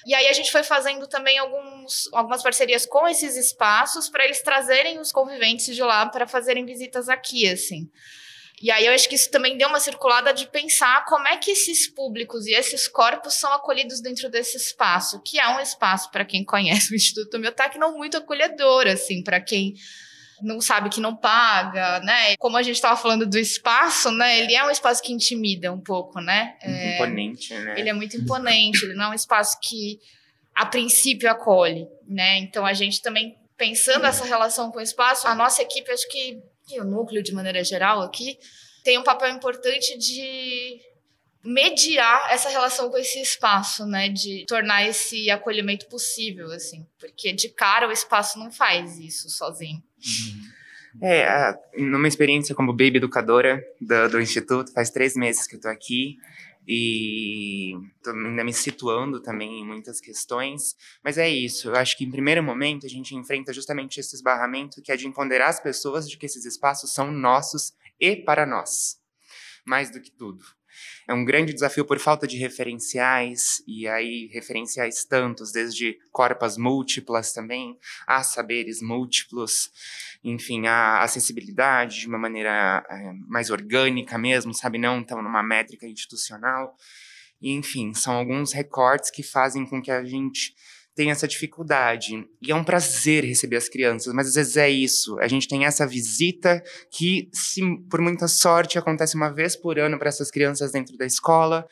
E 0.07 0.15
aí 0.15 0.29
a 0.29 0.33
gente 0.33 0.51
foi 0.51 0.63
fazendo 0.63 1.07
também 1.07 1.37
alguns, 1.37 2.09
algumas 2.15 2.43
parcerias 2.43 2.87
com 2.87 3.07
esses 3.07 3.37
espaços 3.37 4.09
para 4.09 4.25
eles 4.25 4.41
trazerem 4.41 4.99
os 4.99 5.13
conviventes 5.13 5.77
de 5.77 5.83
lá 5.83 6.07
para 6.07 6.27
fazerem 6.27 6.65
visitas 6.65 7.07
aqui, 7.11 7.47
assim. 7.47 7.91
E 8.61 8.71
aí 8.71 8.87
eu 8.87 8.93
acho 8.93 9.09
que 9.09 9.15
isso 9.15 9.31
também 9.31 9.57
deu 9.57 9.69
uma 9.69 9.79
circulada 9.79 10.33
de 10.33 10.47
pensar 10.47 11.05
como 11.05 11.29
é 11.29 11.37
que 11.37 11.53
esses 11.53 11.87
públicos 11.87 12.47
e 12.47 12.53
esses 12.53 12.89
corpos 12.89 13.35
são 13.35 13.53
acolhidos 13.53 14.01
dentro 14.01 14.29
desse 14.29 14.57
espaço, 14.57 15.23
que 15.23 15.39
é 15.39 15.49
um 15.49 15.61
espaço, 15.61 16.11
para 16.11 16.25
quem 16.25 16.45
conhece 16.45 16.93
o 16.93 16.97
Instituto 16.97 17.39
Miotac, 17.39 17.79
não 17.79 17.97
muito 17.97 18.17
acolhedor, 18.17 18.87
assim, 18.89 19.23
para 19.23 19.41
quem 19.41 19.75
não 20.43 20.61
sabe 20.61 20.89
que 20.89 21.01
não 21.01 21.17
paga, 21.17 22.01
né? 22.01 22.37
Como 22.37 22.57
a 22.57 22.63
gente 22.63 22.77
estava 22.77 22.97
falando 22.97 23.27
do 23.27 23.39
espaço, 23.39 24.11
né? 24.11 24.41
Ele 24.41 24.55
é 24.55 24.65
um 24.65 24.71
espaço 24.71 25.03
que 25.03 25.13
intimida 25.13 25.73
um 25.73 25.81
pouco, 25.81 26.21
né? 26.21 26.57
É, 26.63 26.95
imponente, 26.95 27.55
né? 27.55 27.79
Ele 27.79 27.89
é 27.89 27.93
muito 27.93 28.17
imponente, 28.17 28.85
ele 28.85 28.95
não 28.95 29.07
é 29.07 29.09
um 29.11 29.15
espaço 29.15 29.59
que 29.61 29.99
a 30.55 30.67
princípio 30.67 31.31
acolhe, 31.31 31.87
né? 32.07 32.39
Então 32.39 32.65
a 32.65 32.73
gente 32.73 33.03
também 33.03 33.37
pensando 33.57 34.07
essa 34.07 34.25
relação 34.25 34.71
com 34.71 34.79
o 34.79 34.83
espaço, 34.83 35.27
a 35.27 35.35
nossa 35.35 35.63
equipe 35.63 35.91
acho 35.91 36.09
que 36.09 36.41
e 36.71 36.81
o 36.81 36.85
núcleo 36.85 37.23
de 37.23 37.33
maneira 37.33 37.63
geral 37.65 38.03
aqui 38.03 38.39
tem 38.85 38.99
um 38.99 39.03
papel 39.03 39.31
importante 39.31 39.99
de 39.99 40.81
mediar 41.45 42.31
essa 42.31 42.49
relação 42.49 42.91
com 42.91 42.99
esse 42.99 43.21
espaço, 43.21 43.87
né, 43.87 44.09
de 44.09 44.45
tornar 44.47 44.87
esse 44.87 45.31
acolhimento 45.31 45.87
possível, 45.87 46.51
assim, 46.53 46.87
porque 46.99 47.33
de 47.33 47.49
cara 47.49 47.89
o 47.89 47.93
espaço 47.93 48.39
não 48.39 48.51
faz 48.51 48.99
isso 48.99 49.31
sozinho. 49.31 49.83
É, 51.03 51.55
numa 51.77 52.09
experiência 52.09 52.55
como 52.55 52.73
baby 52.73 52.97
educadora 52.97 53.63
do, 53.81 54.09
do 54.09 54.21
instituto, 54.21 54.73
faz 54.73 54.91
três 54.91 55.15
meses 55.15 55.47
que 55.47 55.57
eu 55.57 55.61
tô 55.61 55.69
aqui 55.69 56.17
e 56.71 57.73
ainda 58.07 58.45
me 58.45 58.53
situando 58.53 59.23
também 59.23 59.61
em 59.61 59.67
muitas 59.67 60.03
questões, 60.03 60.77
mas 61.03 61.17
é 61.17 61.27
isso. 61.27 61.69
Eu 61.69 61.77
acho 61.77 61.97
que 61.97 62.05
em 62.05 62.11
primeiro 62.11 62.43
momento 62.43 62.85
a 62.85 62.89
gente 62.91 63.15
enfrenta 63.15 63.55
justamente 63.55 63.99
esse 63.99 64.15
esbarramento 64.15 64.83
que 64.83 64.93
é 64.93 64.97
de 64.97 65.09
empoderar 65.09 65.49
as 65.49 65.61
pessoas 65.61 66.07
de 66.09 66.19
que 66.19 66.27
esses 66.27 66.45
espaços 66.45 66.93
são 66.93 67.11
nossos 67.11 67.73
e 67.99 68.15
para 68.15 68.45
nós, 68.45 69.01
mais 69.65 69.91
do 69.91 69.99
que 69.99 70.11
tudo. 70.11 70.45
É 71.09 71.15
um 71.15 71.25
grande 71.25 71.53
desafio 71.53 71.85
por 71.85 71.99
falta 71.99 72.27
de 72.27 72.37
referenciais, 72.37 73.63
e 73.67 73.89
aí 73.89 74.29
referenciais 74.33 75.05
tantos, 75.05 75.53
desde 75.53 75.99
corpas 76.13 76.57
múltiplas 76.57 77.33
também, 77.33 77.79
a 78.07 78.23
saberes 78.23 78.83
múltiplos, 78.83 79.71
enfim, 80.23 80.67
a 80.67 81.03
acessibilidade 81.03 82.01
de 82.01 82.09
uma 82.09 82.19
maneira 82.19 82.85
é, 82.91 83.13
mais 83.27 83.51
orgânica 83.51 84.19
mesmo, 84.19 84.53
sabe? 84.53 84.79
Não 84.79 85.03
tão 85.03 85.23
numa 85.23 85.43
métrica 85.43 85.87
institucional. 85.87 86.77
E, 87.41 87.53
enfim, 87.53 87.95
são 87.95 88.15
alguns 88.15 88.53
recortes 88.53 89.11
que 89.11 89.23
fazem 89.23 89.65
com 89.65 89.81
que 89.81 89.91
a 89.91 90.05
gente 90.05 90.55
tem 90.99 91.13
essa 91.13 91.29
dificuldade. 91.29 92.27
E 92.43 92.51
é 92.51 92.55
um 92.57 92.65
prazer 92.65 93.25
receber 93.25 93.55
as 93.55 93.69
crianças, 93.69 94.13
mas 94.13 94.27
às 94.27 94.35
vezes 94.35 94.57
é 94.57 94.69
isso. 94.69 95.17
A 95.21 95.29
gente 95.29 95.47
tem 95.47 95.65
essa 95.65 95.87
visita 95.87 96.61
que, 96.91 97.29
se 97.33 97.63
por 97.89 98.01
muita 98.01 98.27
sorte, 98.27 98.77
acontece 98.77 99.15
uma 99.15 99.33
vez 99.33 99.55
por 99.55 99.79
ano 99.79 99.97
para 99.97 100.09
essas 100.09 100.29
crianças 100.29 100.73
dentro 100.73 100.97
da 100.97 101.07
escola. 101.07 101.65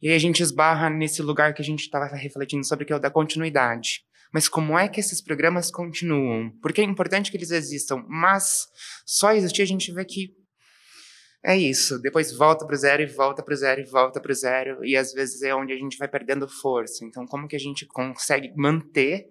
E 0.00 0.08
aí 0.08 0.14
a 0.14 0.20
gente 0.20 0.40
esbarra 0.40 0.88
nesse 0.88 1.20
lugar 1.20 1.52
que 1.52 1.62
a 1.62 1.64
gente 1.64 1.80
estava 1.80 2.06
refletindo 2.14 2.64
sobre, 2.64 2.84
que 2.84 2.92
é 2.92 2.96
o 2.96 3.00
da 3.00 3.10
continuidade. 3.10 4.02
Mas 4.32 4.48
como 4.48 4.78
é 4.78 4.86
que 4.86 5.00
esses 5.00 5.20
programas 5.20 5.68
continuam? 5.68 6.52
Porque 6.62 6.80
é 6.80 6.84
importante 6.84 7.32
que 7.32 7.36
eles 7.36 7.50
existam, 7.50 8.04
mas 8.08 8.68
só 9.04 9.32
existir 9.32 9.62
a 9.62 9.66
gente 9.66 9.92
vê 9.92 10.04
que 10.04 10.32
é 11.44 11.56
isso. 11.56 12.00
Depois 12.00 12.32
volta 12.36 12.66
para 12.66 12.76
zero 12.76 13.02
e 13.02 13.06
volta 13.06 13.42
para 13.42 13.54
zero 13.54 13.80
e 13.80 13.84
volta 13.84 14.20
para 14.20 14.32
zero. 14.32 14.84
E 14.84 14.96
às 14.96 15.12
vezes 15.12 15.42
é 15.42 15.54
onde 15.54 15.72
a 15.72 15.76
gente 15.76 15.98
vai 15.98 16.08
perdendo 16.08 16.48
força. 16.48 17.04
Então, 17.04 17.26
como 17.26 17.46
que 17.46 17.54
a 17.54 17.60
gente 17.60 17.84
consegue 17.86 18.52
manter 18.56 19.28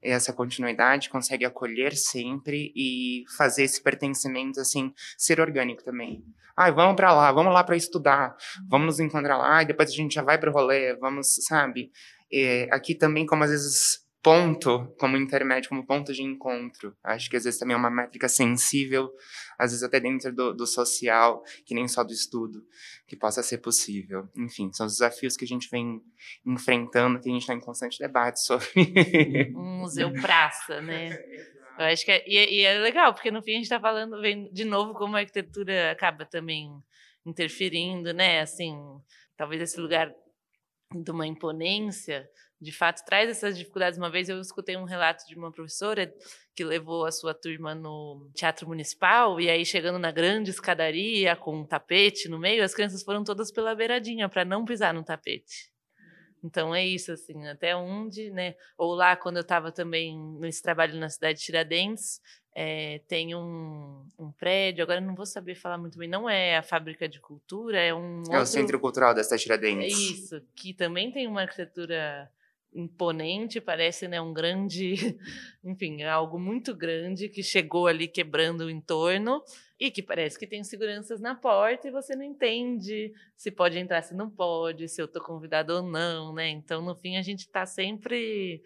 essa 0.00 0.32
continuidade, 0.32 1.10
consegue 1.10 1.44
acolher 1.44 1.96
sempre 1.96 2.72
e 2.76 3.24
fazer 3.36 3.64
esse 3.64 3.82
pertencimento, 3.82 4.60
assim, 4.60 4.92
ser 5.18 5.40
orgânico 5.40 5.82
também. 5.82 6.22
Ai, 6.56 6.72
vamos 6.72 6.94
para 6.94 7.12
lá, 7.12 7.32
vamos 7.32 7.52
lá 7.52 7.64
para 7.64 7.76
estudar, 7.76 8.36
vamos 8.68 8.86
nos 8.86 9.00
encontrar 9.00 9.36
lá 9.36 9.62
e 9.62 9.66
depois 9.66 9.90
a 9.90 9.92
gente 9.92 10.14
já 10.14 10.22
vai 10.22 10.38
para 10.38 10.50
o 10.50 10.52
rolê, 10.52 10.94
vamos, 10.96 11.34
sabe? 11.46 11.90
É, 12.32 12.68
aqui 12.70 12.94
também, 12.94 13.26
como 13.26 13.44
às 13.44 13.50
vezes 13.50 14.05
ponto 14.26 14.92
como 14.98 15.16
intermédio, 15.16 15.68
como 15.68 15.86
ponto 15.86 16.12
de 16.12 16.20
encontro. 16.20 16.96
Acho 17.04 17.30
que 17.30 17.36
às 17.36 17.44
vezes 17.44 17.60
também 17.60 17.74
é 17.74 17.78
uma 17.78 17.88
métrica 17.88 18.28
sensível, 18.28 19.08
às 19.56 19.70
vezes 19.70 19.84
até 19.84 20.00
dentro 20.00 20.34
do, 20.34 20.52
do 20.52 20.66
social, 20.66 21.44
que 21.64 21.72
nem 21.72 21.86
só 21.86 22.02
do 22.02 22.12
estudo, 22.12 22.60
que 23.06 23.14
possa 23.14 23.40
ser 23.40 23.58
possível. 23.58 24.28
Enfim, 24.36 24.72
são 24.72 24.84
os 24.84 24.94
desafios 24.94 25.36
que 25.36 25.44
a 25.44 25.46
gente 25.46 25.70
vem 25.70 26.02
enfrentando, 26.44 27.20
que 27.20 27.28
a 27.28 27.32
gente 27.32 27.42
está 27.42 27.54
em 27.54 27.60
constante 27.60 28.00
debate 28.00 28.40
sobre. 28.40 29.54
Um 29.54 29.78
museu 29.78 30.12
praça, 30.14 30.80
né? 30.80 31.16
Eu 31.78 31.84
acho 31.84 32.04
que 32.04 32.10
é, 32.10 32.24
e, 32.26 32.36
é, 32.36 32.52
e 32.52 32.60
é 32.62 32.80
legal, 32.80 33.14
porque 33.14 33.30
no 33.30 33.42
fim 33.42 33.52
a 33.52 33.56
gente 33.56 33.64
está 33.64 33.78
falando 33.78 34.20
vem, 34.20 34.50
de 34.50 34.64
novo 34.64 34.92
como 34.94 35.14
a 35.14 35.20
arquitetura 35.20 35.92
acaba 35.92 36.24
também 36.24 36.72
interferindo, 37.24 38.12
né? 38.12 38.40
Assim, 38.40 38.76
talvez 39.36 39.62
esse 39.62 39.78
lugar 39.78 40.12
de 40.92 41.10
uma 41.12 41.26
imponência 41.26 42.28
de 42.60 42.72
fato 42.72 43.04
traz 43.04 43.28
essas 43.28 43.56
dificuldades. 43.56 43.98
Uma 43.98 44.10
vez 44.10 44.28
eu 44.28 44.40
escutei 44.40 44.76
um 44.76 44.84
relato 44.84 45.26
de 45.26 45.36
uma 45.36 45.52
professora 45.52 46.12
que 46.54 46.64
levou 46.64 47.04
a 47.04 47.12
sua 47.12 47.34
turma 47.34 47.74
no 47.74 48.30
teatro 48.34 48.66
municipal 48.66 49.40
e 49.40 49.50
aí 49.50 49.64
chegando 49.64 49.98
na 49.98 50.10
grande 50.10 50.50
escadaria 50.50 51.36
com 51.36 51.60
um 51.60 51.66
tapete 51.66 52.28
no 52.28 52.38
meio, 52.38 52.64
as 52.64 52.74
crianças 52.74 53.02
foram 53.02 53.22
todas 53.22 53.52
pela 53.52 53.74
beiradinha 53.74 54.28
para 54.28 54.44
não 54.44 54.64
pisar 54.64 54.94
no 54.94 55.04
tapete. 55.04 55.70
Então 56.42 56.74
é 56.74 56.86
isso 56.86 57.12
assim, 57.12 57.46
até 57.48 57.74
onde, 57.74 58.30
né? 58.30 58.54
Ou 58.78 58.94
lá 58.94 59.16
quando 59.16 59.36
eu 59.36 59.42
estava 59.42 59.72
também 59.72 60.16
nesse 60.38 60.62
trabalho 60.62 60.98
na 60.98 61.08
cidade 61.08 61.38
de 61.38 61.44
Tiradentes, 61.44 62.20
é, 62.54 63.00
tem 63.06 63.34
um, 63.34 64.06
um, 64.18 64.32
prédio, 64.32 64.82
agora 64.82 65.00
não 65.00 65.14
vou 65.14 65.26
saber 65.26 65.54
falar 65.56 65.76
muito 65.76 65.98
bem, 65.98 66.08
não 66.08 66.28
é 66.28 66.56
a 66.56 66.62
Fábrica 66.62 67.06
de 67.06 67.20
Cultura, 67.20 67.78
é 67.78 67.92
um. 67.92 68.22
É 68.22 68.38
outro, 68.38 68.40
o 68.40 68.46
Centro 68.46 68.80
Cultural 68.80 69.14
da 69.14 69.22
cidade 69.22 69.40
de 69.40 69.44
Tiradentes. 69.44 69.84
É 69.84 69.86
isso, 69.88 70.42
que 70.54 70.72
também 70.72 71.10
tem 71.10 71.26
uma 71.26 71.42
arquitetura 71.42 72.30
imponente, 72.76 73.60
parece 73.60 74.06
né, 74.06 74.20
um 74.20 74.32
grande, 74.32 74.94
enfim, 75.64 76.02
é 76.02 76.08
algo 76.08 76.38
muito 76.38 76.74
grande 76.74 77.28
que 77.28 77.42
chegou 77.42 77.86
ali 77.86 78.06
quebrando 78.06 78.62
o 78.62 78.70
entorno 78.70 79.42
e 79.78 79.90
que 79.90 80.02
parece 80.02 80.38
que 80.38 80.46
tem 80.46 80.62
seguranças 80.62 81.20
na 81.20 81.34
porta 81.34 81.88
e 81.88 81.90
você 81.90 82.14
não 82.14 82.22
entende 82.22 83.12
se 83.36 83.50
pode 83.50 83.78
entrar, 83.78 84.02
se 84.02 84.14
não 84.14 84.30
pode, 84.30 84.88
se 84.88 85.00
eu 85.00 85.06
estou 85.06 85.22
convidado 85.22 85.74
ou 85.74 85.82
não, 85.82 86.32
né? 86.34 86.48
Então, 86.48 86.82
no 86.82 86.94
fim, 86.94 87.16
a 87.16 87.22
gente 87.22 87.40
está 87.40 87.66
sempre 87.66 88.62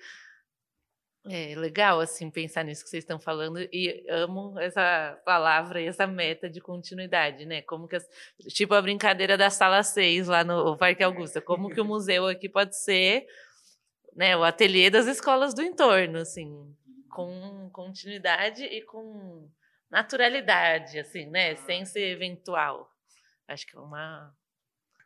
é 1.29 1.55
legal 1.55 2.01
assim 2.01 2.31
pensar 2.31 2.65
nisso 2.65 2.83
que 2.83 2.89
vocês 2.89 3.05
estão 3.05 3.21
falando 3.21 3.59
e 3.61 4.07
amo 4.09 4.59
essa 4.59 5.21
palavra 5.25 5.81
e 5.81 5.87
essa 5.87 6.07
meta 6.07 6.49
de 6.49 6.63
continuidade, 6.63 7.45
né? 7.45 7.61
Como 7.61 7.87
que 7.87 7.97
as, 7.97 8.09
tipo 8.49 8.73
a 8.73 8.81
brincadeira 8.81 9.37
da 9.37 9.51
sala 9.51 9.83
6 9.83 10.29
lá 10.29 10.43
no 10.43 10.79
Parque 10.79 11.03
Augusta, 11.03 11.41
como 11.43 11.69
que 11.69 11.81
o 11.81 11.85
museu 11.85 12.27
aqui 12.27 12.49
pode 12.49 12.75
ser 12.75 13.27
né, 14.21 14.37
o 14.37 14.45
ateliê 14.45 14.91
das 14.91 15.07
escolas 15.07 15.55
do 15.55 15.63
entorno, 15.63 16.19
assim, 16.19 16.77
com 17.09 17.71
continuidade 17.73 18.63
e 18.63 18.83
com 18.83 19.51
naturalidade, 19.91 20.99
assim, 20.99 21.25
né, 21.25 21.57
sem 21.57 21.87
ser 21.87 22.11
eventual. 22.11 22.95
Acho 23.49 23.67
que 23.67 23.75
é 23.75 23.81
uma. 23.81 24.31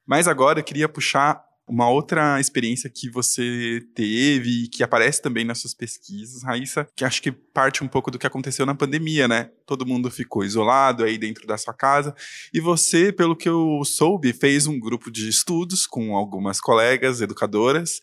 Mas 0.04 0.26
agora 0.26 0.58
eu 0.58 0.64
queria 0.64 0.88
puxar 0.88 1.46
uma 1.66 1.88
outra 1.88 2.38
experiência 2.38 2.90
que 2.90 3.08
você 3.08 3.82
teve 3.94 4.64
e 4.64 4.68
que 4.68 4.82
aparece 4.82 5.22
também 5.22 5.44
nas 5.44 5.58
suas 5.58 5.72
pesquisas, 5.72 6.42
Raíssa, 6.42 6.86
que 6.94 7.04
acho 7.04 7.22
que 7.22 7.32
parte 7.32 7.82
um 7.82 7.88
pouco 7.88 8.10
do 8.10 8.18
que 8.18 8.26
aconteceu 8.26 8.66
na 8.66 8.74
pandemia, 8.74 9.26
né? 9.26 9.50
Todo 9.66 9.86
mundo 9.86 10.10
ficou 10.10 10.44
isolado 10.44 11.04
aí 11.04 11.16
dentro 11.16 11.46
da 11.46 11.56
sua 11.56 11.72
casa 11.72 12.14
e 12.52 12.60
você, 12.60 13.12
pelo 13.12 13.36
que 13.36 13.48
eu 13.48 13.82
soube, 13.84 14.32
fez 14.32 14.66
um 14.66 14.78
grupo 14.78 15.10
de 15.10 15.28
estudos 15.28 15.86
com 15.86 16.14
algumas 16.14 16.60
colegas 16.60 17.20
educadoras 17.20 18.00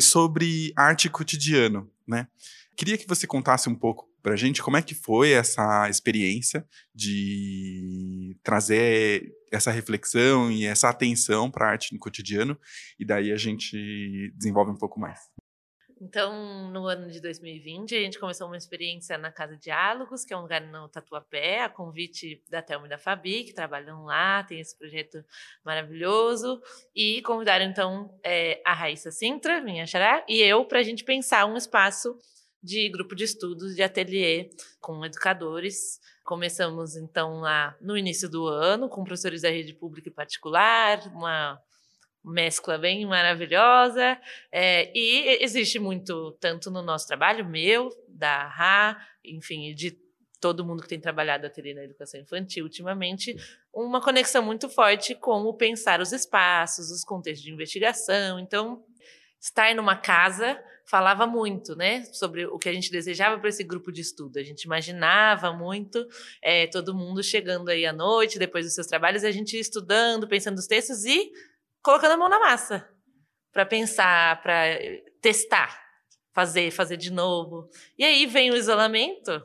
sobre 0.00 0.72
arte 0.76 1.08
cotidiano, 1.10 1.90
né? 2.06 2.26
Queria 2.76 2.96
que 2.96 3.06
você 3.06 3.26
contasse 3.26 3.68
um 3.68 3.74
pouco 3.74 4.11
para 4.22 4.34
a 4.34 4.36
gente 4.36 4.62
como 4.62 4.76
é 4.76 4.82
que 4.82 4.94
foi 4.94 5.32
essa 5.32 5.88
experiência 5.88 6.66
de 6.94 8.36
trazer 8.42 9.32
essa 9.50 9.70
reflexão 9.70 10.50
e 10.50 10.64
essa 10.64 10.88
atenção 10.88 11.50
para 11.50 11.66
a 11.66 11.70
arte 11.70 11.92
no 11.92 11.98
cotidiano, 11.98 12.58
e 12.98 13.04
daí 13.04 13.32
a 13.32 13.36
gente 13.36 14.32
desenvolve 14.36 14.70
um 14.70 14.78
pouco 14.78 14.98
mais. 14.98 15.20
Então, 16.04 16.68
no 16.72 16.88
ano 16.88 17.08
de 17.08 17.20
2020, 17.20 17.94
a 17.94 18.00
gente 18.00 18.18
começou 18.18 18.48
uma 18.48 18.56
experiência 18.56 19.16
na 19.16 19.30
Casa 19.30 19.56
Diálogos, 19.56 20.24
que 20.24 20.34
é 20.34 20.36
um 20.36 20.40
lugar 20.40 20.60
no 20.60 20.88
Tatuapé, 20.88 21.62
a 21.62 21.68
convite 21.68 22.42
da 22.50 22.60
Thelma 22.60 22.86
e 22.86 22.90
da 22.90 22.98
Fabi, 22.98 23.44
que 23.44 23.54
trabalham 23.54 24.02
lá, 24.02 24.42
tem 24.42 24.58
esse 24.58 24.76
projeto 24.76 25.24
maravilhoso, 25.64 26.60
e 26.92 27.22
convidaram, 27.22 27.66
então, 27.66 28.18
é, 28.24 28.60
a 28.66 28.74
Raíssa 28.74 29.12
Sintra, 29.12 29.60
minha 29.60 29.86
xará, 29.86 30.24
e 30.28 30.42
eu, 30.42 30.64
para 30.64 30.80
a 30.80 30.82
gente 30.82 31.04
pensar 31.04 31.46
um 31.46 31.56
espaço 31.56 32.18
de 32.62 32.88
grupo 32.88 33.14
de 33.14 33.24
estudos, 33.24 33.74
de 33.74 33.82
ateliê 33.82 34.50
com 34.80 35.04
educadores. 35.04 36.00
Começamos 36.24 36.96
então 36.96 37.40
lá 37.40 37.76
no 37.80 37.96
início 37.96 38.28
do 38.28 38.46
ano 38.46 38.88
com 38.88 39.02
professores 39.02 39.42
da 39.42 39.50
rede 39.50 39.74
pública 39.74 40.08
e 40.08 40.12
particular, 40.12 41.00
uma 41.08 41.60
mescla 42.24 42.78
bem 42.78 43.04
maravilhosa. 43.04 44.18
É, 44.50 44.90
e 44.96 45.42
existe 45.42 45.78
muito, 45.78 46.32
tanto 46.40 46.70
no 46.70 46.82
nosso 46.82 47.06
trabalho, 47.06 47.44
meu, 47.44 47.90
da 48.08 48.46
Ra, 48.46 49.04
enfim, 49.24 49.74
de 49.74 50.00
todo 50.40 50.64
mundo 50.64 50.82
que 50.82 50.88
tem 50.88 51.00
trabalhado 51.00 51.46
ateliê 51.46 51.72
na 51.72 51.84
educação 51.84 52.20
infantil 52.20 52.64
ultimamente, 52.64 53.36
uma 53.72 54.00
conexão 54.00 54.42
muito 54.42 54.68
forte 54.68 55.14
com 55.14 55.42
o 55.42 55.54
pensar 55.54 56.00
os 56.00 56.12
espaços, 56.12 56.90
os 56.90 57.04
contextos 57.04 57.44
de 57.44 57.52
investigação. 57.52 58.40
Então, 58.40 58.84
estar 59.42 59.74
numa 59.74 59.96
casa 59.96 60.56
falava 60.86 61.26
muito, 61.26 61.74
né, 61.74 62.04
sobre 62.12 62.46
o 62.46 62.58
que 62.58 62.68
a 62.68 62.72
gente 62.72 62.90
desejava 62.90 63.38
para 63.38 63.48
esse 63.48 63.64
grupo 63.64 63.90
de 63.90 64.00
estudo. 64.00 64.38
A 64.38 64.42
gente 64.42 64.62
imaginava 64.62 65.52
muito 65.52 66.06
é, 66.40 66.66
todo 66.66 66.94
mundo 66.94 67.22
chegando 67.22 67.68
aí 67.68 67.84
à 67.84 67.92
noite, 67.92 68.38
depois 68.38 68.64
dos 68.64 68.74
seus 68.74 68.86
trabalhos, 68.86 69.24
a 69.24 69.30
gente 69.30 69.58
estudando, 69.58 70.28
pensando 70.28 70.58
os 70.58 70.66
textos 70.66 71.04
e 71.04 71.32
colocando 71.82 72.12
a 72.12 72.16
mão 72.16 72.28
na 72.28 72.38
massa 72.38 72.88
para 73.52 73.66
pensar, 73.66 74.40
para 74.42 74.78
testar, 75.20 75.82
fazer, 76.32 76.70
fazer 76.70 76.96
de 76.96 77.10
novo. 77.10 77.68
E 77.98 78.04
aí 78.04 78.26
vem 78.26 78.50
o 78.50 78.56
isolamento. 78.56 79.42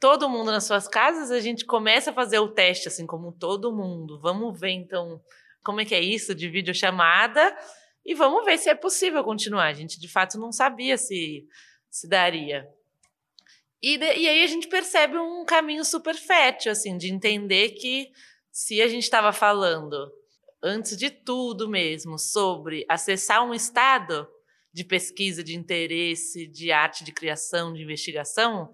Todo 0.00 0.28
mundo 0.28 0.52
nas 0.52 0.64
suas 0.64 0.86
casas, 0.86 1.30
a 1.30 1.40
gente 1.40 1.64
começa 1.64 2.10
a 2.10 2.14
fazer 2.14 2.38
o 2.38 2.48
teste, 2.48 2.88
assim 2.88 3.06
como 3.06 3.32
todo 3.32 3.74
mundo. 3.74 4.18
Vamos 4.20 4.58
ver 4.58 4.70
então 4.70 5.20
como 5.64 5.80
é 5.80 5.84
que 5.84 5.94
é 5.94 6.00
isso 6.00 6.34
de 6.34 6.48
videochamada 6.48 7.54
e 8.08 8.14
vamos 8.14 8.42
ver 8.42 8.56
se 8.56 8.70
é 8.70 8.74
possível 8.74 9.22
continuar. 9.22 9.66
A 9.66 9.74
gente 9.74 10.00
de 10.00 10.08
fato 10.08 10.38
não 10.38 10.50
sabia 10.50 10.96
se, 10.96 11.46
se 11.90 12.08
daria. 12.08 12.66
E, 13.82 13.98
de, 13.98 14.16
e 14.16 14.26
aí 14.26 14.42
a 14.42 14.46
gente 14.46 14.66
percebe 14.66 15.18
um 15.18 15.44
caminho 15.44 15.84
super 15.84 16.14
fértil, 16.14 16.72
assim, 16.72 16.96
de 16.96 17.12
entender 17.12 17.72
que 17.72 18.10
se 18.50 18.80
a 18.80 18.88
gente 18.88 19.02
estava 19.02 19.30
falando, 19.30 20.10
antes 20.62 20.96
de 20.96 21.10
tudo 21.10 21.68
mesmo, 21.68 22.18
sobre 22.18 22.86
acessar 22.88 23.44
um 23.44 23.52
estado 23.52 24.26
de 24.72 24.84
pesquisa, 24.84 25.44
de 25.44 25.54
interesse, 25.54 26.46
de 26.46 26.72
arte, 26.72 27.04
de 27.04 27.12
criação, 27.12 27.74
de 27.74 27.82
investigação, 27.82 28.72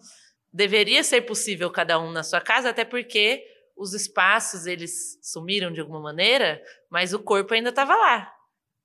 deveria 0.52 1.02
ser 1.02 1.22
possível 1.22 1.72
cada 1.72 1.98
um 1.98 2.12
na 2.12 2.22
sua 2.22 2.40
casa, 2.40 2.70
até 2.70 2.84
porque 2.84 3.44
os 3.76 3.94
espaços 3.94 4.64
eles 4.64 5.18
sumiram 5.20 5.72
de 5.72 5.80
alguma 5.80 5.98
maneira, 5.98 6.62
mas 6.88 7.12
o 7.12 7.18
corpo 7.18 7.52
ainda 7.52 7.70
estava 7.70 7.96
lá. 7.96 8.33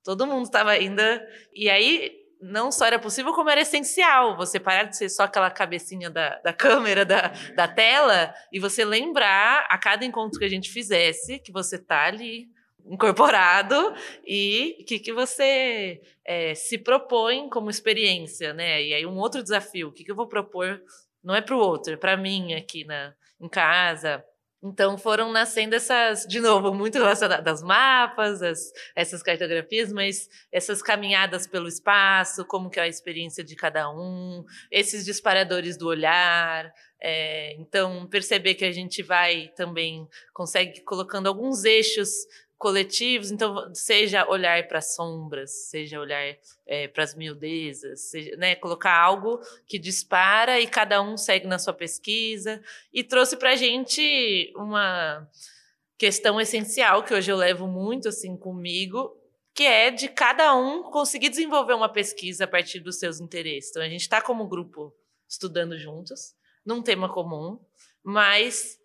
Todo 0.04 0.26
mundo 0.26 0.44
estava 0.44 0.70
ainda. 0.70 1.26
E 1.54 1.68
aí, 1.68 2.12
não 2.40 2.72
só 2.72 2.86
era 2.86 2.98
possível, 2.98 3.32
como 3.32 3.50
era 3.50 3.60
essencial 3.60 4.36
você 4.36 4.58
parar 4.58 4.84
de 4.84 4.96
ser 4.96 5.08
só 5.08 5.24
aquela 5.24 5.50
cabecinha 5.50 6.08
da, 6.08 6.38
da 6.38 6.52
câmera, 6.52 7.04
da, 7.04 7.32
da 7.54 7.68
tela, 7.68 8.34
e 8.52 8.58
você 8.58 8.84
lembrar 8.84 9.66
a 9.68 9.76
cada 9.76 10.04
encontro 10.04 10.38
que 10.38 10.44
a 10.44 10.50
gente 10.50 10.70
fizesse 10.70 11.38
que 11.38 11.52
você 11.52 11.76
está 11.76 12.04
ali 12.04 12.48
incorporado 12.86 13.94
e 14.26 14.84
que, 14.86 14.98
que 14.98 15.12
você 15.12 16.00
é, 16.24 16.54
se 16.54 16.78
propõe 16.78 17.48
como 17.50 17.70
experiência, 17.70 18.54
né? 18.54 18.82
E 18.82 18.94
aí 18.94 19.06
um 19.06 19.18
outro 19.18 19.42
desafio, 19.42 19.88
o 19.88 19.92
que, 19.92 20.02
que 20.02 20.10
eu 20.10 20.16
vou 20.16 20.26
propor 20.26 20.82
não 21.22 21.34
é 21.34 21.42
para 21.42 21.54
o 21.54 21.58
outro, 21.58 21.92
é 21.92 21.96
para 21.96 22.16
mim 22.16 22.54
aqui 22.54 22.84
na, 22.84 23.14
em 23.38 23.48
casa, 23.48 24.24
então 24.62 24.98
foram 24.98 25.32
nascendo 25.32 25.74
essas, 25.74 26.26
de 26.26 26.38
novo, 26.38 26.74
muito 26.74 26.98
relacionadas 26.98 27.62
mapas, 27.62 28.42
as, 28.42 28.72
essas 28.94 29.22
cartografias, 29.22 29.90
mas 29.90 30.28
essas 30.52 30.82
caminhadas 30.82 31.46
pelo 31.46 31.66
espaço, 31.66 32.44
como 32.44 32.68
que 32.68 32.78
é 32.78 32.82
a 32.82 32.88
experiência 32.88 33.42
de 33.42 33.56
cada 33.56 33.90
um, 33.90 34.44
esses 34.70 35.04
disparadores 35.04 35.78
do 35.78 35.86
olhar. 35.86 36.70
É, 37.02 37.54
então, 37.54 38.06
perceber 38.06 38.54
que 38.54 38.64
a 38.64 38.72
gente 38.72 39.02
vai 39.02 39.48
também, 39.56 40.06
consegue 40.34 40.82
colocando 40.82 41.28
alguns 41.28 41.64
eixos 41.64 42.10
coletivos, 42.60 43.30
então 43.30 43.74
seja 43.74 44.28
olhar 44.28 44.68
para 44.68 44.80
as 44.80 44.94
sombras, 44.94 45.70
seja 45.70 45.98
olhar 45.98 46.36
é, 46.66 46.86
para 46.88 47.02
as 47.02 47.14
miudezas, 47.14 48.10
seja, 48.10 48.36
né, 48.36 48.54
colocar 48.54 48.94
algo 48.94 49.40
que 49.66 49.78
dispara 49.78 50.60
e 50.60 50.66
cada 50.66 51.00
um 51.00 51.16
segue 51.16 51.46
na 51.46 51.58
sua 51.58 51.72
pesquisa 51.72 52.62
e 52.92 53.02
trouxe 53.02 53.38
para 53.38 53.52
a 53.52 53.56
gente 53.56 54.52
uma 54.54 55.26
questão 55.96 56.38
essencial 56.38 57.02
que 57.02 57.14
hoje 57.14 57.32
eu 57.32 57.36
levo 57.38 57.66
muito 57.66 58.10
assim 58.10 58.36
comigo, 58.36 59.18
que 59.54 59.64
é 59.64 59.90
de 59.90 60.10
cada 60.10 60.54
um 60.54 60.82
conseguir 60.82 61.30
desenvolver 61.30 61.72
uma 61.72 61.88
pesquisa 61.88 62.44
a 62.44 62.48
partir 62.48 62.80
dos 62.80 62.98
seus 62.98 63.20
interesses. 63.20 63.70
Então 63.70 63.82
a 63.82 63.88
gente 63.88 64.02
está 64.02 64.20
como 64.20 64.46
grupo 64.46 64.94
estudando 65.26 65.78
juntos, 65.78 66.34
num 66.62 66.82
tema 66.82 67.10
comum, 67.10 67.58
mas 68.02 68.78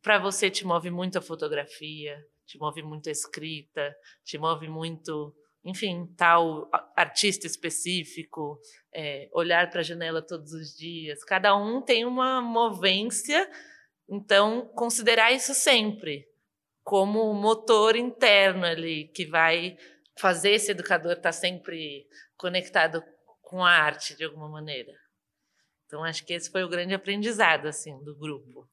para 0.00 0.16
você 0.16 0.48
te 0.48 0.64
move 0.64 0.92
muito 0.92 1.18
a 1.18 1.20
fotografia, 1.20 2.24
te 2.50 2.58
move 2.58 2.82
muito 2.82 3.08
a 3.08 3.12
escrita, 3.12 3.96
te 4.24 4.36
move 4.36 4.68
muito, 4.68 5.32
enfim, 5.64 6.12
tal 6.16 6.68
artista 6.96 7.46
específico, 7.46 8.58
é, 8.92 9.30
olhar 9.32 9.70
para 9.70 9.80
a 9.80 9.84
janela 9.84 10.20
todos 10.20 10.52
os 10.52 10.76
dias. 10.76 11.22
Cada 11.22 11.56
um 11.56 11.80
tem 11.80 12.04
uma 12.04 12.42
movência, 12.42 13.48
então 14.08 14.66
considerar 14.74 15.30
isso 15.32 15.54
sempre 15.54 16.26
como 16.82 17.32
motor 17.34 17.94
interno 17.94 18.64
ali 18.64 19.06
que 19.14 19.24
vai 19.26 19.76
fazer 20.18 20.50
esse 20.50 20.72
educador 20.72 21.12
estar 21.12 21.22
tá 21.22 21.32
sempre 21.32 22.04
conectado 22.36 23.00
com 23.42 23.64
a 23.64 23.70
arte 23.70 24.16
de 24.16 24.24
alguma 24.24 24.48
maneira. 24.48 24.92
Então 25.86 26.02
acho 26.02 26.26
que 26.26 26.32
esse 26.32 26.50
foi 26.50 26.64
o 26.64 26.68
grande 26.68 26.94
aprendizado 26.94 27.68
assim 27.68 27.96
do 28.02 28.16
grupo. 28.16 28.68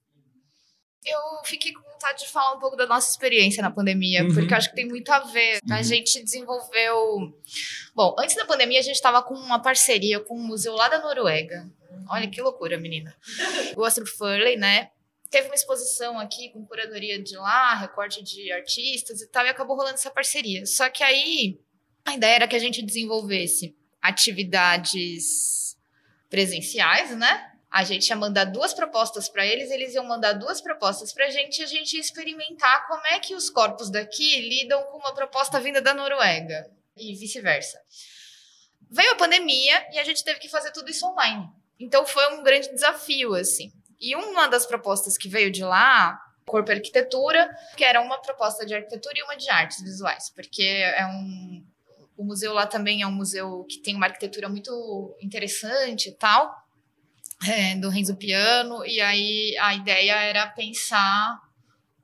Eu 1.08 1.44
fiquei 1.46 1.72
com 1.72 1.82
vontade 1.82 2.26
de 2.26 2.30
falar 2.30 2.56
um 2.56 2.60
pouco 2.60 2.76
da 2.76 2.86
nossa 2.86 3.10
experiência 3.10 3.62
na 3.62 3.72
pandemia, 3.72 4.24
uhum. 4.24 4.34
porque 4.34 4.54
acho 4.54 4.70
que 4.70 4.76
tem 4.76 4.88
muito 4.88 5.10
a 5.10 5.20
ver. 5.20 5.62
Uhum. 5.66 5.74
A 5.74 5.82
gente 5.82 6.22
desenvolveu. 6.22 7.34
Bom, 7.96 8.16
antes 8.20 8.36
da 8.36 8.46
pandemia, 8.46 8.80
a 8.80 8.84
gente 8.84 8.96
estava 8.96 9.24
com 9.24 9.34
uma 9.34 9.62
parceria 9.62 10.20
com 10.20 10.38
um 10.38 10.44
museu 10.44 10.74
lá 10.74 10.90
da 10.90 11.00
Noruega. 11.00 11.66
Olha 12.10 12.30
que 12.30 12.42
loucura, 12.42 12.78
menina. 12.78 13.16
O 13.76 13.86
Astro 13.86 14.06
Furley, 14.06 14.58
né? 14.58 14.92
Teve 15.30 15.48
uma 15.48 15.56
exposição 15.56 16.20
aqui 16.20 16.50
com 16.50 16.66
curadoria 16.66 17.22
de 17.22 17.36
lá, 17.36 17.76
recorte 17.76 18.24
de 18.24 18.52
artistas 18.52 19.22
e 19.22 19.28
tal, 19.28 19.46
e 19.46 19.50
acabou 19.50 19.76
rolando 19.76 19.96
essa 19.96 20.12
parceria. 20.12 20.66
Só 20.66 20.90
que 20.90 21.04
aí 21.04 21.60
a 22.06 22.14
ideia 22.14 22.36
era 22.36 22.48
que 22.48 22.56
a 22.56 22.60
gente 22.60 22.82
desenvolvesse 22.82 23.76
atividades 24.02 25.78
presenciais, 26.30 27.16
né? 27.18 27.57
A 27.70 27.84
gente 27.84 28.08
ia 28.08 28.16
mandar 28.16 28.46
duas 28.46 28.74
propostas 28.74 29.28
para 29.28 29.46
eles, 29.46 29.70
eles 29.70 29.94
iam 29.94 30.06
mandar 30.06 30.34
duas 30.34 30.62
propostas 30.62 31.14
para 31.14 31.26
a 31.26 31.30
gente 31.30 31.60
e 31.60 31.64
a 31.64 31.68
gente 31.68 31.94
ia 31.94 32.02
experimentar 32.02 32.88
como 32.88 33.06
é 33.08 33.20
que 33.20 33.36
os 33.36 33.50
corpos 33.50 33.90
daqui 33.90 34.42
lidam 34.42 34.82
com 34.84 34.98
uma 34.98 35.14
proposta 35.14 35.60
vinda 35.60 35.82
da 35.82 35.94
Noruega 35.94 36.70
e 36.96 37.14
vice-versa. 37.14 37.80
Veio 38.90 39.12
a 39.12 39.16
pandemia 39.16 39.86
e 39.92 40.00
a 40.00 40.04
gente 40.04 40.24
teve 40.24 40.40
que 40.40 40.48
fazer 40.48 40.72
tudo 40.72 40.90
isso 40.90 41.06
online. 41.06 41.48
Então 41.80 42.06
foi 42.06 42.34
um 42.34 42.44
grande 42.44 42.72
desafio, 42.74 43.36
assim. 43.36 43.72
E 44.00 44.16
uma 44.16 44.48
das 44.48 44.66
propostas 44.66 45.18
que 45.18 45.28
veio 45.28 45.52
de 45.52 45.64
lá, 45.64 46.18
Corpo 46.46 46.72
Arquitetura, 46.72 47.50
que 47.76 47.84
era 47.84 48.00
uma 48.02 48.22
proposta 48.22 48.66
de 48.66 48.74
arquitetura 48.74 49.14
e 49.18 49.24
uma 49.24 49.36
de 49.36 49.50
artes 49.50 49.84
visuais, 49.84 50.30
porque 50.30 50.64
é 50.64 51.06
um. 51.06 51.66
O 52.16 52.24
museu 52.24 52.52
lá 52.52 52.66
também 52.66 53.04
é 53.04 53.08
um 53.08 53.12
museu 53.12 53.64
que 53.70 53.78
tem 53.78 53.96
uma 53.96 54.08
arquitetura 54.08 54.50
muito 54.50 55.16
interessante 55.22 56.10
e 56.10 56.14
tal 56.14 56.67
é, 57.46 57.76
do 57.76 57.90
Renzo 57.90 58.16
Piano, 58.16 58.86
e 58.86 59.00
aí 59.00 59.56
a 59.60 59.76
ideia 59.76 60.16
era 60.16 60.48
pensar 60.48 61.40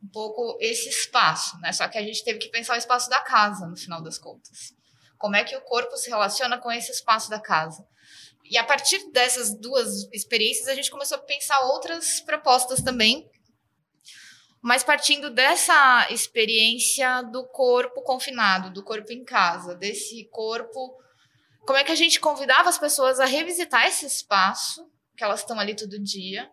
um 0.03 0.07
pouco 0.09 0.57
esse 0.59 0.89
espaço, 0.89 1.57
né? 1.59 1.71
Só 1.71 1.87
que 1.87 1.97
a 1.97 2.03
gente 2.03 2.23
teve 2.23 2.39
que 2.39 2.49
pensar 2.49 2.75
o 2.75 2.77
espaço 2.77 3.09
da 3.09 3.19
casa, 3.19 3.65
no 3.65 3.77
final 3.77 4.01
das 4.01 4.17
contas. 4.17 4.73
Como 5.17 5.35
é 5.35 5.43
que 5.43 5.55
o 5.55 5.61
corpo 5.61 5.95
se 5.95 6.09
relaciona 6.09 6.57
com 6.57 6.71
esse 6.71 6.91
espaço 6.91 7.29
da 7.29 7.39
casa? 7.39 7.87
E 8.43 8.57
a 8.57 8.63
partir 8.63 9.09
dessas 9.11 9.57
duas 9.57 10.03
experiências, 10.11 10.67
a 10.67 10.75
gente 10.75 10.91
começou 10.91 11.17
a 11.17 11.21
pensar 11.21 11.59
outras 11.61 12.19
propostas 12.19 12.81
também, 12.81 13.29
mas 14.61 14.83
partindo 14.83 15.29
dessa 15.29 16.07
experiência 16.09 17.21
do 17.23 17.45
corpo 17.47 18.01
confinado, 18.01 18.69
do 18.69 18.83
corpo 18.83 19.11
em 19.11 19.23
casa, 19.23 19.73
desse 19.75 20.25
corpo. 20.25 20.97
Como 21.65 21.79
é 21.79 21.83
que 21.83 21.91
a 21.91 21.95
gente 21.95 22.19
convidava 22.19 22.69
as 22.69 22.77
pessoas 22.77 23.19
a 23.19 23.25
revisitar 23.25 23.87
esse 23.87 24.05
espaço 24.05 24.85
que 25.15 25.23
elas 25.23 25.41
estão 25.41 25.59
ali 25.59 25.75
todo 25.75 26.01
dia, 26.01 26.49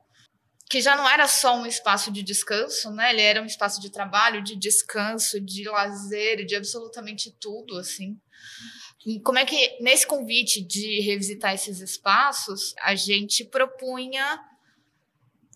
que 0.70 0.80
já 0.80 0.94
não 0.94 1.08
era 1.08 1.26
só 1.26 1.56
um 1.56 1.66
espaço 1.66 2.12
de 2.12 2.22
descanso, 2.22 2.90
né? 2.92 3.11
Ele 3.11 3.22
era 3.22 3.42
um 3.42 3.46
espaço 3.46 3.80
de 3.80 3.90
trabalho, 3.90 4.42
de 4.42 4.56
descanso, 4.56 5.40
de 5.40 5.68
lazer, 5.68 6.44
de 6.46 6.54
absolutamente 6.54 7.34
tudo, 7.40 7.76
assim. 7.76 8.16
E 9.04 9.20
como 9.20 9.38
é 9.38 9.44
que 9.44 9.78
nesse 9.80 10.06
convite 10.06 10.62
de 10.62 11.00
revisitar 11.00 11.54
esses 11.54 11.80
espaços, 11.80 12.74
a 12.82 12.94
gente 12.94 13.44
propunha 13.44 14.38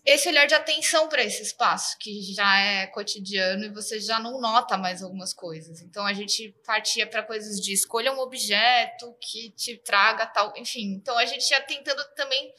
esse 0.05 0.29
olhar 0.29 0.45
de 0.45 0.53
atenção 0.53 1.09
para 1.09 1.23
esse 1.23 1.41
espaço, 1.41 1.97
que 1.99 2.21
já 2.33 2.59
é 2.59 2.85
cotidiano 2.87 3.65
e 3.65 3.73
você 3.73 3.99
já 3.99 4.19
não 4.19 4.39
nota 4.39 4.77
mais 4.77 5.01
algumas 5.01 5.33
coisas. 5.33 5.81
Então 5.81 6.05
a 6.05 6.13
gente 6.13 6.55
partia 6.63 7.07
para 7.07 7.23
coisas 7.23 7.59
de 7.59 7.73
escolha 7.73 8.13
um 8.13 8.19
objeto 8.19 9.15
que 9.19 9.49
te 9.51 9.77
traga 9.77 10.27
tal, 10.27 10.53
enfim. 10.57 10.93
Então 10.93 11.17
a 11.17 11.25
gente 11.25 11.49
ia 11.49 11.61
tentando 11.61 12.03
também 12.15 12.53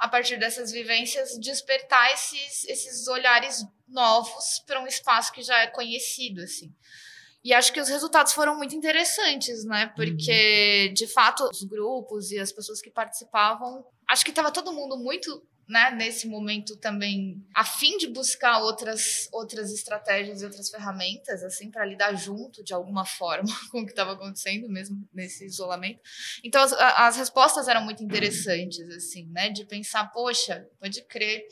a 0.00 0.08
partir 0.08 0.38
dessas 0.38 0.72
vivências, 0.72 1.38
despertar 1.38 2.10
esses, 2.14 2.64
esses 2.64 3.06
olhares 3.06 3.62
novos 3.86 4.64
para 4.66 4.80
um 4.80 4.86
espaço 4.86 5.30
que 5.30 5.42
já 5.42 5.60
é 5.60 5.66
conhecido, 5.66 6.40
assim. 6.40 6.74
E 7.44 7.52
acho 7.52 7.70
que 7.70 7.80
os 7.80 7.88
resultados 7.88 8.32
foram 8.32 8.56
muito 8.56 8.74
interessantes, 8.74 9.62
né? 9.64 9.92
Porque, 9.94 10.86
uhum. 10.88 10.94
de 10.94 11.06
fato, 11.06 11.46
os 11.50 11.64
grupos 11.64 12.30
e 12.30 12.38
as 12.38 12.50
pessoas 12.50 12.80
que 12.80 12.90
participavam, 12.90 13.84
acho 14.08 14.24
que 14.24 14.30
estava 14.30 14.50
todo 14.50 14.72
mundo 14.72 14.96
muito 14.98 15.46
né, 15.70 15.92
nesse 15.92 16.26
momento 16.26 16.76
também 16.76 17.46
a 17.54 17.64
fim 17.64 17.96
de 17.96 18.08
buscar 18.08 18.58
outras 18.58 19.28
outras 19.32 19.72
estratégias 19.72 20.42
e 20.42 20.44
outras 20.44 20.68
ferramentas 20.68 21.44
assim 21.44 21.70
para 21.70 21.86
lidar 21.86 22.12
junto 22.14 22.64
de 22.64 22.74
alguma 22.74 23.06
forma 23.06 23.48
com 23.70 23.82
o 23.82 23.84
que 23.84 23.92
estava 23.92 24.12
acontecendo 24.12 24.68
mesmo 24.68 25.08
nesse 25.14 25.46
isolamento. 25.46 26.00
Então 26.42 26.60
as, 26.60 26.72
as 26.72 27.16
respostas 27.16 27.68
eram 27.68 27.84
muito 27.84 28.02
interessantes 28.02 28.88
assim, 28.90 29.26
né, 29.26 29.48
de 29.48 29.64
pensar, 29.64 30.06
poxa, 30.10 30.68
pode 30.80 31.02
crer 31.04 31.46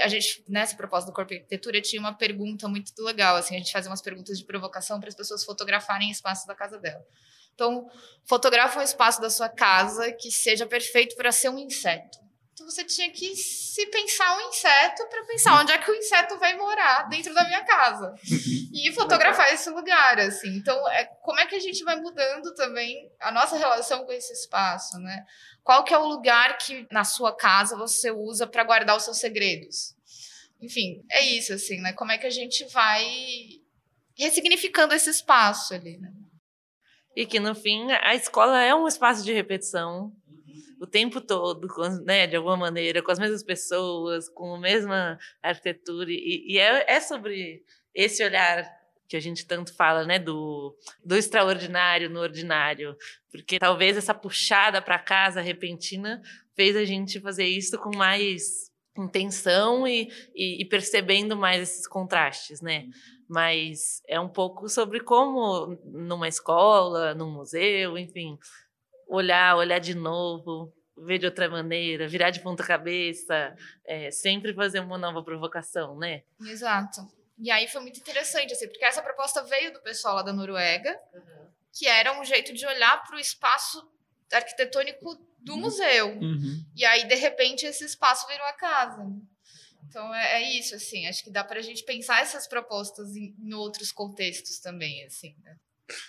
a 0.00 0.08
gente, 0.08 0.44
nessa 0.48 0.74
proposta 0.76 1.08
do 1.08 1.14
Corpo 1.14 1.32
Arquitetura, 1.32 1.80
tinha 1.80 2.00
uma 2.00 2.12
pergunta 2.12 2.66
muito 2.66 2.92
legal, 3.00 3.36
assim, 3.36 3.54
a 3.54 3.58
gente 3.58 3.70
fazia 3.70 3.88
umas 3.88 4.02
perguntas 4.02 4.36
de 4.36 4.44
provocação 4.44 4.98
para 4.98 5.08
as 5.08 5.14
pessoas 5.14 5.44
fotografarem 5.44 6.10
espaço 6.10 6.48
da 6.48 6.54
casa 6.56 6.80
dela. 6.80 7.06
Então, 7.54 7.88
fotografa 8.24 8.80
um 8.80 8.82
espaço 8.82 9.20
da 9.20 9.30
sua 9.30 9.48
casa 9.48 10.10
que 10.12 10.32
seja 10.32 10.66
perfeito 10.66 11.14
para 11.14 11.30
ser 11.30 11.48
um 11.48 11.58
inseto. 11.60 12.18
Então 12.54 12.70
você 12.70 12.84
tinha 12.84 13.10
que 13.10 13.34
se 13.34 13.84
pensar 13.86 14.38
um 14.38 14.48
inseto 14.48 15.04
para 15.08 15.24
pensar 15.24 15.60
onde 15.60 15.72
é 15.72 15.78
que 15.78 15.90
o 15.90 15.94
inseto 15.94 16.38
vai 16.38 16.56
morar 16.56 17.08
dentro 17.08 17.34
da 17.34 17.44
minha 17.48 17.64
casa 17.64 18.14
e 18.72 18.92
fotografar 18.92 19.52
esse 19.52 19.68
lugar 19.70 20.20
assim. 20.20 20.54
Então 20.56 20.88
é 20.90 21.04
como 21.04 21.40
é 21.40 21.46
que 21.46 21.56
a 21.56 21.58
gente 21.58 21.82
vai 21.82 21.96
mudando 21.96 22.54
também 22.54 23.10
a 23.18 23.32
nossa 23.32 23.56
relação 23.56 24.04
com 24.04 24.12
esse 24.12 24.32
espaço, 24.32 25.00
né? 25.00 25.26
Qual 25.64 25.82
que 25.82 25.92
é 25.92 25.98
o 25.98 26.06
lugar 26.06 26.56
que 26.56 26.86
na 26.92 27.02
sua 27.02 27.36
casa 27.36 27.76
você 27.76 28.12
usa 28.12 28.46
para 28.46 28.62
guardar 28.62 28.96
os 28.96 29.02
seus 29.02 29.18
segredos? 29.18 29.96
Enfim, 30.60 31.04
é 31.10 31.22
isso 31.22 31.52
assim, 31.52 31.80
né? 31.80 31.92
Como 31.92 32.12
é 32.12 32.18
que 32.18 32.26
a 32.26 32.30
gente 32.30 32.64
vai 32.66 33.04
ressignificando 34.16 34.94
esse 34.94 35.10
espaço 35.10 35.74
ali, 35.74 35.98
né? 35.98 36.12
E 37.16 37.26
que 37.26 37.40
no 37.40 37.54
fim 37.54 37.90
a 37.90 38.14
escola 38.14 38.62
é 38.62 38.72
um 38.72 38.86
espaço 38.86 39.24
de 39.24 39.32
repetição 39.32 40.12
o 40.80 40.86
tempo 40.86 41.20
todo, 41.20 41.68
com, 41.68 41.82
né, 42.04 42.26
de 42.26 42.36
alguma 42.36 42.56
maneira, 42.56 43.02
com 43.02 43.10
as 43.10 43.18
mesmas 43.18 43.42
pessoas, 43.42 44.28
com 44.28 44.54
a 44.54 44.60
mesma 44.60 45.18
arquitetura. 45.42 46.10
E, 46.10 46.44
e 46.54 46.58
é, 46.58 46.94
é, 46.94 47.00
sobre 47.00 47.62
esse 47.94 48.24
olhar 48.24 48.64
que 49.08 49.16
a 49.16 49.20
gente 49.20 49.46
tanto 49.46 49.74
fala, 49.74 50.04
né, 50.04 50.18
do, 50.18 50.76
do 51.04 51.16
extraordinário 51.16 52.10
no 52.10 52.20
ordinário. 52.20 52.96
Porque 53.30 53.58
talvez 53.58 53.96
essa 53.96 54.14
puxada 54.14 54.80
para 54.80 54.98
casa 54.98 55.40
repentina 55.40 56.22
fez 56.54 56.76
a 56.76 56.84
gente 56.84 57.20
fazer 57.20 57.46
isso 57.46 57.78
com 57.78 57.96
mais 57.96 58.72
intenção 58.96 59.86
e, 59.86 60.08
e, 60.34 60.62
e 60.62 60.64
percebendo 60.64 61.36
mais 61.36 61.62
esses 61.62 61.86
contrastes, 61.86 62.60
né? 62.60 62.86
Mas 63.28 64.02
é 64.06 64.20
um 64.20 64.28
pouco 64.28 64.68
sobre 64.68 65.00
como 65.00 65.78
numa 65.84 66.28
escola, 66.28 67.14
num 67.14 67.30
museu, 67.30 67.98
enfim, 67.98 68.38
olhar, 69.06 69.56
olhar 69.56 69.78
de 69.78 69.94
novo, 69.94 70.72
ver 70.96 71.18
de 71.18 71.26
outra 71.26 71.48
maneira, 71.48 72.08
virar 72.08 72.30
de 72.30 72.40
ponta 72.40 72.64
cabeça, 72.64 73.54
é, 73.84 74.10
sempre 74.10 74.54
fazer 74.54 74.80
uma 74.80 74.98
nova 74.98 75.22
provocação, 75.22 75.96
né? 75.96 76.22
Exato. 76.40 77.00
E 77.38 77.50
aí 77.50 77.66
foi 77.68 77.80
muito 77.80 77.98
interessante, 77.98 78.52
assim, 78.52 78.68
porque 78.68 78.84
essa 78.84 79.02
proposta 79.02 79.42
veio 79.42 79.72
do 79.72 79.80
pessoal 79.80 80.16
lá 80.16 80.22
da 80.22 80.32
Noruega, 80.32 80.98
uhum. 81.12 81.48
que 81.72 81.86
era 81.86 82.18
um 82.18 82.24
jeito 82.24 82.52
de 82.52 82.64
olhar 82.66 83.02
para 83.04 83.16
o 83.16 83.20
espaço 83.20 83.86
arquitetônico 84.32 85.16
do 85.40 85.54
uhum. 85.54 85.60
museu. 85.60 86.08
Uhum. 86.08 86.64
E 86.76 86.84
aí, 86.84 87.06
de 87.06 87.14
repente, 87.16 87.66
esse 87.66 87.84
espaço 87.84 88.26
virou 88.28 88.46
a 88.46 88.52
casa. 88.52 89.04
Então 89.88 90.14
é, 90.14 90.42
é 90.42 90.58
isso, 90.58 90.74
assim. 90.74 91.06
Acho 91.06 91.22
que 91.22 91.30
dá 91.30 91.44
para 91.44 91.58
a 91.58 91.62
gente 91.62 91.84
pensar 91.84 92.22
essas 92.22 92.46
propostas 92.46 93.14
em, 93.14 93.34
em 93.38 93.52
outros 93.52 93.92
contextos 93.92 94.58
também, 94.58 95.04
assim. 95.04 95.36
Né? 95.42 95.56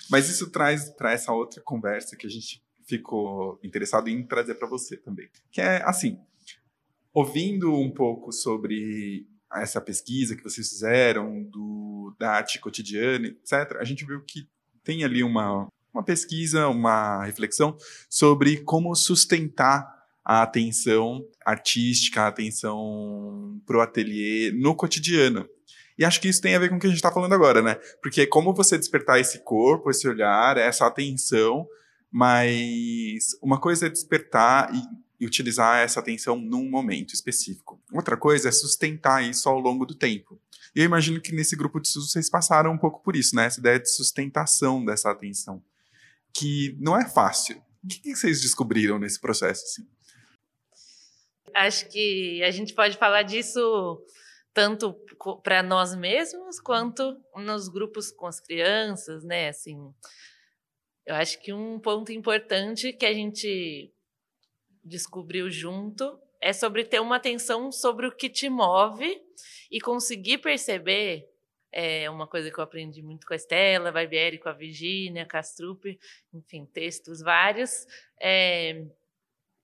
Mas 0.09 0.29
isso 0.29 0.49
traz 0.51 0.89
para 0.91 1.11
essa 1.11 1.31
outra 1.31 1.61
conversa 1.61 2.15
que 2.15 2.25
a 2.25 2.29
gente 2.29 2.63
ficou 2.85 3.59
interessado 3.63 4.07
em 4.07 4.23
trazer 4.25 4.55
para 4.55 4.67
você 4.67 4.97
também. 4.97 5.27
Que 5.51 5.61
é 5.61 5.81
assim, 5.83 6.19
ouvindo 7.13 7.73
um 7.73 7.91
pouco 7.91 8.31
sobre 8.31 9.27
essa 9.53 9.79
pesquisa 9.79 10.35
que 10.35 10.43
vocês 10.43 10.67
fizeram 10.67 11.43
do, 11.43 12.15
da 12.19 12.31
arte 12.31 12.59
cotidiana, 12.59 13.27
etc., 13.27 13.77
a 13.79 13.83
gente 13.83 14.05
viu 14.05 14.21
que 14.21 14.47
tem 14.83 15.03
ali 15.03 15.23
uma, 15.23 15.67
uma 15.93 16.03
pesquisa, 16.03 16.67
uma 16.67 17.23
reflexão 17.23 17.77
sobre 18.09 18.57
como 18.57 18.93
sustentar 18.95 19.93
a 20.23 20.41
atenção 20.41 21.23
artística, 21.45 22.21
a 22.21 22.27
atenção 22.27 23.61
pro 23.65 23.81
ateliê 23.81 24.51
no 24.51 24.75
cotidiano. 24.75 25.47
E 25.97 26.03
acho 26.03 26.19
que 26.19 26.27
isso 26.27 26.41
tem 26.41 26.55
a 26.55 26.59
ver 26.59 26.69
com 26.69 26.75
o 26.75 26.79
que 26.79 26.87
a 26.87 26.89
gente 26.89 26.97
está 26.97 27.11
falando 27.11 27.33
agora, 27.33 27.61
né? 27.61 27.75
Porque 28.01 28.27
como 28.27 28.53
você 28.53 28.77
despertar 28.77 29.19
esse 29.19 29.39
corpo, 29.43 29.89
esse 29.89 30.07
olhar, 30.07 30.57
essa 30.57 30.85
atenção 30.85 31.65
mas 32.15 33.37
uma 33.41 33.59
coisa 33.59 33.87
é 33.87 33.89
despertar 33.89 34.73
e, 34.73 34.81
e 35.19 35.27
utilizar 35.27 35.79
essa 35.79 35.99
atenção 35.99 36.37
num 36.37 36.69
momento 36.69 37.13
específico. 37.13 37.77
Outra 37.91 38.15
coisa 38.15 38.47
é 38.47 38.53
sustentar 38.53 39.21
isso 39.21 39.49
ao 39.49 39.59
longo 39.59 39.85
do 39.85 39.93
tempo. 39.93 40.39
E 40.73 40.79
eu 40.79 40.85
imagino 40.85 41.19
que 41.19 41.33
nesse 41.33 41.57
grupo 41.57 41.77
de 41.77 41.89
estudos 41.89 42.13
vocês 42.13 42.29
passaram 42.29 42.71
um 42.71 42.77
pouco 42.77 43.03
por 43.03 43.17
isso, 43.17 43.35
né? 43.35 43.47
Essa 43.47 43.59
ideia 43.59 43.77
de 43.77 43.89
sustentação 43.89 44.85
dessa 44.85 45.11
atenção, 45.11 45.61
que 46.31 46.77
não 46.79 46.97
é 46.97 47.05
fácil. 47.05 47.61
O 47.83 47.87
que 47.89 48.15
vocês 48.15 48.39
descobriram 48.39 48.97
nesse 48.97 49.19
processo? 49.19 49.65
Assim? 49.65 49.87
Acho 51.53 51.89
que 51.89 52.41
a 52.43 52.51
gente 52.51 52.73
pode 52.73 52.95
falar 52.95 53.23
disso 53.23 54.01
tanto 54.53 54.95
para 55.43 55.61
nós 55.61 55.93
mesmos 55.93 56.61
quanto 56.61 57.21
nos 57.35 57.67
grupos 57.67 58.09
com 58.09 58.25
as 58.25 58.39
crianças, 58.39 59.21
né? 59.25 59.49
Assim, 59.49 59.93
eu 61.05 61.15
acho 61.15 61.41
que 61.41 61.53
um 61.53 61.79
ponto 61.79 62.11
importante 62.11 62.91
que 62.93 63.05
a 63.05 63.13
gente 63.13 63.91
descobriu 64.83 65.49
junto 65.49 66.19
é 66.41 66.53
sobre 66.53 66.83
ter 66.83 66.99
uma 66.99 67.15
atenção 67.15 67.71
sobre 67.71 68.07
o 68.07 68.15
que 68.15 68.29
te 68.29 68.49
move 68.49 69.21
e 69.71 69.79
conseguir 69.79 70.39
perceber 70.39 71.27
é 71.77 72.09
uma 72.09 72.25
coisa 72.25 72.49
que 72.49 72.57
eu 72.57 72.63
aprendi 72.63 73.01
muito 73.01 73.27
com 73.27 73.33
a 73.33 73.35
Estela 73.35 73.91
Barbieri, 73.91 74.39
com 74.39 74.47
a 74.47 74.53
Virginia 74.53 75.25
Castrup, 75.25 75.83
enfim, 76.33 76.65
textos 76.65 77.19
vários, 77.19 77.85
é, 78.17 78.85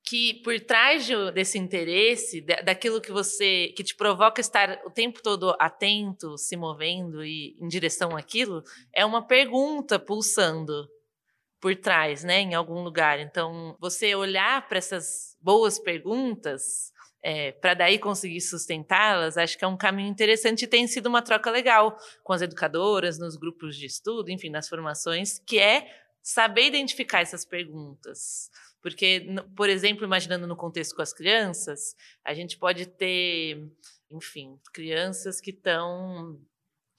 que 0.04 0.34
por 0.44 0.60
trás 0.60 1.06
de, 1.06 1.32
desse 1.32 1.58
interesse, 1.58 2.42
daquilo 2.42 3.00
que 3.00 3.14
você, 3.14 3.70
que 3.78 3.84
te 3.84 3.96
provoca 3.96 4.42
estar 4.42 4.82
o 4.86 4.92
tempo 4.92 5.24
todo 5.24 5.56
atento, 5.58 6.38
se 6.38 6.58
movendo 6.58 7.24
e 7.24 7.56
em 7.62 7.68
direção 7.70 8.18
àquilo, 8.18 8.62
é 8.94 9.06
uma 9.06 9.26
pergunta 9.26 9.98
pulsando 9.98 10.90
por 11.62 11.76
trás, 11.76 12.24
né, 12.24 12.42
em 12.42 12.56
algum 12.56 12.84
lugar. 12.84 13.20
Então, 13.20 13.78
você 13.80 14.16
olhar 14.16 14.68
para 14.68 14.80
essas 14.80 15.38
boas 15.40 15.78
perguntas 15.78 16.92
é, 17.24 17.52
para 17.52 17.76
daí 17.76 18.00
conseguir 18.00 18.42
sustentá-las, 18.42 19.38
acho 19.38 19.56
que 19.56 19.64
é 19.64 19.68
um 19.68 19.78
caminho 19.78 20.10
interessante 20.10 20.64
e 20.64 20.68
tem 20.68 20.88
sido 20.88 21.06
uma 21.06 21.22
troca 21.22 21.52
legal 21.52 21.96
com 22.24 22.34
as 22.34 22.42
educadoras, 22.42 23.20
nos 23.20 23.36
grupos 23.36 23.78
de 23.78 23.86
estudo, 23.86 24.32
enfim, 24.32 24.50
nas 24.50 24.68
formações, 24.68 25.38
que 25.38 25.60
é 25.60 25.88
saber 26.24 26.66
identificar 26.66 27.22
essas 27.22 27.46
perguntas. 27.46 28.50
Porque, 28.82 29.28
por 29.56 29.70
exemplo, 29.70 30.04
imaginando 30.04 30.48
no 30.48 30.56
contexto 30.56 30.96
com 30.96 31.04
as 31.04 31.14
crianças, 31.14 31.96
a 32.26 32.34
gente 32.34 32.58
pode 32.58 32.88
ter, 32.88 33.72
enfim, 34.10 34.60
crianças 34.74 35.40
que 35.40 35.52
estão 35.52 36.42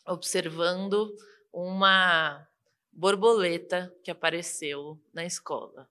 observando 0.06 1.12
uma 1.52 2.46
borboleta 2.92 3.92
que 4.04 4.10
apareceu 4.10 5.00
na 5.12 5.24
escola. 5.24 5.88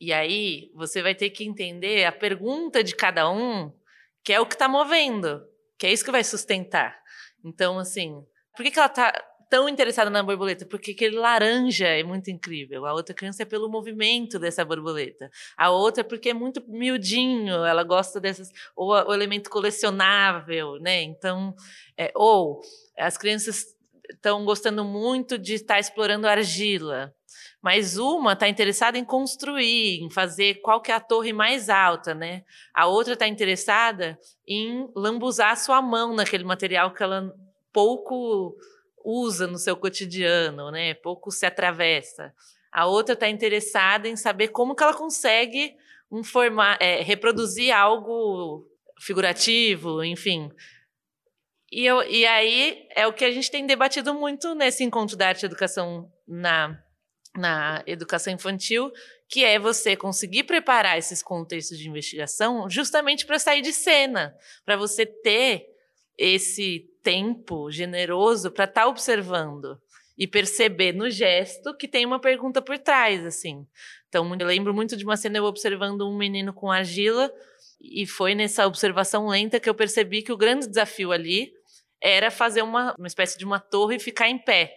E 0.00 0.12
aí 0.12 0.70
você 0.74 1.02
vai 1.02 1.14
ter 1.14 1.30
que 1.30 1.44
entender 1.44 2.04
a 2.04 2.12
pergunta 2.12 2.82
de 2.82 2.96
cada 2.96 3.30
um, 3.30 3.72
que 4.24 4.32
é 4.32 4.40
o 4.40 4.46
que 4.46 4.54
está 4.54 4.68
movendo, 4.68 5.46
que 5.78 5.86
é 5.86 5.92
isso 5.92 6.04
que 6.04 6.10
vai 6.10 6.24
sustentar. 6.24 7.00
Então, 7.44 7.78
assim, 7.78 8.24
por 8.56 8.64
que, 8.64 8.70
que 8.70 8.78
ela 8.78 8.86
está 8.86 9.12
tão 9.48 9.68
interessada 9.68 10.10
na 10.10 10.22
borboleta? 10.22 10.64
Porque 10.64 10.92
aquele 10.92 11.16
laranja 11.16 11.86
é 11.86 12.02
muito 12.02 12.30
incrível. 12.30 12.86
A 12.86 12.94
outra 12.94 13.14
criança 13.14 13.42
é 13.42 13.46
pelo 13.46 13.68
movimento 13.68 14.38
dessa 14.38 14.64
borboleta. 14.64 15.30
A 15.56 15.70
outra 15.70 16.00
é 16.00 16.04
porque 16.04 16.30
é 16.30 16.34
muito 16.34 16.62
miudinho, 16.66 17.64
ela 17.64 17.84
gosta 17.84 18.20
dessas. 18.20 18.50
Ou 18.74 18.90
o 18.90 19.14
elemento 19.14 19.50
colecionável, 19.50 20.78
né? 20.80 21.02
Então, 21.02 21.54
é, 21.96 22.10
ou 22.14 22.60
as 22.96 23.16
crianças 23.18 23.66
estão 24.10 24.44
gostando 24.44 24.84
muito 24.84 25.38
de 25.38 25.54
estar 25.54 25.78
explorando 25.78 26.26
argila, 26.26 27.14
mas 27.62 27.96
uma 27.96 28.32
está 28.32 28.48
interessada 28.48 28.98
em 28.98 29.04
construir, 29.04 30.02
em 30.02 30.10
fazer 30.10 30.56
qual 30.56 30.80
que 30.80 30.90
é 30.90 30.94
a 30.94 31.00
torre 31.00 31.32
mais 31.32 31.68
alta, 31.68 32.14
né? 32.14 32.42
A 32.74 32.86
outra 32.86 33.12
está 33.14 33.26
interessada 33.26 34.18
em 34.46 34.90
lambuzar 34.96 35.56
sua 35.56 35.80
mão 35.80 36.14
naquele 36.14 36.44
material 36.44 36.92
que 36.92 37.02
ela 37.02 37.32
pouco 37.72 38.56
usa 39.04 39.46
no 39.46 39.58
seu 39.58 39.76
cotidiano, 39.76 40.70
né? 40.70 40.94
Pouco 40.94 41.30
se 41.30 41.46
atravessa. 41.46 42.34
A 42.72 42.86
outra 42.86 43.14
está 43.14 43.28
interessada 43.28 44.08
em 44.08 44.16
saber 44.16 44.48
como 44.48 44.74
que 44.74 44.82
ela 44.82 44.94
consegue 44.94 45.76
um 46.10 46.22
forma, 46.22 46.76
é, 46.80 47.02
reproduzir 47.02 47.74
algo 47.74 48.66
figurativo, 48.98 50.04
enfim, 50.04 50.50
e, 51.72 51.86
eu, 51.86 52.02
e 52.02 52.26
aí 52.26 52.86
é 52.94 53.06
o 53.06 53.12
que 53.12 53.24
a 53.24 53.30
gente 53.30 53.50
tem 53.50 53.66
debatido 53.66 54.12
muito 54.12 54.54
nesse 54.54 54.84
encontro 54.84 55.16
da 55.16 55.28
arte 55.28 55.42
e 55.42 55.46
educação 55.46 56.12
na 56.28 56.78
na 57.34 57.82
educação 57.86 58.30
infantil, 58.30 58.92
que 59.26 59.42
é 59.42 59.58
você 59.58 59.96
conseguir 59.96 60.42
preparar 60.42 60.98
esses 60.98 61.22
contextos 61.22 61.78
de 61.78 61.88
investigação 61.88 62.68
justamente 62.68 63.24
para 63.24 63.38
sair 63.38 63.62
de 63.62 63.72
cena, 63.72 64.36
para 64.66 64.76
você 64.76 65.06
ter 65.06 65.66
esse 66.18 66.90
tempo 67.02 67.70
generoso 67.70 68.50
para 68.50 68.64
estar 68.64 68.82
tá 68.82 68.86
observando 68.86 69.80
e 70.16 70.26
perceber 70.26 70.92
no 70.92 71.08
gesto 71.08 71.74
que 71.74 71.88
tem 71.88 72.04
uma 72.04 72.20
pergunta 72.20 72.60
por 72.60 72.78
trás, 72.78 73.24
assim. 73.24 73.66
Então, 74.08 74.30
eu 74.38 74.46
lembro 74.46 74.74
muito 74.74 74.94
de 74.94 75.04
uma 75.04 75.16
cena 75.16 75.38
eu 75.38 75.44
observando 75.44 76.06
um 76.06 76.16
menino 76.16 76.52
com 76.52 76.70
argila 76.70 77.32
e 77.80 78.06
foi 78.06 78.34
nessa 78.34 78.66
observação 78.66 79.26
lenta 79.28 79.58
que 79.58 79.68
eu 79.68 79.74
percebi 79.74 80.22
que 80.22 80.32
o 80.32 80.36
grande 80.36 80.68
desafio 80.68 81.10
ali 81.10 81.50
era 82.02 82.30
fazer 82.30 82.62
uma, 82.62 82.94
uma 82.98 83.06
espécie 83.06 83.38
de 83.38 83.44
uma 83.44 83.60
torre 83.60 83.96
e 83.96 84.00
ficar 84.00 84.28
em 84.28 84.38
pé. 84.38 84.76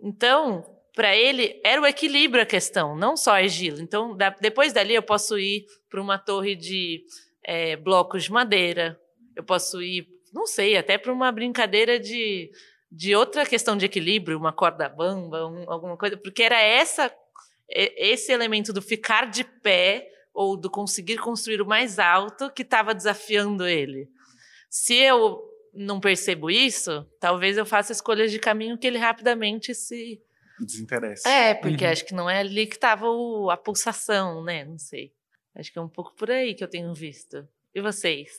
Então, 0.00 0.64
para 0.94 1.16
ele, 1.16 1.60
era 1.64 1.80
o 1.80 1.86
equilíbrio 1.86 2.42
a 2.42 2.46
questão, 2.46 2.94
não 2.94 3.16
só 3.16 3.32
a 3.32 3.36
argila. 3.36 3.80
Então, 3.80 4.14
da, 4.14 4.30
depois 4.30 4.72
dali, 4.72 4.94
eu 4.94 5.02
posso 5.02 5.38
ir 5.38 5.64
para 5.88 6.00
uma 6.00 6.18
torre 6.18 6.54
de 6.54 7.04
é, 7.42 7.74
blocos 7.76 8.24
de 8.24 8.32
madeira, 8.32 9.00
eu 9.34 9.42
posso 9.42 9.80
ir, 9.80 10.06
não 10.32 10.46
sei, 10.46 10.76
até 10.76 10.98
para 10.98 11.12
uma 11.12 11.32
brincadeira 11.32 11.98
de, 11.98 12.50
de 12.92 13.16
outra 13.16 13.46
questão 13.46 13.76
de 13.76 13.86
equilíbrio, 13.86 14.38
uma 14.38 14.52
corda 14.52 14.88
bamba, 14.88 15.46
um, 15.46 15.70
alguma 15.70 15.96
coisa, 15.96 16.16
porque 16.16 16.42
era 16.42 16.60
essa 16.60 17.10
esse 17.72 18.32
elemento 18.32 18.72
do 18.72 18.82
ficar 18.82 19.30
de 19.30 19.44
pé 19.44 20.10
ou 20.34 20.56
do 20.56 20.68
conseguir 20.68 21.18
construir 21.18 21.62
o 21.62 21.66
mais 21.66 22.00
alto 22.00 22.50
que 22.50 22.62
estava 22.62 22.92
desafiando 22.92 23.64
ele. 23.64 24.08
Se 24.68 24.96
eu 24.96 25.49
não 25.72 26.00
percebo 26.00 26.50
isso, 26.50 27.06
talvez 27.18 27.56
eu 27.56 27.66
faça 27.66 27.92
escolhas 27.92 28.30
de 28.30 28.38
caminho 28.38 28.78
que 28.78 28.86
ele 28.86 28.98
rapidamente 28.98 29.74
se 29.74 30.20
desinteresse. 30.58 31.26
É, 31.26 31.54
porque 31.54 31.84
uhum. 31.84 31.90
acho 31.90 32.04
que 32.04 32.14
não 32.14 32.28
é 32.28 32.40
ali 32.40 32.66
que 32.66 32.76
estava 32.76 33.06
a 33.50 33.56
pulsação, 33.56 34.42
né? 34.42 34.64
Não 34.64 34.78
sei. 34.78 35.12
Acho 35.54 35.72
que 35.72 35.78
é 35.78 35.82
um 35.82 35.88
pouco 35.88 36.14
por 36.14 36.30
aí 36.30 36.54
que 36.54 36.62
eu 36.62 36.68
tenho 36.68 36.92
visto. 36.94 37.46
E 37.74 37.80
vocês? 37.80 38.30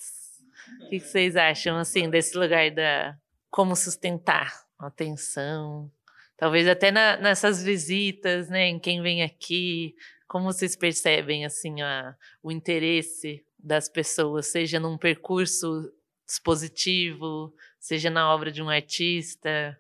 O 0.82 0.90
que, 0.90 1.00
vocês 1.00 1.36
acham, 1.36 1.78
assim, 1.78 2.10
desse 2.10 2.38
lugar 2.38 2.70
da 2.72 3.18
como 3.50 3.76
sustentar 3.76 4.54
a 4.80 4.88
atenção? 4.88 5.92
Talvez 6.38 6.68
até 6.68 6.92
na, 6.92 7.18
nessas 7.18 7.64
visitas, 7.64 8.50
né? 8.50 8.68
Em 8.68 8.80
quem 8.80 9.02
vem 9.02 9.24
aqui, 9.24 9.96
como 10.28 10.46
vocês 10.46 10.76
percebem, 10.76 11.46
assim, 11.46 11.82
a, 11.82 12.16
o 12.42 12.52
interesse 12.52 13.44
das 13.60 13.90
pessoas, 13.90 14.48
seja 14.48 14.80
num 14.80 14.98
percurso 14.98 15.92
expositivo, 16.32 17.54
seja 17.80 18.10
na 18.10 18.34
obra 18.34 18.52
de 18.52 18.62
um 18.62 18.70
artista? 18.70 19.78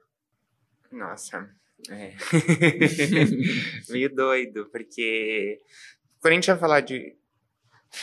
Nossa, 0.92 1.50
é. 1.90 2.14
Meio 3.90 4.14
doido, 4.14 4.68
porque 4.72 5.58
quando 6.20 6.34
a 6.34 6.36
gente 6.36 6.48
vai 6.48 6.58
falar 6.58 6.82
de. 6.82 7.16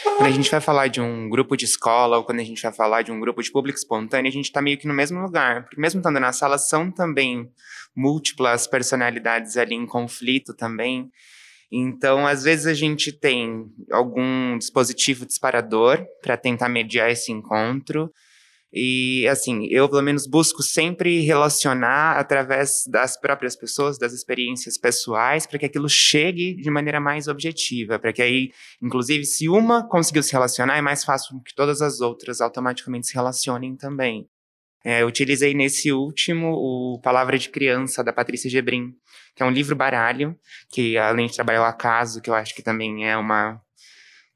Quando 0.02 0.26
a 0.26 0.30
gente 0.30 0.50
vai 0.50 0.60
falar 0.60 0.88
de 0.88 1.00
um 1.00 1.30
grupo 1.30 1.56
de 1.56 1.64
escola 1.64 2.18
ou 2.18 2.24
quando 2.24 2.40
a 2.40 2.44
gente 2.44 2.62
vai 2.62 2.72
falar 2.72 3.02
de 3.02 3.10
um 3.10 3.18
grupo 3.18 3.42
de 3.42 3.50
público 3.50 3.78
espontâneo, 3.78 4.28
a 4.28 4.32
gente 4.32 4.46
está 4.46 4.60
meio 4.60 4.76
que 4.76 4.86
no 4.86 4.92
mesmo 4.92 5.20
lugar. 5.20 5.64
Porque 5.64 5.80
mesmo 5.80 6.00
estando 6.00 6.20
na 6.20 6.30
sala, 6.30 6.58
são 6.58 6.90
também 6.90 7.50
múltiplas 7.96 8.66
personalidades 8.66 9.56
ali 9.56 9.74
em 9.74 9.86
conflito 9.86 10.52
também. 10.52 11.10
Então, 11.72 12.26
às 12.26 12.42
vezes 12.42 12.66
a 12.66 12.74
gente 12.74 13.12
tem 13.12 13.66
algum 13.90 14.58
dispositivo 14.58 15.24
disparador 15.24 16.04
para 16.22 16.36
tentar 16.36 16.68
mediar 16.68 17.10
esse 17.10 17.32
encontro. 17.32 18.12
E, 18.72 19.26
assim, 19.28 19.66
eu 19.70 19.88
pelo 19.88 20.02
menos 20.02 20.26
busco 20.26 20.62
sempre 20.62 21.20
relacionar 21.20 22.18
através 22.18 22.84
das 22.86 23.18
próprias 23.18 23.56
pessoas, 23.56 23.98
das 23.98 24.12
experiências 24.12 24.76
pessoais, 24.76 25.46
para 25.46 25.58
que 25.58 25.64
aquilo 25.64 25.88
chegue 25.88 26.54
de 26.54 26.70
maneira 26.70 27.00
mais 27.00 27.28
objetiva, 27.28 27.98
para 27.98 28.12
que 28.12 28.20
aí, 28.20 28.52
inclusive, 28.82 29.24
se 29.24 29.48
uma 29.48 29.88
conseguiu 29.88 30.22
se 30.22 30.32
relacionar, 30.32 30.76
é 30.76 30.82
mais 30.82 31.02
fácil 31.02 31.40
que 31.42 31.54
todas 31.54 31.80
as 31.80 32.00
outras 32.00 32.42
automaticamente 32.42 33.06
se 33.06 33.14
relacionem 33.14 33.74
também. 33.74 34.28
É, 34.84 35.02
eu 35.02 35.06
utilizei 35.06 35.54
nesse 35.54 35.90
último 35.90 36.52
o 36.52 37.00
Palavra 37.00 37.38
de 37.38 37.48
Criança, 37.48 38.04
da 38.04 38.12
Patrícia 38.12 38.50
Gebrim, 38.50 38.92
que 39.34 39.42
é 39.42 39.46
um 39.46 39.50
livro 39.50 39.74
baralho, 39.74 40.38
que 40.70 40.96
além 40.96 41.26
de 41.26 41.34
trabalhar 41.34 41.62
o 41.62 41.64
acaso, 41.64 42.20
que 42.20 42.30
eu 42.30 42.34
acho 42.34 42.54
que 42.54 42.62
também 42.62 43.08
é 43.08 43.16
uma, 43.16 43.60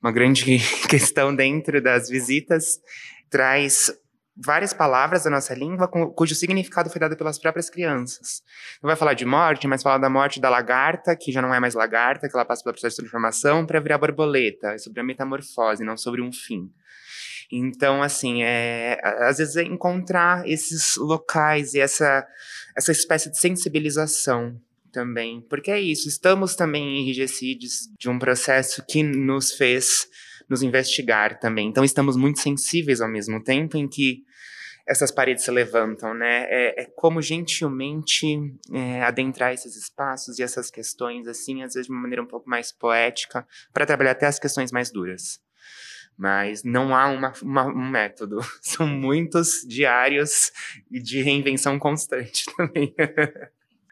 uma 0.02 0.10
grande 0.10 0.58
questão 0.88 1.34
dentro 1.34 1.80
das 1.82 2.08
visitas, 2.08 2.80
traz 3.30 3.90
várias 4.36 4.72
palavras 4.72 5.24
da 5.24 5.30
nossa 5.30 5.54
língua 5.54 5.88
cujo 5.88 6.34
significado 6.34 6.88
foi 6.88 7.00
dado 7.00 7.16
pelas 7.16 7.38
próprias 7.38 7.68
crianças. 7.68 8.42
Não 8.82 8.88
vai 8.88 8.96
falar 8.96 9.14
de 9.14 9.24
morte, 9.24 9.66
mas 9.66 9.82
fala 9.82 9.98
da 9.98 10.08
morte 10.08 10.40
da 10.40 10.48
lagarta, 10.48 11.14
que 11.14 11.30
já 11.30 11.42
não 11.42 11.54
é 11.54 11.60
mais 11.60 11.74
lagarta, 11.74 12.28
que 12.28 12.34
ela 12.34 12.44
passa 12.44 12.62
pelo 12.62 12.72
processo 12.74 12.96
de 12.96 13.02
transformação 13.02 13.66
para 13.66 13.80
virar 13.80 13.98
borboleta. 13.98 14.68
É 14.68 14.78
sobre 14.78 15.00
a 15.00 15.04
metamorfose, 15.04 15.84
não 15.84 15.96
sobre 15.96 16.22
um 16.22 16.32
fim. 16.32 16.70
Então, 17.50 18.02
assim, 18.02 18.42
é, 18.42 18.98
às 19.20 19.36
vezes 19.36 19.56
é 19.56 19.62
encontrar 19.62 20.48
esses 20.48 20.96
locais 20.96 21.74
e 21.74 21.80
essa, 21.80 22.26
essa 22.74 22.90
espécie 22.90 23.30
de 23.30 23.38
sensibilização 23.38 24.58
também. 24.90 25.42
Porque 25.50 25.70
é 25.70 25.78
isso, 25.78 26.08
estamos 26.08 26.54
também 26.54 27.00
enrijecidos 27.00 27.90
de 27.98 28.08
um 28.08 28.18
processo 28.18 28.82
que 28.88 29.02
nos 29.02 29.52
fez 29.52 30.08
nos 30.52 30.62
investigar 30.62 31.40
também. 31.40 31.66
Então 31.66 31.82
estamos 31.82 32.14
muito 32.14 32.38
sensíveis 32.38 33.00
ao 33.00 33.08
mesmo 33.08 33.42
tempo 33.42 33.78
em 33.78 33.88
que 33.88 34.22
essas 34.86 35.10
paredes 35.10 35.44
se 35.44 35.50
levantam, 35.50 36.12
né? 36.12 36.44
É, 36.50 36.82
é 36.82 36.84
como 36.94 37.22
gentilmente 37.22 38.26
é, 38.70 39.02
adentrar 39.02 39.54
esses 39.54 39.76
espaços 39.76 40.38
e 40.38 40.42
essas 40.42 40.70
questões, 40.70 41.26
assim, 41.26 41.62
às 41.62 41.72
vezes 41.72 41.86
de 41.86 41.92
uma 41.92 42.02
maneira 42.02 42.22
um 42.22 42.26
pouco 42.26 42.50
mais 42.50 42.70
poética, 42.70 43.46
para 43.72 43.86
trabalhar 43.86 44.10
até 44.10 44.26
as 44.26 44.38
questões 44.38 44.70
mais 44.70 44.90
duras. 44.90 45.40
Mas 46.18 46.62
não 46.62 46.94
há 46.94 47.08
uma, 47.08 47.32
uma, 47.40 47.66
um 47.66 47.88
método. 47.88 48.40
São 48.60 48.86
muitos 48.86 49.62
diários 49.66 50.52
e 50.90 51.00
de 51.00 51.22
reinvenção 51.22 51.78
constante 51.78 52.44
também. 52.54 52.94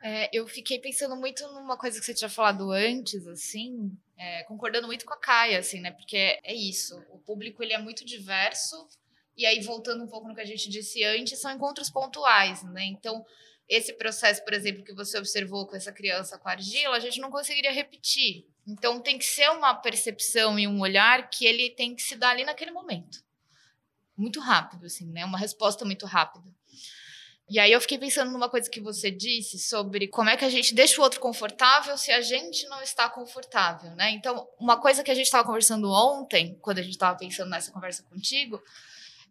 É, 0.02 0.28
eu 0.36 0.46
fiquei 0.46 0.78
pensando 0.78 1.16
muito 1.16 1.42
numa 1.48 1.78
coisa 1.78 1.98
que 1.98 2.04
você 2.04 2.12
tinha 2.12 2.28
falado 2.28 2.70
antes, 2.70 3.26
assim, 3.26 3.90
é, 4.20 4.44
concordando 4.44 4.86
muito 4.86 5.06
com 5.06 5.14
a 5.14 5.16
Caia, 5.16 5.58
assim, 5.58 5.80
né? 5.80 5.90
Porque 5.90 6.38
é, 6.44 6.54
isso, 6.54 7.02
o 7.08 7.18
público 7.18 7.62
ele 7.62 7.72
é 7.72 7.78
muito 7.78 8.04
diverso, 8.04 8.86
e 9.34 9.46
aí 9.46 9.62
voltando 9.62 10.04
um 10.04 10.06
pouco 10.06 10.28
no 10.28 10.34
que 10.34 10.42
a 10.42 10.46
gente 10.46 10.68
disse 10.68 11.02
antes, 11.02 11.40
são 11.40 11.50
encontros 11.50 11.88
pontuais, 11.88 12.62
né? 12.64 12.84
Então, 12.84 13.24
esse 13.66 13.94
processo, 13.94 14.44
por 14.44 14.52
exemplo, 14.52 14.84
que 14.84 14.92
você 14.92 15.16
observou 15.16 15.66
com 15.66 15.74
essa 15.74 15.90
criança 15.90 16.38
com 16.38 16.50
argila, 16.50 16.96
a 16.96 17.00
gente 17.00 17.18
não 17.18 17.30
conseguiria 17.30 17.72
repetir. 17.72 18.46
Então, 18.66 19.00
tem 19.00 19.16
que 19.16 19.24
ser 19.24 19.48
uma 19.52 19.74
percepção 19.74 20.58
e 20.58 20.68
um 20.68 20.80
olhar 20.80 21.30
que 21.30 21.46
ele 21.46 21.70
tem 21.70 21.94
que 21.94 22.02
se 22.02 22.14
dar 22.14 22.32
ali 22.32 22.44
naquele 22.44 22.72
momento. 22.72 23.24
Muito 24.14 24.38
rápido, 24.38 24.84
assim, 24.84 25.10
né? 25.10 25.24
Uma 25.24 25.38
resposta 25.38 25.82
muito 25.82 26.04
rápida. 26.04 26.44
E 27.50 27.58
aí 27.58 27.72
eu 27.72 27.80
fiquei 27.80 27.98
pensando 27.98 28.30
numa 28.30 28.48
coisa 28.48 28.70
que 28.70 28.80
você 28.80 29.10
disse 29.10 29.58
sobre 29.58 30.06
como 30.06 30.30
é 30.30 30.36
que 30.36 30.44
a 30.44 30.48
gente 30.48 30.72
deixa 30.72 31.00
o 31.00 31.02
outro 31.02 31.18
confortável 31.18 31.98
se 31.98 32.12
a 32.12 32.20
gente 32.20 32.64
não 32.68 32.80
está 32.80 33.10
confortável, 33.10 33.90
né? 33.96 34.12
Então, 34.12 34.48
uma 34.56 34.80
coisa 34.80 35.02
que 35.02 35.10
a 35.10 35.14
gente 35.16 35.24
estava 35.24 35.44
conversando 35.44 35.90
ontem, 35.90 36.56
quando 36.62 36.78
a 36.78 36.82
gente 36.82 36.92
estava 36.92 37.18
pensando 37.18 37.50
nessa 37.50 37.72
conversa 37.72 38.04
contigo, 38.04 38.62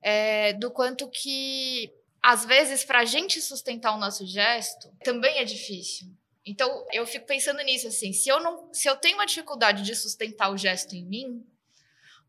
é 0.02 0.52
do 0.52 0.70
quanto 0.70 1.08
que 1.08 1.94
às 2.22 2.44
vezes 2.44 2.84
para 2.84 3.00
a 3.00 3.06
gente 3.06 3.40
sustentar 3.40 3.96
o 3.96 3.98
nosso 3.98 4.28
gesto 4.28 4.92
também 5.02 5.38
é 5.38 5.46
difícil. 5.46 6.10
Então, 6.46 6.86
eu 6.92 7.08
fico 7.08 7.26
pensando 7.26 7.62
nisso 7.62 7.88
assim, 7.88 8.12
se 8.12 8.28
eu 8.28 8.42
não, 8.42 8.68
se 8.74 8.90
eu 8.90 8.98
tenho 8.98 9.16
uma 9.16 9.26
dificuldade 9.26 9.82
de 9.82 9.96
sustentar 9.96 10.52
o 10.52 10.58
gesto 10.58 10.94
em 10.94 11.06
mim, 11.06 11.48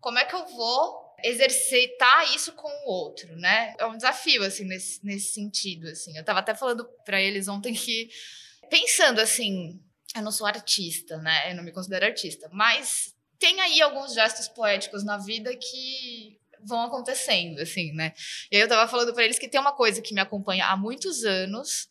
como 0.01 0.21
é 0.21 0.25
que 0.25 0.37
eu 0.37 0.47
vou 0.47 1.10
exercitar 1.25 2.35
isso 2.35 2.53
com 2.53 2.69
o 2.69 2.91
outro, 2.91 3.37
né? 3.37 3.75
É 3.79 3.87
um 3.87 3.97
desafio, 3.97 4.43
assim, 4.43 4.65
nesse, 4.65 5.05
nesse 5.05 5.33
sentido, 5.33 5.89
assim. 5.89 6.17
Eu 6.17 6.25
tava 6.25 6.41
até 6.41 6.55
falando 6.55 6.85
para 7.05 7.21
eles 7.21 7.49
ontem 7.49 7.75
que, 7.75 8.09
pensando 8.69 9.21
assim, 9.21 9.81
eu 10.15 10.23
não 10.23 10.33
sou 10.33 10.47
artista, 10.47 11.19
né? 11.19 11.51
Eu 11.51 11.57
não 11.57 11.63
me 11.65 11.73
considero 11.73 12.07
artista, 12.07 12.49
mas 12.53 13.15
tem 13.39 13.61
aí 13.61 13.81
alguns 13.81 14.13
gestos 14.13 14.49
poéticos 14.49 15.05
na 15.05 15.17
vida 15.19 15.55
que 15.57 16.39
vão 16.63 16.83
acontecendo, 16.83 17.61
assim, 17.61 17.93
né? 17.93 18.13
E 18.51 18.57
aí 18.57 18.63
eu 18.63 18.69
tava 18.69 18.91
falando 18.91 19.15
para 19.15 19.25
eles 19.25 19.39
que 19.39 19.49
tem 19.49 19.61
uma 19.61 19.73
coisa 19.73 20.03
que 20.03 20.15
me 20.15 20.21
acompanha 20.21 20.67
há 20.67 20.77
muitos 20.77 21.25
anos, 21.25 21.89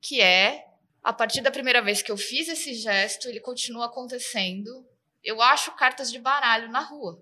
que 0.00 0.20
é 0.20 0.64
a 1.02 1.12
partir 1.12 1.40
da 1.40 1.50
primeira 1.50 1.82
vez 1.82 2.00
que 2.00 2.12
eu 2.12 2.16
fiz 2.16 2.48
esse 2.48 2.74
gesto, 2.74 3.28
ele 3.28 3.40
continua 3.40 3.86
acontecendo. 3.86 4.86
Eu 5.22 5.42
acho 5.42 5.72
cartas 5.72 6.10
de 6.10 6.18
baralho 6.18 6.70
na 6.70 6.80
rua. 6.80 7.20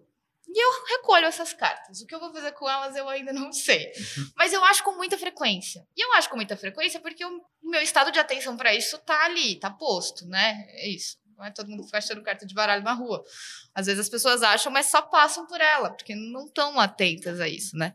E 0.52 0.64
eu 0.64 0.84
recolho 0.96 1.26
essas 1.26 1.52
cartas. 1.52 2.00
O 2.00 2.06
que 2.06 2.14
eu 2.14 2.18
vou 2.18 2.32
fazer 2.32 2.52
com 2.52 2.68
elas 2.68 2.96
eu 2.96 3.08
ainda 3.08 3.32
não 3.32 3.52
sei. 3.52 3.92
Mas 4.36 4.52
eu 4.52 4.64
acho 4.64 4.82
com 4.82 4.96
muita 4.96 5.16
frequência. 5.16 5.86
E 5.96 6.04
eu 6.04 6.12
acho 6.14 6.28
com 6.28 6.36
muita 6.36 6.56
frequência 6.56 6.98
porque 6.98 7.24
o 7.24 7.40
meu 7.62 7.80
estado 7.80 8.10
de 8.10 8.18
atenção 8.18 8.56
para 8.56 8.74
isso 8.74 8.98
tá 8.98 9.24
ali, 9.24 9.56
tá 9.56 9.70
posto, 9.70 10.26
né? 10.26 10.64
É 10.70 10.88
isso. 10.88 11.20
Não 11.40 11.46
é 11.46 11.50
todo 11.50 11.70
mundo 11.70 11.80
que 11.80 11.86
fica 11.86 11.98
achando 11.98 12.20
carta 12.22 12.44
de 12.44 12.52
baralho 12.52 12.82
na 12.82 12.92
rua. 12.92 13.24
Às 13.74 13.86
vezes 13.86 14.00
as 14.00 14.08
pessoas 14.10 14.42
acham, 14.42 14.70
mas 14.70 14.90
só 14.90 15.00
passam 15.00 15.46
por 15.46 15.58
ela, 15.58 15.90
porque 15.90 16.14
não 16.14 16.44
estão 16.44 16.78
atentas 16.78 17.40
a 17.40 17.48
isso, 17.48 17.78
né? 17.78 17.94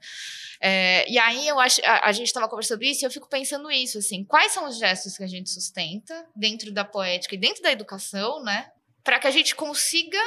É, 0.60 1.08
e 1.08 1.20
aí 1.20 1.48
eu 1.48 1.60
acho, 1.60 1.80
a, 1.86 2.10
a 2.10 2.12
gente 2.12 2.26
estava 2.26 2.50
conversando 2.50 2.84
isso 2.84 3.04
e 3.04 3.06
eu 3.06 3.12
fico 3.12 3.30
pensando 3.30 3.70
isso, 3.70 4.00
assim, 4.00 4.24
quais 4.24 4.52
são 4.52 4.68
os 4.68 4.80
gestos 4.80 5.16
que 5.16 5.24
a 5.24 5.28
gente 5.28 5.52
sustenta 5.52 6.26
dentro 6.36 6.72
da 6.72 6.84
poética 6.84 7.36
e 7.36 7.38
dentro 7.38 7.62
da 7.62 7.72
educação, 7.72 8.42
né? 8.44 8.72
Para 9.04 9.20
que 9.20 9.28
a 9.28 9.32
gente 9.32 9.54
consiga 9.54 10.18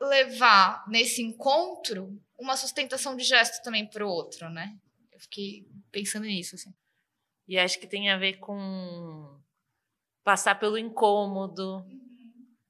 levar 0.00 0.84
nesse 0.88 1.22
encontro 1.22 2.18
uma 2.38 2.56
sustentação 2.56 3.16
de 3.16 3.24
gesto 3.24 3.62
também 3.62 3.86
para 3.86 4.06
o 4.06 4.08
outro, 4.08 4.48
né? 4.48 4.76
Eu 5.12 5.20
fiquei 5.20 5.66
pensando 5.92 6.24
nisso, 6.24 6.54
assim. 6.54 6.72
E 7.46 7.58
acho 7.58 7.78
que 7.78 7.86
tem 7.86 8.10
a 8.10 8.16
ver 8.16 8.38
com 8.38 9.38
passar 10.24 10.54
pelo 10.54 10.78
incômodo, 10.78 11.84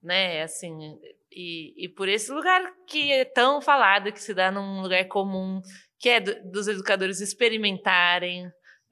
né? 0.03 0.43
Assim, 0.43 0.99
e, 1.31 1.85
e 1.85 1.89
por 1.89 2.09
esse 2.09 2.33
lugar 2.33 2.75
que 2.87 3.13
é 3.13 3.25
tão 3.25 3.61
falado, 3.61 4.13
que 4.13 4.21
se 4.21 4.35
dá 4.35 4.51
num 4.51 4.81
lugar 4.81 5.07
comum, 5.07 5.61
que 5.99 6.09
é 6.09 6.21
do, 6.21 6.51
dos 6.51 6.67
educadores 6.67 7.21
experimentarem, 7.21 8.51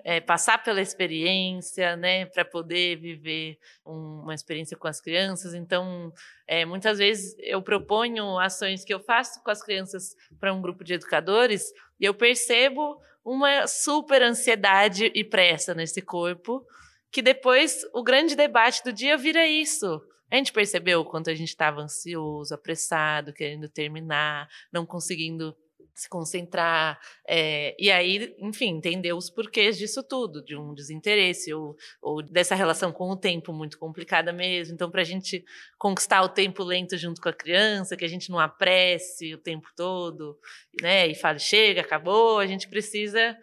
é, 0.09 0.23
passar 0.23 0.65
pela 0.65 0.81
experiência, 0.81 1.95
né, 1.95 2.25
para 2.25 2.43
poder 2.43 2.97
viver 2.97 3.59
um, 3.85 4.23
uma 4.23 4.35
experiência 4.35 4.75
com 4.75 4.89
as 4.89 5.03
crianças. 5.03 5.53
Então, 5.53 6.11
é, 6.47 6.65
muitas 6.65 6.97
vezes 6.97 7.37
eu 7.41 7.61
proponho 7.61 8.39
ações 8.39 8.87
que 8.87 8.95
eu 8.95 9.01
faço 9.01 9.45
com 9.45 9.51
as 9.51 9.63
crianças 9.63 10.17
para 10.41 10.51
um 10.51 10.63
grupo 10.63 10.83
de 10.83 10.95
educadores 10.95 11.71
e 12.01 12.07
eu 12.07 12.15
percebo 12.15 12.99
uma 13.23 13.67
super 13.67 14.23
ansiedade 14.23 15.13
e 15.15 15.23
pressa 15.23 15.75
nesse 15.75 16.01
corpo, 16.01 16.65
que 17.13 17.21
depois 17.21 17.85
o 17.93 18.03
grande 18.03 18.35
debate 18.35 18.83
do 18.83 18.95
dia 18.95 19.15
vira 19.15 19.47
isso. 19.47 20.01
A 20.33 20.37
gente 20.37 20.55
percebeu 20.55 21.01
o 21.01 21.05
quanto 21.05 21.29
a 21.29 21.35
gente 21.35 21.51
estava 21.51 21.83
ansioso, 21.83 22.55
apressado, 22.55 23.31
querendo 23.35 23.69
terminar, 23.69 24.49
não 24.73 24.87
conseguindo 24.87 25.55
se 25.99 26.09
concentrar. 26.09 27.01
É, 27.27 27.75
e 27.79 27.91
aí, 27.91 28.35
enfim, 28.39 28.77
entender 28.77 29.13
os 29.13 29.29
porquês 29.29 29.77
disso 29.77 30.03
tudo, 30.03 30.43
de 30.45 30.57
um 30.57 30.73
desinteresse 30.73 31.53
ou, 31.53 31.77
ou 32.01 32.23
dessa 32.23 32.55
relação 32.55 32.93
com 32.93 33.11
o 33.11 33.17
tempo 33.17 33.53
muito 33.53 33.79
complicada 33.79 34.33
mesmo. 34.33 34.75
Então, 34.75 34.91
para 34.91 35.01
a 35.01 35.05
gente 35.05 35.45
conquistar 35.77 36.23
o 36.23 36.29
tempo 36.29 36.63
lento 36.63 36.97
junto 36.97 37.21
com 37.21 37.29
a 37.29 37.33
criança, 37.33 37.97
que 37.97 38.05
a 38.05 38.09
gente 38.09 38.31
não 38.31 38.39
apresse 38.39 39.35
o 39.35 39.39
tempo 39.39 39.69
todo, 39.77 40.39
né? 40.81 41.09
E 41.09 41.15
fale, 41.15 41.41
chega, 41.41 41.81
acabou, 41.81 42.39
a 42.39 42.47
gente 42.47 42.69
precisa. 42.69 43.37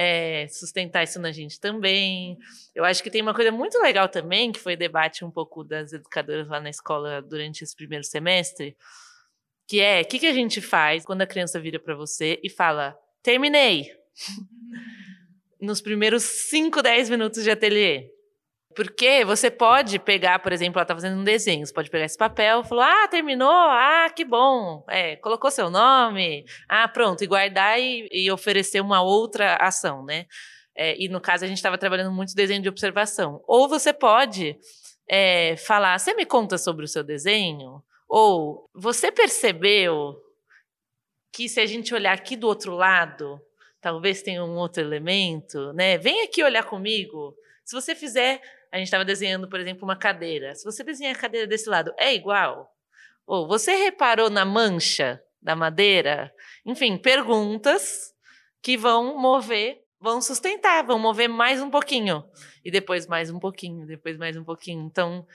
É, 0.00 0.46
sustentar 0.48 1.02
isso 1.02 1.18
na 1.18 1.32
gente 1.32 1.58
também. 1.58 2.38
Eu 2.72 2.84
acho 2.84 3.02
que 3.02 3.10
tem 3.10 3.20
uma 3.20 3.34
coisa 3.34 3.50
muito 3.50 3.80
legal 3.80 4.08
também, 4.08 4.52
que 4.52 4.60
foi 4.60 4.76
debate 4.76 5.24
um 5.24 5.30
pouco 5.30 5.64
das 5.64 5.92
educadoras 5.92 6.46
lá 6.46 6.60
na 6.60 6.70
escola 6.70 7.20
durante 7.20 7.64
esse 7.64 7.74
primeiro 7.74 8.04
semestre, 8.04 8.76
que 9.68 9.80
é, 9.80 10.00
o 10.00 10.04
que, 10.06 10.18
que 10.18 10.26
a 10.26 10.32
gente 10.32 10.62
faz 10.62 11.04
quando 11.04 11.20
a 11.20 11.26
criança 11.26 11.60
vira 11.60 11.78
para 11.78 11.94
você 11.94 12.40
e 12.42 12.48
fala, 12.48 12.96
terminei, 13.22 13.84
nos 15.60 15.82
primeiros 15.82 16.22
5, 16.22 16.80
10 16.80 17.10
minutos 17.10 17.44
de 17.44 17.50
ateliê. 17.50 18.08
Porque 18.74 19.24
você 19.24 19.50
pode 19.50 19.98
pegar, 19.98 20.38
por 20.38 20.52
exemplo, 20.52 20.78
ela 20.78 20.84
está 20.84 20.94
fazendo 20.94 21.20
um 21.20 21.24
desenho, 21.24 21.66
você 21.66 21.72
pode 21.72 21.90
pegar 21.90 22.06
esse 22.06 22.16
papel 22.16 22.60
e 22.60 22.64
falar, 22.64 23.04
ah, 23.04 23.08
terminou, 23.08 23.50
ah, 23.50 24.08
que 24.14 24.24
bom, 24.24 24.84
é, 24.88 25.16
colocou 25.16 25.50
seu 25.50 25.68
nome, 25.68 26.44
ah, 26.68 26.88
pronto, 26.88 27.22
e 27.22 27.26
guardar 27.26 27.78
e, 27.78 28.08
e 28.10 28.30
oferecer 28.30 28.80
uma 28.80 29.02
outra 29.02 29.56
ação, 29.56 30.04
né? 30.04 30.26
É, 30.74 30.96
e 30.98 31.08
no 31.08 31.20
caso 31.20 31.44
a 31.44 31.48
gente 31.48 31.56
estava 31.58 31.76
trabalhando 31.76 32.12
muito 32.12 32.34
desenho 32.34 32.62
de 32.62 32.68
observação. 32.68 33.42
Ou 33.46 33.68
você 33.68 33.92
pode 33.92 34.56
é, 35.10 35.56
falar, 35.56 35.98
você 35.98 36.14
me 36.14 36.24
conta 36.24 36.56
sobre 36.56 36.84
o 36.84 36.88
seu 36.88 37.02
desenho? 37.02 37.82
Ou 38.08 38.68
você 38.74 39.12
percebeu 39.12 40.16
que 41.32 41.48
se 41.48 41.60
a 41.60 41.66
gente 41.66 41.94
olhar 41.94 42.12
aqui 42.12 42.36
do 42.36 42.46
outro 42.46 42.74
lado, 42.74 43.40
talvez 43.80 44.22
tenha 44.22 44.44
um 44.44 44.56
outro 44.56 44.82
elemento, 44.82 45.72
né? 45.74 45.98
Vem 45.98 46.22
aqui 46.22 46.42
olhar 46.42 46.64
comigo. 46.64 47.36
Se 47.64 47.74
você 47.74 47.94
fizer, 47.94 48.40
a 48.72 48.78
gente 48.78 48.86
estava 48.86 49.04
desenhando, 49.04 49.48
por 49.48 49.60
exemplo, 49.60 49.84
uma 49.84 49.96
cadeira. 49.96 50.54
Se 50.54 50.64
você 50.64 50.82
desenhar 50.82 51.14
a 51.14 51.18
cadeira 51.18 51.46
desse 51.46 51.68
lado, 51.68 51.92
é 51.98 52.14
igual? 52.14 52.74
Ou 53.26 53.46
você 53.46 53.74
reparou 53.74 54.30
na 54.30 54.44
mancha 54.44 55.22
da 55.40 55.54
madeira? 55.54 56.32
Enfim, 56.64 56.96
perguntas 56.96 58.14
que 58.62 58.76
vão 58.76 59.18
mover, 59.18 59.82
vão 60.00 60.20
sustentar, 60.20 60.84
vão 60.84 60.98
mover 60.98 61.28
mais 61.28 61.60
um 61.60 61.70
pouquinho 61.70 62.24
e 62.64 62.70
depois 62.70 63.06
mais 63.06 63.30
um 63.30 63.38
pouquinho, 63.38 63.86
depois 63.86 64.16
mais 64.16 64.36
um 64.36 64.44
pouquinho. 64.44 64.84
Então, 64.86 65.26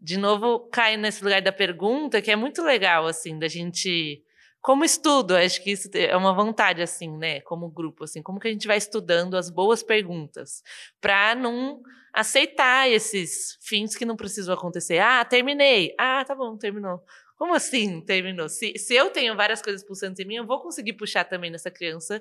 de 0.00 0.16
novo, 0.16 0.68
cai 0.70 0.96
nesse 0.96 1.22
lugar 1.22 1.42
da 1.42 1.52
pergunta, 1.52 2.22
que 2.22 2.30
é 2.30 2.36
muito 2.36 2.62
legal, 2.62 3.06
assim, 3.06 3.38
da 3.38 3.48
gente. 3.48 4.22
Como 4.60 4.84
estudo, 4.84 5.36
acho 5.36 5.62
que 5.62 5.70
isso 5.70 5.88
é 5.94 6.16
uma 6.16 6.34
vontade, 6.34 6.82
assim, 6.82 7.16
né? 7.16 7.40
Como 7.42 7.70
grupo, 7.70 8.04
assim, 8.04 8.22
como 8.22 8.40
que 8.40 8.48
a 8.48 8.50
gente 8.50 8.66
vai 8.66 8.76
estudando 8.76 9.36
as 9.36 9.50
boas 9.50 9.82
perguntas, 9.82 10.62
para 11.00 11.34
não 11.34 11.80
aceitar 12.12 12.90
esses 12.90 13.56
fins 13.60 13.94
que 13.94 14.04
não 14.04 14.16
precisam 14.16 14.54
acontecer. 14.54 14.98
Ah, 14.98 15.24
terminei. 15.24 15.94
Ah, 15.98 16.24
tá 16.24 16.34
bom, 16.34 16.56
terminou. 16.56 17.00
Como 17.36 17.54
assim 17.54 18.00
terminou? 18.00 18.48
Se, 18.48 18.76
se 18.76 18.94
eu 18.94 19.10
tenho 19.10 19.36
várias 19.36 19.62
coisas 19.62 19.84
pulsantes 19.84 20.18
em 20.18 20.26
mim, 20.26 20.34
eu 20.34 20.46
vou 20.46 20.60
conseguir 20.60 20.94
puxar 20.94 21.24
também 21.24 21.52
nessa 21.52 21.70
criança 21.70 22.20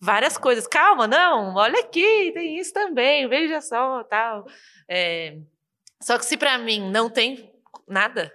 várias 0.00 0.36
coisas. 0.36 0.66
Calma, 0.66 1.06
não, 1.06 1.54
olha 1.54 1.78
aqui, 1.78 2.32
tem 2.34 2.58
isso 2.58 2.72
também, 2.72 3.28
veja 3.28 3.60
só, 3.60 4.02
tal. 4.02 4.44
É, 4.88 5.38
só 6.02 6.18
que 6.18 6.26
se 6.26 6.36
para 6.36 6.58
mim 6.58 6.90
não 6.90 7.08
tem 7.10 7.52
nada, 7.88 8.32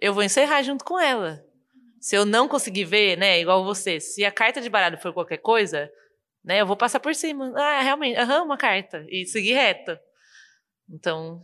eu 0.00 0.12
vou 0.12 0.22
encerrar 0.22 0.62
junto 0.62 0.84
com 0.84 0.98
ela. 0.98 1.44
Se 2.00 2.16
eu 2.16 2.26
não 2.26 2.48
conseguir 2.48 2.84
ver, 2.84 3.16
né, 3.16 3.40
igual 3.40 3.64
você, 3.64 3.98
se 3.98 4.24
a 4.24 4.32
carta 4.32 4.60
de 4.60 4.68
baralho 4.68 5.00
for 5.00 5.12
qualquer 5.12 5.38
coisa, 5.38 5.90
né, 6.44 6.60
eu 6.60 6.66
vou 6.66 6.76
passar 6.76 7.00
por 7.00 7.14
cima. 7.14 7.52
Ah, 7.56 7.82
realmente, 7.82 8.18
aham, 8.18 8.42
uma 8.42 8.58
carta 8.58 9.06
e 9.08 9.24
seguir 9.26 9.54
reto. 9.54 9.98
Então, 10.88 11.42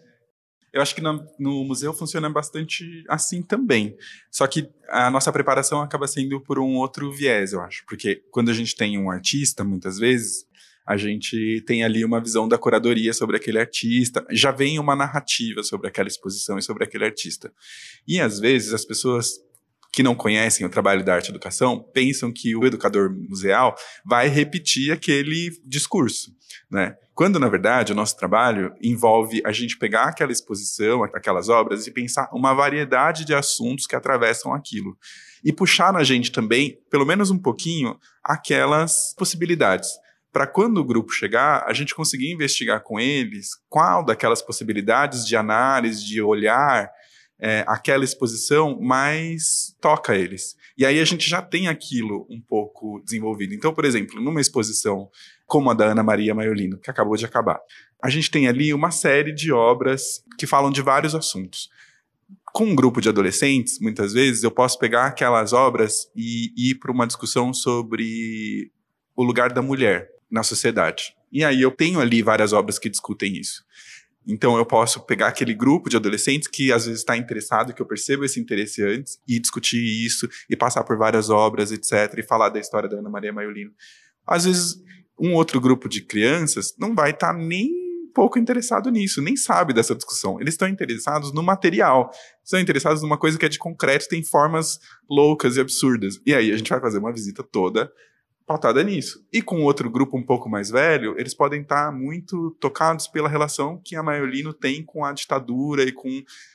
eu 0.73 0.81
acho 0.81 0.95
que 0.95 1.01
no, 1.01 1.27
no, 1.39 1.65
museu 1.65 1.93
funciona 1.93 2.31
bastante 2.31 3.05
assim 3.09 3.43
também. 3.43 3.97
Só 4.31 4.47
que 4.47 4.71
a 4.89 5.11
nossa 5.11 5.33
preparação 5.33 5.83
acaba 5.83 6.07
sendo 6.07 6.41
por 6.41 6.61
um 6.61 6.77
outro 6.77 7.11
viés, 7.11 7.53
eu 7.53 7.61
acho. 7.61 7.85
Porque 7.87 8.23
quando 8.31 8.51
a 8.51 8.55
gente 8.55 8.77
tem 8.77 8.97
um 8.97 9.11
artista, 9.11 9.65
muitas 9.65 9.99
vezes, 9.99 10.47
a 10.91 10.97
gente 10.97 11.63
tem 11.69 11.85
ali 11.85 12.05
uma 12.05 12.21
visão 12.21 12.49
da 12.49 12.59
curadoria 12.59 13.13
sobre 13.13 13.37
aquele 13.37 13.61
artista, 13.61 14.27
já 14.29 14.51
vem 14.51 14.77
uma 14.77 14.97
narrativa 14.97 15.63
sobre 15.63 15.87
aquela 15.87 16.09
exposição 16.09 16.59
e 16.59 16.63
sobre 16.63 16.83
aquele 16.83 17.05
artista. 17.05 17.53
E 18.09 18.21
às 18.21 18.41
vezes 18.41 18.75
as 18.75 18.85
pessoas 18.85 19.35
que 19.93 20.03
não 20.03 20.17
conhecem 20.17 20.67
o 20.67 20.69
trabalho 20.69 21.05
da 21.05 21.15
arte 21.15 21.31
educação 21.31 21.81
pensam 21.95 22.33
que 22.33 22.57
o 22.57 22.67
educador 22.67 23.09
museal 23.09 23.77
vai 24.05 24.27
repetir 24.27 24.91
aquele 24.91 25.53
discurso, 25.65 26.33
né? 26.69 26.97
Quando 27.15 27.39
na 27.39 27.49
verdade 27.49 27.93
o 27.93 27.95
nosso 27.95 28.17
trabalho 28.17 28.75
envolve 28.83 29.41
a 29.47 29.53
gente 29.53 29.79
pegar 29.79 30.07
aquela 30.07 30.33
exposição, 30.33 31.05
aquelas 31.05 31.49
obras 31.49 31.87
e 31.87 31.93
pensar 31.93 32.29
uma 32.33 32.53
variedade 32.53 33.25
de 33.25 33.33
assuntos 33.33 33.87
que 33.87 33.95
atravessam 33.95 34.53
aquilo 34.53 34.99
e 35.45 35.53
puxar 35.53 35.93
na 35.93 36.03
gente 36.03 36.33
também, 36.33 36.81
pelo 36.91 37.07
menos 37.07 37.31
um 37.31 37.39
pouquinho, 37.39 37.97
aquelas 38.25 39.15
possibilidades 39.17 39.89
para 40.33 40.47
quando 40.47 40.79
o 40.79 40.85
grupo 40.85 41.13
chegar, 41.13 41.65
a 41.67 41.73
gente 41.73 41.95
conseguir 41.95 42.31
investigar 42.31 42.83
com 42.83 43.01
eles 43.01 43.51
qual 43.69 44.05
daquelas 44.05 44.41
possibilidades 44.41 45.27
de 45.27 45.37
análise, 45.37 46.05
de 46.05 46.23
olhar 46.23 46.91
é, 47.41 47.65
aquela 47.67 48.05
exposição 48.05 48.79
mais 48.81 49.75
toca 49.81 50.15
eles. 50.15 50.55
E 50.77 50.85
aí 50.85 51.01
a 51.01 51.05
gente 51.05 51.29
já 51.29 51.43
tem 51.43 51.69
aquilo 51.69 52.27
um 52.31 52.41
pouco 52.41 53.01
desenvolvido. 53.05 53.55
Então, 53.55 53.75
por 53.75 53.85
exemplo, 53.85 54.21
numa 54.21 54.41
exposição 54.41 55.09
como 55.47 55.71
a 55.71 55.75
da 55.75 55.87
Ana 55.87 56.03
Maria 56.03 56.35
Maiolino, 56.35 56.79
que 56.79 56.91
acabou 56.91 57.17
de 57.17 57.25
acabar, 57.25 57.59
a 58.03 58.09
gente 58.09 58.31
tem 58.31 58.47
ali 58.47 58.73
uma 58.73 58.91
série 58.91 59.33
de 59.33 59.53
obras 59.53 60.23
que 60.39 60.47
falam 60.47 60.71
de 60.71 60.81
vários 60.81 61.15
assuntos. 61.15 61.69
Com 62.53 62.67
um 62.67 62.75
grupo 62.75 63.01
de 63.01 63.09
adolescentes, 63.09 63.81
muitas 63.81 64.13
vezes, 64.13 64.43
eu 64.43 64.51
posso 64.51 64.79
pegar 64.79 65.07
aquelas 65.07 65.53
obras 65.53 66.09
e 66.15 66.53
ir 66.57 66.77
para 66.77 66.93
uma 66.93 67.07
discussão 67.07 67.53
sobre 67.53 68.71
o 69.17 69.25
lugar 69.25 69.53
da 69.53 69.63
mulher 69.63 70.09
na 70.31 70.43
sociedade. 70.43 71.15
E 71.33 71.45
aí 71.45 71.61
eu 71.61 71.71
tenho 71.71 72.01
ali 72.01 72.23
várias 72.23 72.53
obras 72.53 72.79
que 72.79 72.89
discutem 72.89 73.37
isso. 73.37 73.65
Então 74.27 74.57
eu 74.57 74.67
posso 74.67 75.01
pegar 75.01 75.29
aquele 75.29 75.55
grupo 75.55 75.89
de 75.89 75.97
adolescentes 75.97 76.47
que 76.47 76.73
às 76.73 76.85
vezes 76.87 77.01
está 77.01 77.17
interessado, 77.17 77.73
que 77.73 77.81
eu 77.81 77.87
percebo 77.87 78.25
esse 78.25 78.39
interesse 78.39 78.83
antes, 78.83 79.19
e 79.27 79.39
discutir 79.39 79.81
isso, 79.81 80.29
e 80.49 80.57
passar 80.57 80.85
por 80.85 80.97
várias 80.97 81.31
obras, 81.31 81.73
etc., 81.73 82.19
e 82.19 82.23
falar 82.23 82.51
da 82.51 82.61
história 82.61 82.89
da 82.89 82.99
Ana 82.99 83.11
Maria 83.11 83.33
Maiolino. 83.33 83.73
Às 84.27 84.45
vezes, 84.45 84.77
um 85.19 85.35
outro 85.35 85.61
grupo 85.61 85.89
de 85.89 86.03
crianças 86.03 86.75
não 86.79 86.95
vai 86.95 87.11
estar 87.11 87.33
tá 87.33 87.39
nem 87.39 87.71
pouco 88.15 88.39
interessado 88.39 88.91
nisso, 88.91 89.23
nem 89.23 89.37
sabe 89.37 89.73
dessa 89.73 89.95
discussão. 89.95 90.41
Eles 90.41 90.55
estão 90.55 90.69
interessados 90.69 91.33
no 91.33 91.43
material, 91.43 92.11
estão 92.45 92.61
interessados 92.61 93.03
numa 93.03 93.17
coisa 93.17 93.39
que 93.39 93.47
é 93.47 93.49
de 93.49 93.59
concreto, 93.59 94.09
tem 94.09 94.23
formas 94.23 94.79
loucas 95.09 95.57
e 95.57 95.61
absurdas. 95.61 96.21
E 96.27 96.35
aí 96.35 96.53
a 96.53 96.57
gente 96.57 96.69
vai 96.69 96.81
fazer 96.81 96.99
uma 96.99 97.13
visita 97.13 97.43
toda 97.43 97.91
pautada 98.51 98.83
nisso. 98.83 99.25
E 99.33 99.41
com 99.41 99.63
outro 99.63 99.89
grupo 99.89 100.19
um 100.19 100.25
pouco 100.25 100.49
mais 100.49 100.71
velho, 100.71 101.15
eles 101.17 101.33
podem 101.33 101.63
estar 101.63 101.93
muito 101.93 102.51
tocados 102.59 103.07
pela 103.07 103.29
relação 103.29 103.81
que 103.85 103.95
a 103.95 104.03
Maiolino 104.03 104.53
tem 104.53 104.83
com 104.83 105.05
a 105.05 105.13
ditadura 105.13 105.85
e 105.85 105.93
com 105.93 106.11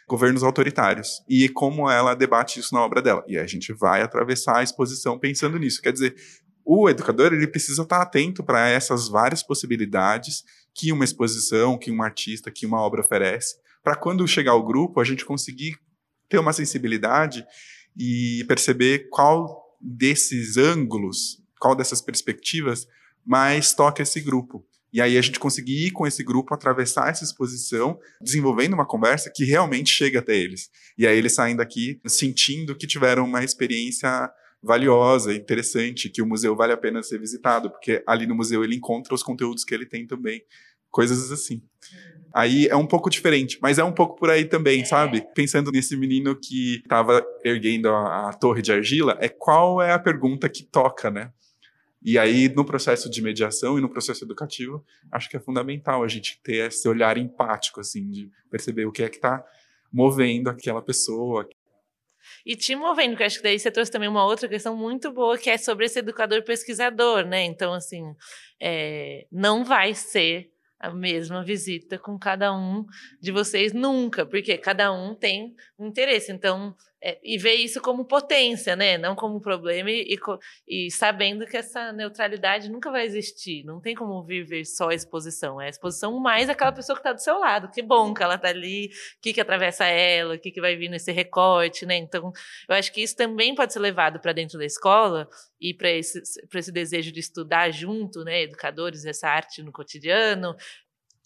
governos 0.06 0.44
autoritários. 0.44 1.24
E 1.30 1.48
como 1.48 1.90
ela 1.90 2.14
debate 2.14 2.60
isso 2.60 2.76
na 2.76 2.84
obra 2.84 3.02
dela. 3.02 3.24
E 3.30 3.38
a 3.38 3.48
gente 3.48 3.72
vai 3.72 4.02
atravessar 4.02 4.58
a 4.58 4.64
exposição 4.64 5.18
pensando 5.18 5.58
nisso. 5.58 5.82
Quer 5.82 5.94
dizer, 5.94 6.14
o 6.66 6.90
educador 6.90 7.32
ele 7.32 7.48
precisa 7.48 7.84
estar 7.84 8.02
atento 8.02 8.44
para 8.44 8.68
essas 8.68 9.08
várias 9.08 9.42
possibilidades 9.42 10.44
que 10.74 10.92
uma 10.92 11.06
exposição, 11.06 11.78
que 11.78 11.90
um 11.92 12.04
artista, 12.04 12.52
que 12.52 12.66
uma 12.66 12.82
obra 12.82 13.00
oferece, 13.00 13.56
para 13.82 13.96
quando 13.96 14.28
chegar 14.28 14.52
ao 14.52 14.66
grupo 14.66 15.00
a 15.00 15.06
gente 15.06 15.24
conseguir 15.24 15.78
ter 16.28 16.40
uma 16.40 16.52
sensibilidade 16.52 17.46
e 17.98 18.44
perceber 18.50 19.08
qual 19.10 19.78
desses 19.80 20.58
ângulos 20.58 21.45
qual 21.60 21.76
dessas 21.76 22.02
perspectivas 22.02 22.88
mais 23.26 23.74
toca 23.74 24.04
esse 24.04 24.22
grupo. 24.22 24.66
E 24.96 25.02
aí 25.02 25.18
a 25.18 25.22
gente 25.22 25.40
conseguir 25.40 25.88
ir 25.88 25.92
com 25.92 26.08
esse 26.08 26.24
grupo, 26.24 26.54
atravessar 26.54 27.10
essa 27.10 27.24
exposição, 27.24 28.00
desenvolvendo 28.22 28.76
uma 28.76 28.86
conversa 28.86 29.30
que 29.30 29.44
realmente 29.44 29.90
chega 29.90 30.20
até 30.20 30.36
eles. 30.38 30.70
E 30.98 31.06
aí 31.06 31.18
eles 31.18 31.36
saem 31.36 31.56
daqui 31.56 32.00
sentindo 32.08 32.76
que 32.76 32.88
tiveram 32.88 33.26
uma 33.26 33.44
experiência 33.44 34.32
valiosa, 34.64 35.34
interessante, 35.34 36.10
que 36.10 36.22
o 36.22 36.26
museu 36.26 36.56
vale 36.56 36.72
a 36.72 36.78
pena 36.78 37.04
ser 37.04 37.20
visitado, 37.20 37.70
porque 37.70 38.02
ali 38.08 38.26
no 38.26 38.36
museu 38.36 38.64
ele 38.64 38.76
encontra 38.76 39.14
os 39.14 39.22
conteúdos 39.22 39.66
que 39.66 39.76
ele 39.76 39.86
tem 39.86 40.08
também. 40.08 40.42
Coisas 40.90 41.30
assim. 41.30 41.62
Aí 42.34 42.68
é 42.68 42.76
um 42.76 42.88
pouco 42.88 43.10
diferente, 43.10 43.60
mas 43.62 43.78
é 43.78 43.84
um 43.84 43.92
pouco 43.92 44.16
por 44.16 44.30
aí 44.30 44.46
também, 44.46 44.84
sabe? 44.86 45.26
Pensando 45.36 45.72
nesse 45.72 45.96
menino 45.96 46.36
que 46.36 46.78
estava 46.78 47.26
erguendo 47.44 47.90
a, 47.90 48.30
a 48.30 48.34
torre 48.34 48.62
de 48.62 48.72
argila, 48.72 49.18
é 49.20 49.30
qual 49.30 49.82
é 49.82 49.92
a 49.92 50.00
pergunta 50.00 50.50
que 50.50 50.64
toca, 50.64 51.12
né? 51.12 51.32
E 52.08 52.20
aí, 52.20 52.48
no 52.50 52.64
processo 52.64 53.10
de 53.10 53.20
mediação 53.20 53.80
e 53.80 53.82
no 53.82 53.90
processo 53.90 54.24
educativo, 54.24 54.86
acho 55.12 55.28
que 55.28 55.38
é 55.38 55.40
fundamental 55.40 56.04
a 56.04 56.08
gente 56.08 56.40
ter 56.44 56.68
esse 56.68 56.88
olhar 56.88 57.18
empático, 57.18 57.80
assim, 57.80 58.08
de 58.12 58.30
perceber 58.48 58.86
o 58.86 58.92
que 58.92 59.02
é 59.02 59.10
que 59.10 59.16
está 59.16 59.44
movendo 59.92 60.48
aquela 60.48 60.84
pessoa. 60.84 61.50
E 62.46 62.56
te 62.56 62.76
movendo, 62.76 63.18
que 63.18 63.24
acho 63.24 63.38
que 63.38 63.44
daí 63.44 63.58
você 63.58 63.72
trouxe 63.72 63.92
também 63.92 64.08
uma 64.08 64.24
outra 64.24 64.48
questão 64.48 64.78
muito 64.78 65.12
boa, 65.12 65.36
que 65.36 65.50
é 65.50 65.58
sobre 65.58 65.88
esse 65.88 65.98
educador 65.98 66.44
pesquisador, 66.44 67.26
né? 67.26 67.44
Então, 67.44 67.74
assim, 67.74 68.04
é, 68.62 69.26
não 69.32 69.66
vai 69.66 69.96
ser 69.96 70.52
a 70.80 70.92
mesma 70.92 71.44
visita 71.44 71.98
com 71.98 72.20
cada 72.20 72.56
um 72.56 72.86
de 73.20 73.32
vocês 73.32 73.74
nunca, 73.74 74.28
porque 74.28 74.60
cada 74.60 74.94
um 74.94 75.16
tem 75.16 75.56
um 75.80 75.88
interesse. 75.88 76.32
Então, 76.32 76.76
é, 77.08 77.20
e 77.24 77.38
ver 77.38 77.54
isso 77.54 77.80
como 77.80 78.04
potência, 78.04 78.76
né? 78.76 78.98
Não 78.98 79.16
como 79.16 79.40
problema 79.40 79.92
e, 79.92 80.18
e, 80.68 80.90
sabendo 80.90 81.46
que 81.46 81.56
essa 81.56 81.92
neutralidade 81.92 82.68
nunca 82.68 82.90
vai 82.90 83.06
existir. 83.06 83.64
Não 83.64 83.80
tem 83.80 83.94
como 83.94 84.24
viver 84.24 84.66
só 84.66 84.90
exposição. 84.90 85.62
É 85.62 85.70
exposição 85.70 86.20
mais 86.20 86.50
aquela 86.50 86.72
pessoa 86.72 86.96
que 86.96 87.02
está 87.02 87.14
do 87.14 87.22
seu 87.22 87.38
lado. 87.38 87.70
Que 87.70 87.84
bom 87.84 88.12
que 88.12 88.24
ela 88.24 88.34
está 88.34 88.48
ali, 88.48 88.88
o 88.88 89.22
que, 89.22 89.34
que 89.34 89.40
atravessa 89.40 89.86
ela, 89.86 90.34
o 90.34 90.40
que, 90.40 90.50
que 90.50 90.60
vai 90.60 90.76
vir 90.76 90.90
nesse 90.90 91.12
recorte, 91.12 91.86
né? 91.86 91.96
Então, 91.96 92.32
eu 92.68 92.74
acho 92.74 92.92
que 92.92 93.04
isso 93.04 93.16
também 93.16 93.54
pode 93.54 93.72
ser 93.72 93.80
levado 93.80 94.20
para 94.20 94.34
dentro 94.34 94.58
da 94.58 94.66
escola 94.66 95.30
e 95.62 95.76
para 95.76 95.92
esse, 95.92 96.20
esse 96.56 96.72
desejo 96.72 97.12
de 97.12 97.20
estudar 97.20 97.70
junto, 97.70 98.24
né? 98.24 98.42
Educadores, 98.42 99.06
essa 99.06 99.30
arte 99.30 99.62
no 99.62 99.72
cotidiano, 99.72 100.56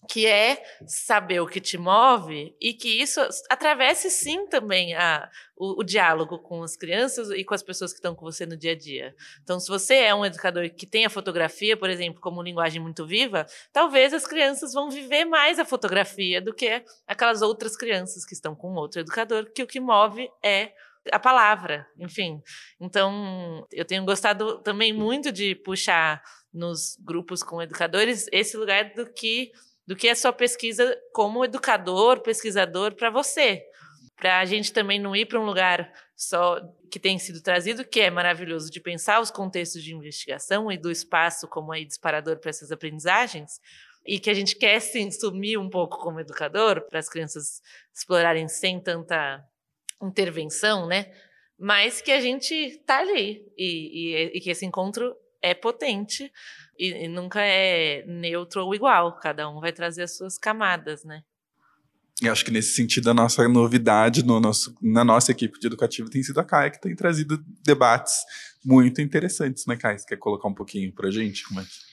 que 0.08 0.26
é 0.26 0.62
saber 0.86 1.40
o 1.40 1.46
que 1.46 1.60
te 1.60 1.76
move 1.76 2.56
e 2.60 2.72
que 2.72 3.00
isso 3.00 3.20
atravesse 3.48 4.10
sim 4.10 4.46
também 4.46 4.94
a, 4.94 5.28
o, 5.56 5.80
o, 5.80 5.84
diálogo 5.84 6.38
com 6.38 6.62
as 6.62 6.76
crianças 6.76 7.30
e 7.30 7.44
com 7.44 7.54
as 7.54 7.62
pessoas 7.62 7.92
que 7.92 7.98
estão 7.98 8.14
com 8.14 8.24
você 8.24 8.46
no 8.46 8.56
dia 8.56 8.72
a 8.72 8.76
dia. 8.76 9.14
Então, 9.42 9.60
se 9.60 9.68
você 9.68 9.96
é 9.96 10.14
um 10.14 10.24
educador 10.24 10.70
que 10.70 10.86
tem 10.86 11.04
a 11.04 11.10
fotografia, 11.10 11.76
por 11.76 11.90
exemplo, 11.90 12.20
como 12.20 12.42
linguagem 12.42 12.80
muito 12.80 13.06
viva, 13.06 13.46
talvez 13.72 14.14
as 14.14 14.26
crianças 14.26 14.72
vão 14.72 14.90
viver 14.90 15.24
mais 15.24 15.58
a 15.58 15.64
fotografia 15.64 16.40
do 16.40 16.54
que 16.54 16.82
aquelas 17.06 17.42
outras 17.42 17.76
crianças 17.76 18.24
que 18.24 18.34
estão 18.34 18.54
com 18.54 18.74
outro 18.74 19.00
educador, 19.00 19.50
que 19.52 19.62
o 19.62 19.66
que 19.66 19.80
move 19.80 20.30
é 20.42 20.72
a 21.12 21.18
palavra, 21.18 21.86
enfim. 21.98 22.42
Então, 22.80 23.66
eu 23.72 23.84
tenho 23.84 24.04
gostado 24.04 24.58
também 24.58 24.92
muito 24.92 25.32
de 25.32 25.54
puxar 25.54 26.22
nos 26.52 26.96
grupos 27.00 27.42
com 27.42 27.62
educadores 27.62 28.26
esse 28.32 28.56
lugar 28.56 28.92
do 28.94 29.06
que 29.06 29.52
do 29.86 29.96
que 29.96 30.08
a 30.08 30.14
sua 30.14 30.32
pesquisa 30.32 30.96
como 31.12 31.44
educador, 31.44 32.20
pesquisador 32.20 32.94
para 32.94 33.10
você. 33.10 33.62
Para 34.16 34.40
a 34.40 34.44
gente 34.44 34.72
também 34.72 35.00
não 35.00 35.16
ir 35.16 35.26
para 35.26 35.40
um 35.40 35.44
lugar 35.44 35.90
só 36.14 36.60
que 36.90 37.00
tem 37.00 37.18
sido 37.18 37.40
trazido, 37.40 37.82
que 37.82 38.00
é 38.00 38.10
maravilhoso 38.10 38.70
de 38.70 38.78
pensar 38.78 39.20
os 39.20 39.30
contextos 39.30 39.82
de 39.82 39.94
investigação 39.94 40.70
e 40.70 40.76
do 40.76 40.90
espaço 40.90 41.48
como 41.48 41.72
aí 41.72 41.86
disparador 41.86 42.36
para 42.38 42.50
essas 42.50 42.70
aprendizagens, 42.70 43.58
e 44.06 44.18
que 44.18 44.28
a 44.28 44.34
gente 44.34 44.56
quer 44.56 44.80
sim 44.80 45.10
sumir 45.10 45.58
um 45.58 45.70
pouco 45.70 45.98
como 45.98 46.20
educador 46.20 46.82
para 46.88 46.98
as 46.98 47.08
crianças 47.08 47.62
explorarem 47.94 48.48
sem 48.48 48.78
tanta 48.78 49.42
intervenção, 50.02 50.86
né? 50.86 51.10
Mas 51.58 52.02
que 52.02 52.12
a 52.12 52.20
gente 52.20 52.54
está 52.54 52.98
ali 52.98 53.42
e, 53.56 54.14
e, 54.14 54.36
e 54.36 54.40
que 54.40 54.50
esse 54.50 54.66
encontro 54.66 55.16
é 55.40 55.54
potente 55.54 56.30
e, 56.80 57.04
e, 57.04 57.08
nunca 57.08 57.42
é 57.42 58.04
neutro 58.06 58.64
ou 58.64 58.74
igual. 58.74 59.18
Cada 59.20 59.48
um 59.50 59.60
vai 59.60 59.72
trazer 59.72 60.02
as 60.02 60.16
suas 60.16 60.38
camadas, 60.38 61.04
né? 61.04 61.22
E 62.22 62.28
acho 62.28 62.44
que 62.44 62.50
nesse 62.50 62.74
sentido 62.74 63.10
a 63.10 63.14
nossa 63.14 63.46
novidade 63.48 64.24
no 64.24 64.40
nosso, 64.40 64.74
na 64.82 65.04
nossa 65.04 65.30
equipe 65.30 65.58
de 65.58 65.66
educativo 65.66 66.10
tem 66.10 66.22
sido 66.22 66.38
a 66.40 66.44
Caia, 66.44 66.70
que 66.70 66.80
tem 66.80 66.94
trazido 66.94 67.42
debates 67.64 68.24
muito 68.64 69.00
interessantes, 69.00 69.66
né, 69.66 69.76
Caia? 69.76 69.98
Você 69.98 70.06
quer 70.06 70.16
colocar 70.16 70.48
um 70.48 70.54
pouquinho 70.54 70.92
pra 70.92 71.10
gente? 71.10 71.44
Como 71.44 71.60
é 71.60 71.64
que... 71.64 71.90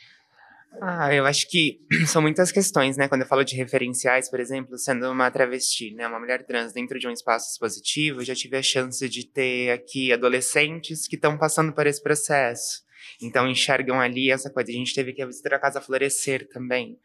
Ah, 0.82 1.14
eu 1.14 1.26
acho 1.26 1.50
que 1.50 1.80
são 2.08 2.22
muitas 2.22 2.52
questões, 2.52 2.98
né? 2.98 3.08
Quando 3.08 3.22
eu 3.22 3.28
falo 3.28 3.44
de 3.44 3.56
referenciais, 3.56 4.30
por 4.30 4.40
exemplo, 4.40 4.78
sendo 4.78 5.10
uma 5.10 5.32
travesti, 5.32 5.94
né, 5.94 6.08
uma 6.08 6.20
mulher 6.20 6.46
trans 6.46 6.74
dentro 6.74 7.00
de 7.00 7.08
um 7.08 7.12
espaço 7.12 7.52
expositivo, 7.52 8.22
eu 8.22 8.26
já 8.26 8.36
tive 8.36 8.58
a 8.58 8.62
chance 8.62 9.08
de 9.08 9.26
ter 9.26 9.72
aqui 9.72 10.12
adolescentes 10.14 11.08
que 11.08 11.16
estão 11.16 11.38
passando 11.38 11.74
por 11.74 11.88
esse 11.88 12.02
processo. 12.02 12.87
Então 13.22 13.48
enxergam 13.48 14.00
ali 14.00 14.32
essa 14.32 14.50
coisa. 14.50 14.70
A 14.70 14.74
gente 14.74 14.94
teve 14.94 15.14
visitar 15.26 15.56
a 15.56 15.60
Casa 15.60 15.82
Florescer 15.82 16.48
também, 16.48 16.98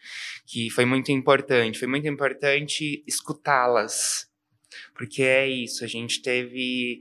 que 0.47 0.71
foi 0.71 0.85
muito 0.85 1.11
importante. 1.11 1.79
Foi 1.79 1.89
muito 1.89 2.07
importante 2.07 3.03
escutá-las. 3.07 4.31
Porque 4.95 5.23
é 5.23 5.47
isso, 5.47 5.85
a 5.85 5.87
gente 5.87 6.23
teve 6.23 7.01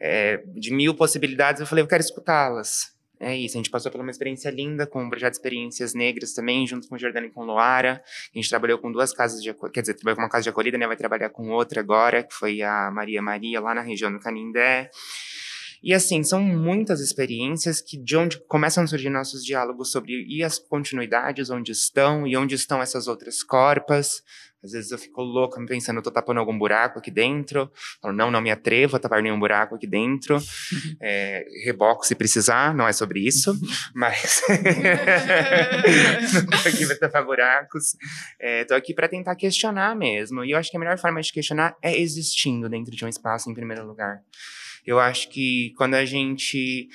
é, 0.00 0.42
de 0.56 0.72
mil 0.72 0.94
possibilidades, 0.94 1.60
eu 1.60 1.66
falei, 1.66 1.82
eu 1.82 1.88
quero 1.88 2.02
escutá-las. 2.02 2.94
É 3.20 3.34
isso, 3.34 3.56
a 3.56 3.58
gente 3.58 3.70
passou 3.70 3.90
por 3.90 4.00
uma 4.00 4.10
experiência 4.10 4.50
linda 4.50 4.86
com 4.86 5.06
o 5.06 5.08
projeto 5.08 5.32
de 5.32 5.38
Experiências 5.38 5.94
Negras 5.94 6.34
também, 6.34 6.66
junto 6.66 6.88
com 6.88 6.96
o 6.96 6.98
Jordânia 6.98 7.28
e 7.28 7.30
com 7.30 7.44
Loara. 7.44 8.02
A 8.04 8.38
gente 8.38 8.48
trabalhou 8.50 8.78
com 8.78 8.90
duas 8.90 9.14
casas 9.14 9.40
de 9.42 9.54
quer 9.72 9.80
dizer, 9.80 9.94
trabalhou 9.94 10.16
com 10.16 10.22
uma 10.22 10.28
casa 10.28 10.42
de 10.42 10.50
acolhida, 10.50 10.76
né? 10.76 10.86
Vai 10.86 10.96
trabalhar 10.96 11.30
com 11.30 11.48
outra 11.50 11.80
agora, 11.80 12.24
que 12.24 12.34
foi 12.34 12.60
a 12.60 12.90
Maria 12.90 13.22
Maria, 13.22 13.60
lá 13.60 13.74
na 13.74 13.82
região 13.82 14.12
do 14.12 14.18
Canindé. 14.18 14.90
E 15.84 15.92
assim, 15.92 16.22
são 16.24 16.40
muitas 16.40 16.98
experiências 17.00 17.78
que 17.82 17.98
de 17.98 18.16
onde 18.16 18.40
começam 18.48 18.82
a 18.82 18.86
surgir 18.86 19.10
nossos 19.10 19.44
diálogos 19.44 19.92
sobre 19.92 20.24
e 20.26 20.42
as 20.42 20.58
continuidades, 20.58 21.50
onde 21.50 21.72
estão 21.72 22.26
e 22.26 22.34
onde 22.38 22.54
estão 22.54 22.80
essas 22.80 23.06
outras 23.06 23.42
corpas. 23.42 24.22
Às 24.64 24.72
vezes 24.72 24.90
eu 24.90 24.96
fico 24.96 25.20
louca 25.20 25.62
pensando, 25.66 25.98
eu 25.98 26.02
tô 26.02 26.10
tapando 26.10 26.40
algum 26.40 26.58
buraco 26.58 26.98
aqui 26.98 27.10
dentro. 27.10 27.70
Falo, 28.00 28.14
não, 28.14 28.30
não 28.30 28.40
me 28.40 28.50
atrevo 28.50 28.96
a 28.96 28.98
tapar 28.98 29.22
nenhum 29.22 29.38
buraco 29.38 29.74
aqui 29.74 29.86
dentro. 29.86 30.38
É, 31.06 31.44
reboco 31.64 32.06
se 32.06 32.14
precisar, 32.14 32.74
não 32.74 32.88
é 32.88 32.92
sobre 32.92 33.20
isso, 33.20 33.54
mas 33.94 34.40
não 36.48 36.58
tô 36.62 36.68
aqui 36.68 36.86
para 36.86 36.96
tapar 36.96 37.26
buracos. 37.26 37.94
É, 38.40 38.64
tô 38.64 38.74
aqui 38.74 38.94
para 38.94 39.06
tentar 39.06 39.36
questionar 39.36 39.94
mesmo. 39.94 40.42
E 40.44 40.52
eu 40.52 40.58
acho 40.58 40.70
que 40.70 40.76
a 40.78 40.80
melhor 40.80 40.98
forma 40.98 41.20
de 41.20 41.30
questionar 41.30 41.76
é 41.82 42.00
existindo 42.00 42.70
dentro 42.70 42.96
de 42.96 43.04
um 43.04 43.08
espaço 43.08 43.50
em 43.50 43.54
primeiro 43.54 43.86
lugar. 43.86 44.22
Eu 44.86 44.98
acho 44.98 45.28
que 45.28 45.72
quando 45.76 45.94
a 45.94 46.04
gente. 46.04 46.88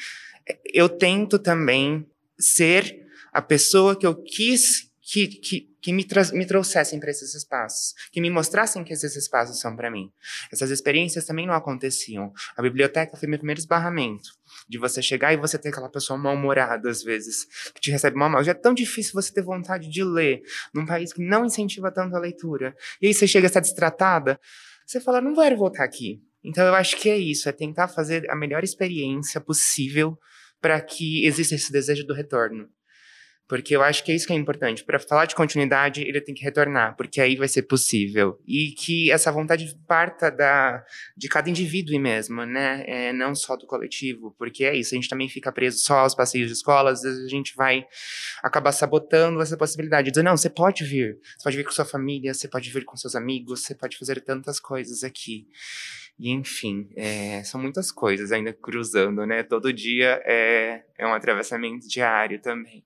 Eu 0.74 0.90
tento 0.90 1.38
também 1.38 2.06
ser 2.38 3.06
a 3.32 3.42
pessoa 3.42 3.96
que 3.96 4.06
eu 4.06 4.16
quis 4.16 4.90
que, 5.02 5.28
que, 5.28 5.70
que 5.82 5.92
me, 5.92 6.06
me 6.34 6.46
trouxessem 6.46 7.00
para 7.00 7.10
esses 7.10 7.34
espaços, 7.34 7.96
que 8.12 8.22
me 8.22 8.30
mostrassem 8.30 8.84
que 8.84 8.94
esses 8.94 9.16
espaços 9.16 9.60
são 9.60 9.76
para 9.76 9.90
mim. 9.90 10.12
Essas 10.52 10.70
experiências 10.70 11.26
também 11.26 11.48
não 11.48 11.54
aconteciam. 11.54 12.32
A 12.56 12.62
biblioteca 12.62 13.18
foi 13.18 13.28
meu 13.28 13.40
primeiro 13.40 13.60
esbarramento. 13.60 14.38
De 14.68 14.78
você 14.78 15.02
chegar 15.02 15.34
e 15.34 15.38
você 15.38 15.58
ter 15.58 15.70
aquela 15.70 15.90
pessoa 15.90 16.18
mal-humorada, 16.18 16.90
às 16.92 17.02
vezes, 17.02 17.46
que 17.74 17.82
te 17.82 17.90
recebe 17.90 18.16
mal, 18.18 18.30
mal. 18.30 18.44
Já 18.44 18.52
é 18.52 18.56
tão 18.56 18.74
difícil 18.74 19.14
você 19.14 19.34
ter 19.34 19.42
vontade 19.42 19.90
de 19.90 20.04
ler 20.04 20.44
num 20.74 20.86
país 20.86 21.12
que 21.12 21.24
não 21.24 21.44
incentiva 21.44 21.92
tanto 21.92 22.16
a 22.16 22.20
leitura. 22.20 22.76
E 23.02 23.08
aí 23.08 23.14
você 23.14 23.28
chega 23.28 23.48
a 23.48 23.50
estar 23.50 23.62
destratada, 23.62 24.40
você 24.86 25.00
fala, 25.00 25.22
não 25.22 25.34
quero 25.34 25.58
voltar 25.58 25.84
aqui. 25.84 26.22
Então 26.44 26.66
eu 26.66 26.76
acho 26.76 26.98
que 26.98 27.10
é 27.10 27.18
isso, 27.18 27.50
é 27.50 27.52
tentar 27.52 27.88
fazer 27.88 28.30
a 28.30 28.36
melhor 28.36 28.64
experiência 28.64 29.42
possível 29.42 30.18
para 30.62 30.80
que 30.82 31.26
exista 31.26 31.56
esse 31.56 31.72
desejo 31.72 32.06
do 32.06 32.14
retorno. 32.14 32.68
Porque 33.50 33.76
eu 33.76 33.82
acho 33.82 34.04
que 34.04 34.12
é 34.12 34.16
isso 34.16 34.28
que 34.28 34.32
é 34.32 34.36
importante. 34.36 34.84
Para 34.84 35.00
falar 35.00 35.26
de 35.26 35.34
continuidade, 35.34 36.04
ele 36.04 36.22
tem 36.22 36.36
que 36.36 36.44
retornar, 36.44 36.96
porque 36.96 37.20
aí 37.20 37.36
vai 37.36 37.48
ser 37.48 37.64
possível. 37.64 38.40
E 38.48 38.76
que 38.78 39.12
essa 39.12 39.32
vontade 39.32 39.76
parta 39.88 40.30
da, 40.30 40.86
de 41.18 41.28
cada 41.28 41.50
indivíduo 41.50 42.00
mesmo, 42.00 42.46
né? 42.46 42.84
É, 42.86 43.12
não 43.12 43.34
só 43.34 43.58
do 43.58 43.66
coletivo, 43.66 44.36
porque 44.38 44.64
é 44.64 44.76
isso, 44.76 44.94
a 44.94 44.98
gente 44.98 45.10
também 45.10 45.28
fica 45.28 45.52
preso 45.52 45.80
só 45.80 46.02
aos 46.02 46.14
passeios 46.14 46.46
de 46.46 46.54
escola, 46.54 46.92
às 46.92 47.02
vezes 47.02 47.26
a 47.26 47.28
gente 47.28 47.56
vai 47.56 47.84
acabar 48.44 48.72
sabotando 48.72 49.42
essa 49.42 49.58
possibilidade. 49.58 50.12
Dizer, 50.12 50.22
não, 50.22 50.38
você 50.38 50.50
pode 50.50 50.84
vir, 50.84 51.18
você 51.36 51.44
pode 51.44 51.58
vir 51.58 51.64
com 51.64 51.72
sua 51.72 51.86
família, 51.86 52.36
você 52.36 52.48
pode 52.48 52.70
vir 52.70 52.86
com 52.86 52.96
seus 52.96 53.16
amigos, 53.16 53.64
você 53.64 53.74
pode 53.74 53.98
fazer 53.98 54.22
tantas 54.22 54.60
coisas 54.60 55.04
aqui. 55.04 55.48
E 56.20 56.32
enfim, 56.32 56.90
é, 56.98 57.42
são 57.46 57.62
muitas 57.62 57.94
coisas 57.94 58.34
ainda 58.34 58.52
cruzando, 58.52 59.26
né? 59.26 59.42
Todo 59.42 59.72
dia 59.72 60.22
é, 60.26 60.84
é 60.98 61.08
um 61.08 61.14
atravessamento 61.14 61.88
diário 61.88 62.42
também. 62.42 62.86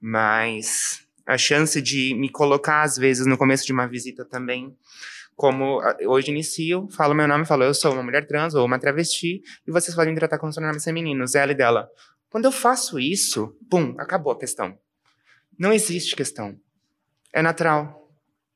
Mas 0.00 1.06
a 1.26 1.36
chance 1.36 1.80
de 1.82 2.14
me 2.14 2.30
colocar, 2.30 2.82
às 2.82 2.96
vezes, 2.96 3.26
no 3.26 3.36
começo 3.36 3.66
de 3.66 3.72
uma 3.72 3.86
visita 3.86 4.24
também, 4.24 4.74
como 5.36 5.80
hoje 6.06 6.30
inicio, 6.30 6.88
falo 6.90 7.14
meu 7.14 7.28
nome, 7.28 7.44
falo 7.44 7.62
eu 7.62 7.74
sou 7.74 7.92
uma 7.92 8.02
mulher 8.02 8.26
trans 8.26 8.54
ou 8.54 8.64
uma 8.64 8.78
travesti, 8.78 9.42
e 9.66 9.70
vocês 9.70 9.94
podem 9.94 10.14
tratar 10.14 10.38
como 10.38 10.52
pronomes 10.54 10.84
femininos, 10.84 11.34
ela 11.34 11.52
e 11.52 11.54
dela. 11.54 11.90
Quando 12.30 12.46
eu 12.46 12.52
faço 12.52 12.98
isso, 12.98 13.54
pum, 13.70 13.94
acabou 13.98 14.32
a 14.32 14.38
questão. 14.38 14.78
Não 15.58 15.72
existe 15.72 16.16
questão. 16.16 16.58
É 17.32 17.42
natural. 17.42 18.01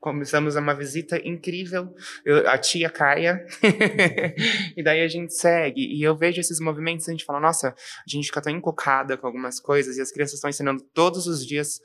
Começamos 0.07 0.55
uma 0.55 0.73
visita 0.73 1.21
incrível, 1.27 1.93
eu, 2.25 2.49
a 2.49 2.57
tia 2.57 2.89
Caia, 2.89 3.45
e 4.77 4.81
daí 4.81 5.03
a 5.03 5.09
gente 5.09 5.35
segue. 5.35 5.81
E 5.81 6.01
eu 6.01 6.17
vejo 6.17 6.41
esses 6.41 6.61
movimentos 6.61 7.09
a 7.09 7.11
gente 7.11 7.25
fala: 7.25 7.41
nossa, 7.41 7.71
a 7.71 8.09
gente 8.09 8.27
fica 8.27 8.41
tão 8.41 8.53
encocada 8.53 9.17
com 9.17 9.27
algumas 9.27 9.59
coisas, 9.59 9.97
e 9.97 10.01
as 10.01 10.13
crianças 10.13 10.35
estão 10.35 10.49
ensinando 10.49 10.81
todos 10.95 11.27
os 11.27 11.45
dias 11.45 11.81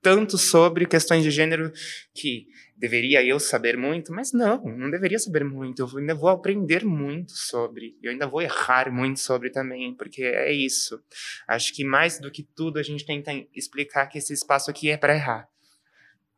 tanto 0.00 0.38
sobre 0.38 0.86
questões 0.86 1.24
de 1.24 1.32
gênero 1.32 1.72
que 2.14 2.46
deveria 2.76 3.24
eu 3.24 3.40
saber 3.40 3.76
muito, 3.76 4.12
mas 4.12 4.32
não, 4.32 4.62
não 4.62 4.88
deveria 4.88 5.18
saber 5.18 5.42
muito. 5.42 5.82
Eu 5.82 5.98
ainda 5.98 6.14
vou 6.14 6.28
aprender 6.28 6.84
muito 6.84 7.32
sobre, 7.32 7.96
eu 8.00 8.12
ainda 8.12 8.28
vou 8.28 8.40
errar 8.40 8.88
muito 8.92 9.18
sobre 9.18 9.50
também, 9.50 9.96
porque 9.96 10.22
é 10.22 10.52
isso. 10.52 11.02
Acho 11.48 11.74
que 11.74 11.82
mais 11.82 12.20
do 12.20 12.30
que 12.30 12.44
tudo 12.44 12.78
a 12.78 12.84
gente 12.84 13.04
tenta 13.04 13.32
explicar 13.52 14.06
que 14.06 14.18
esse 14.18 14.32
espaço 14.32 14.70
aqui 14.70 14.90
é 14.90 14.96
para 14.96 15.16
errar. 15.16 15.48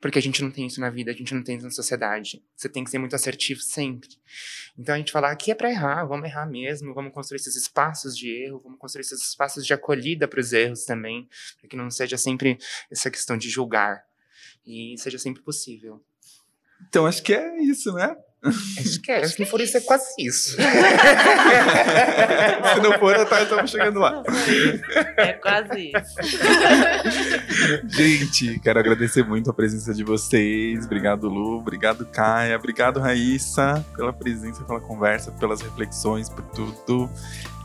Porque 0.01 0.19
a 0.19 0.23
gente 0.23 0.43
não 0.43 0.51
tem 0.51 0.67
isso 0.67 0.81
na 0.81 0.89
vida, 0.89 1.11
a 1.11 1.15
gente 1.15 1.35
não 1.35 1.43
tem 1.45 1.57
isso 1.57 1.67
na 1.67 1.71
sociedade. 1.71 2.43
Você 2.57 2.69
tem 2.69 2.83
que 2.83 2.91
ser 2.91 2.99
muito 2.99 3.15
assertivo 3.15 3.61
sempre. 3.61 4.09
Então 4.79 4.95
a 4.95 4.99
gente 4.99 5.13
fala, 5.13 5.31
aqui 5.31 5.51
é 5.51 5.55
para 5.55 5.71
errar, 5.71 6.05
vamos 6.05 6.27
errar 6.27 6.47
mesmo, 6.47 6.95
vamos 6.95 7.13
construir 7.13 7.37
esses 7.37 7.55
espaços 7.55 8.17
de 8.17 8.31
erro, 8.31 8.61
vamos 8.65 8.79
construir 8.79 9.03
esses 9.03 9.21
espaços 9.21 9.67
de 9.67 9.75
acolhida 9.75 10.27
para 10.27 10.41
os 10.41 10.53
erros 10.53 10.85
também, 10.85 11.29
para 11.61 11.69
que 11.69 11.77
não 11.77 11.91
seja 11.91 12.17
sempre 12.17 12.59
essa 12.91 13.11
questão 13.11 13.37
de 13.37 13.51
julgar 13.51 14.03
e 14.67 14.97
seja 14.97 15.19
sempre 15.19 15.43
possível. 15.43 16.03
Então 16.89 17.07
acho 17.07 17.23
que 17.23 17.35
é 17.35 17.61
isso, 17.61 17.93
né? 17.93 18.17
Acho 18.43 19.03
que 19.03 19.13
é. 19.13 19.27
Se 19.27 19.39
não 19.39 19.47
for 19.47 19.61
isso, 19.61 19.77
é 19.77 19.81
quase 19.81 20.07
isso. 20.19 20.57
Se 22.75 22.81
não 22.81 22.99
for, 22.99 23.27
tá, 23.27 23.43
estamos 23.43 23.71
chegando 23.71 24.01
lá. 24.01 24.23
É 25.19 25.35
quase 25.35 25.93
isso. 25.95 26.17
Gente, 27.87 28.59
quero 28.61 28.79
agradecer 28.79 29.27
muito 29.27 29.51
a 29.51 29.53
presença 29.53 29.93
de 29.93 30.03
vocês. 30.03 30.87
Obrigado, 30.87 31.29
Lu. 31.29 31.59
Obrigado, 31.59 32.07
Caia. 32.07 32.57
Obrigado, 32.57 32.99
Raíssa, 32.99 33.85
pela 33.95 34.13
presença, 34.13 34.65
pela 34.65 34.81
conversa, 34.81 35.31
pelas 35.33 35.61
reflexões, 35.61 36.31
por 36.31 36.43
tudo. 36.45 37.11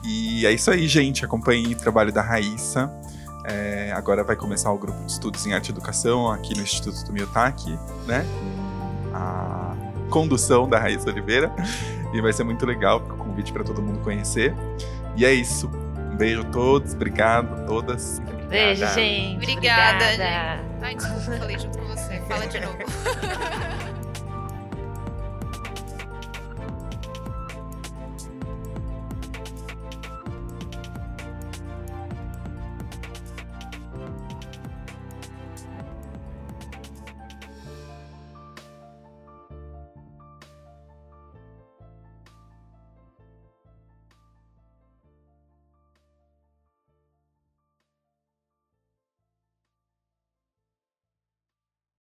E 0.04 0.46
é 0.46 0.52
isso 0.52 0.70
aí, 0.70 0.90
gente. 0.90 1.24
Acompanhe 1.24 1.74
o 1.74 1.78
trabalho 1.78 2.12
da 2.12 2.22
Raíssa. 2.22 2.92
É, 3.46 3.94
agora 3.94 4.26
vai 4.26 4.36
começar 4.36 4.72
o 4.74 4.78
grupo 4.78 5.00
de 5.06 5.12
estudos 5.14 5.46
em 5.46 5.54
arte 5.54 5.70
e 5.70 5.72
educação 5.72 6.30
aqui 6.30 6.54
no 6.54 6.64
Instituto 6.64 7.02
do 7.06 7.14
Miyotaki, 7.14 7.80
né? 8.08 8.26
A 9.14 9.75
condução 10.10 10.68
da 10.68 10.80
Raíssa 10.80 11.10
Oliveira. 11.10 11.53
E 12.14 12.22
vai 12.22 12.32
ser 12.32 12.43
muito 12.43 12.66
legal, 12.66 12.97
o 12.97 13.18
convite 13.18 13.51
para 13.51 13.64
todo 13.64 13.82
mundo 13.82 13.99
conhecer. 13.99 14.53
E 15.16 15.26
é 15.26 15.34
isso. 15.34 15.70
Um 16.12 16.16
beijo 16.16 16.41
a 16.41 16.45
todos, 16.45 16.93
obrigado 16.93 17.53
a 17.53 17.66
todas. 17.66 18.22
Beijo, 18.49 18.86
gente. 18.93 19.36
Obrigada, 19.38 20.06
Obrigada. 20.06 20.62
gente. 20.62 20.84
Ai, 20.84 20.95
desculpa, 20.95 21.38
falei 21.39 21.60
junto 21.60 21.78
com 21.78 21.86
você. 21.88 22.22
Fala 22.28 22.47
de 22.47 22.60
novo. 22.60 22.78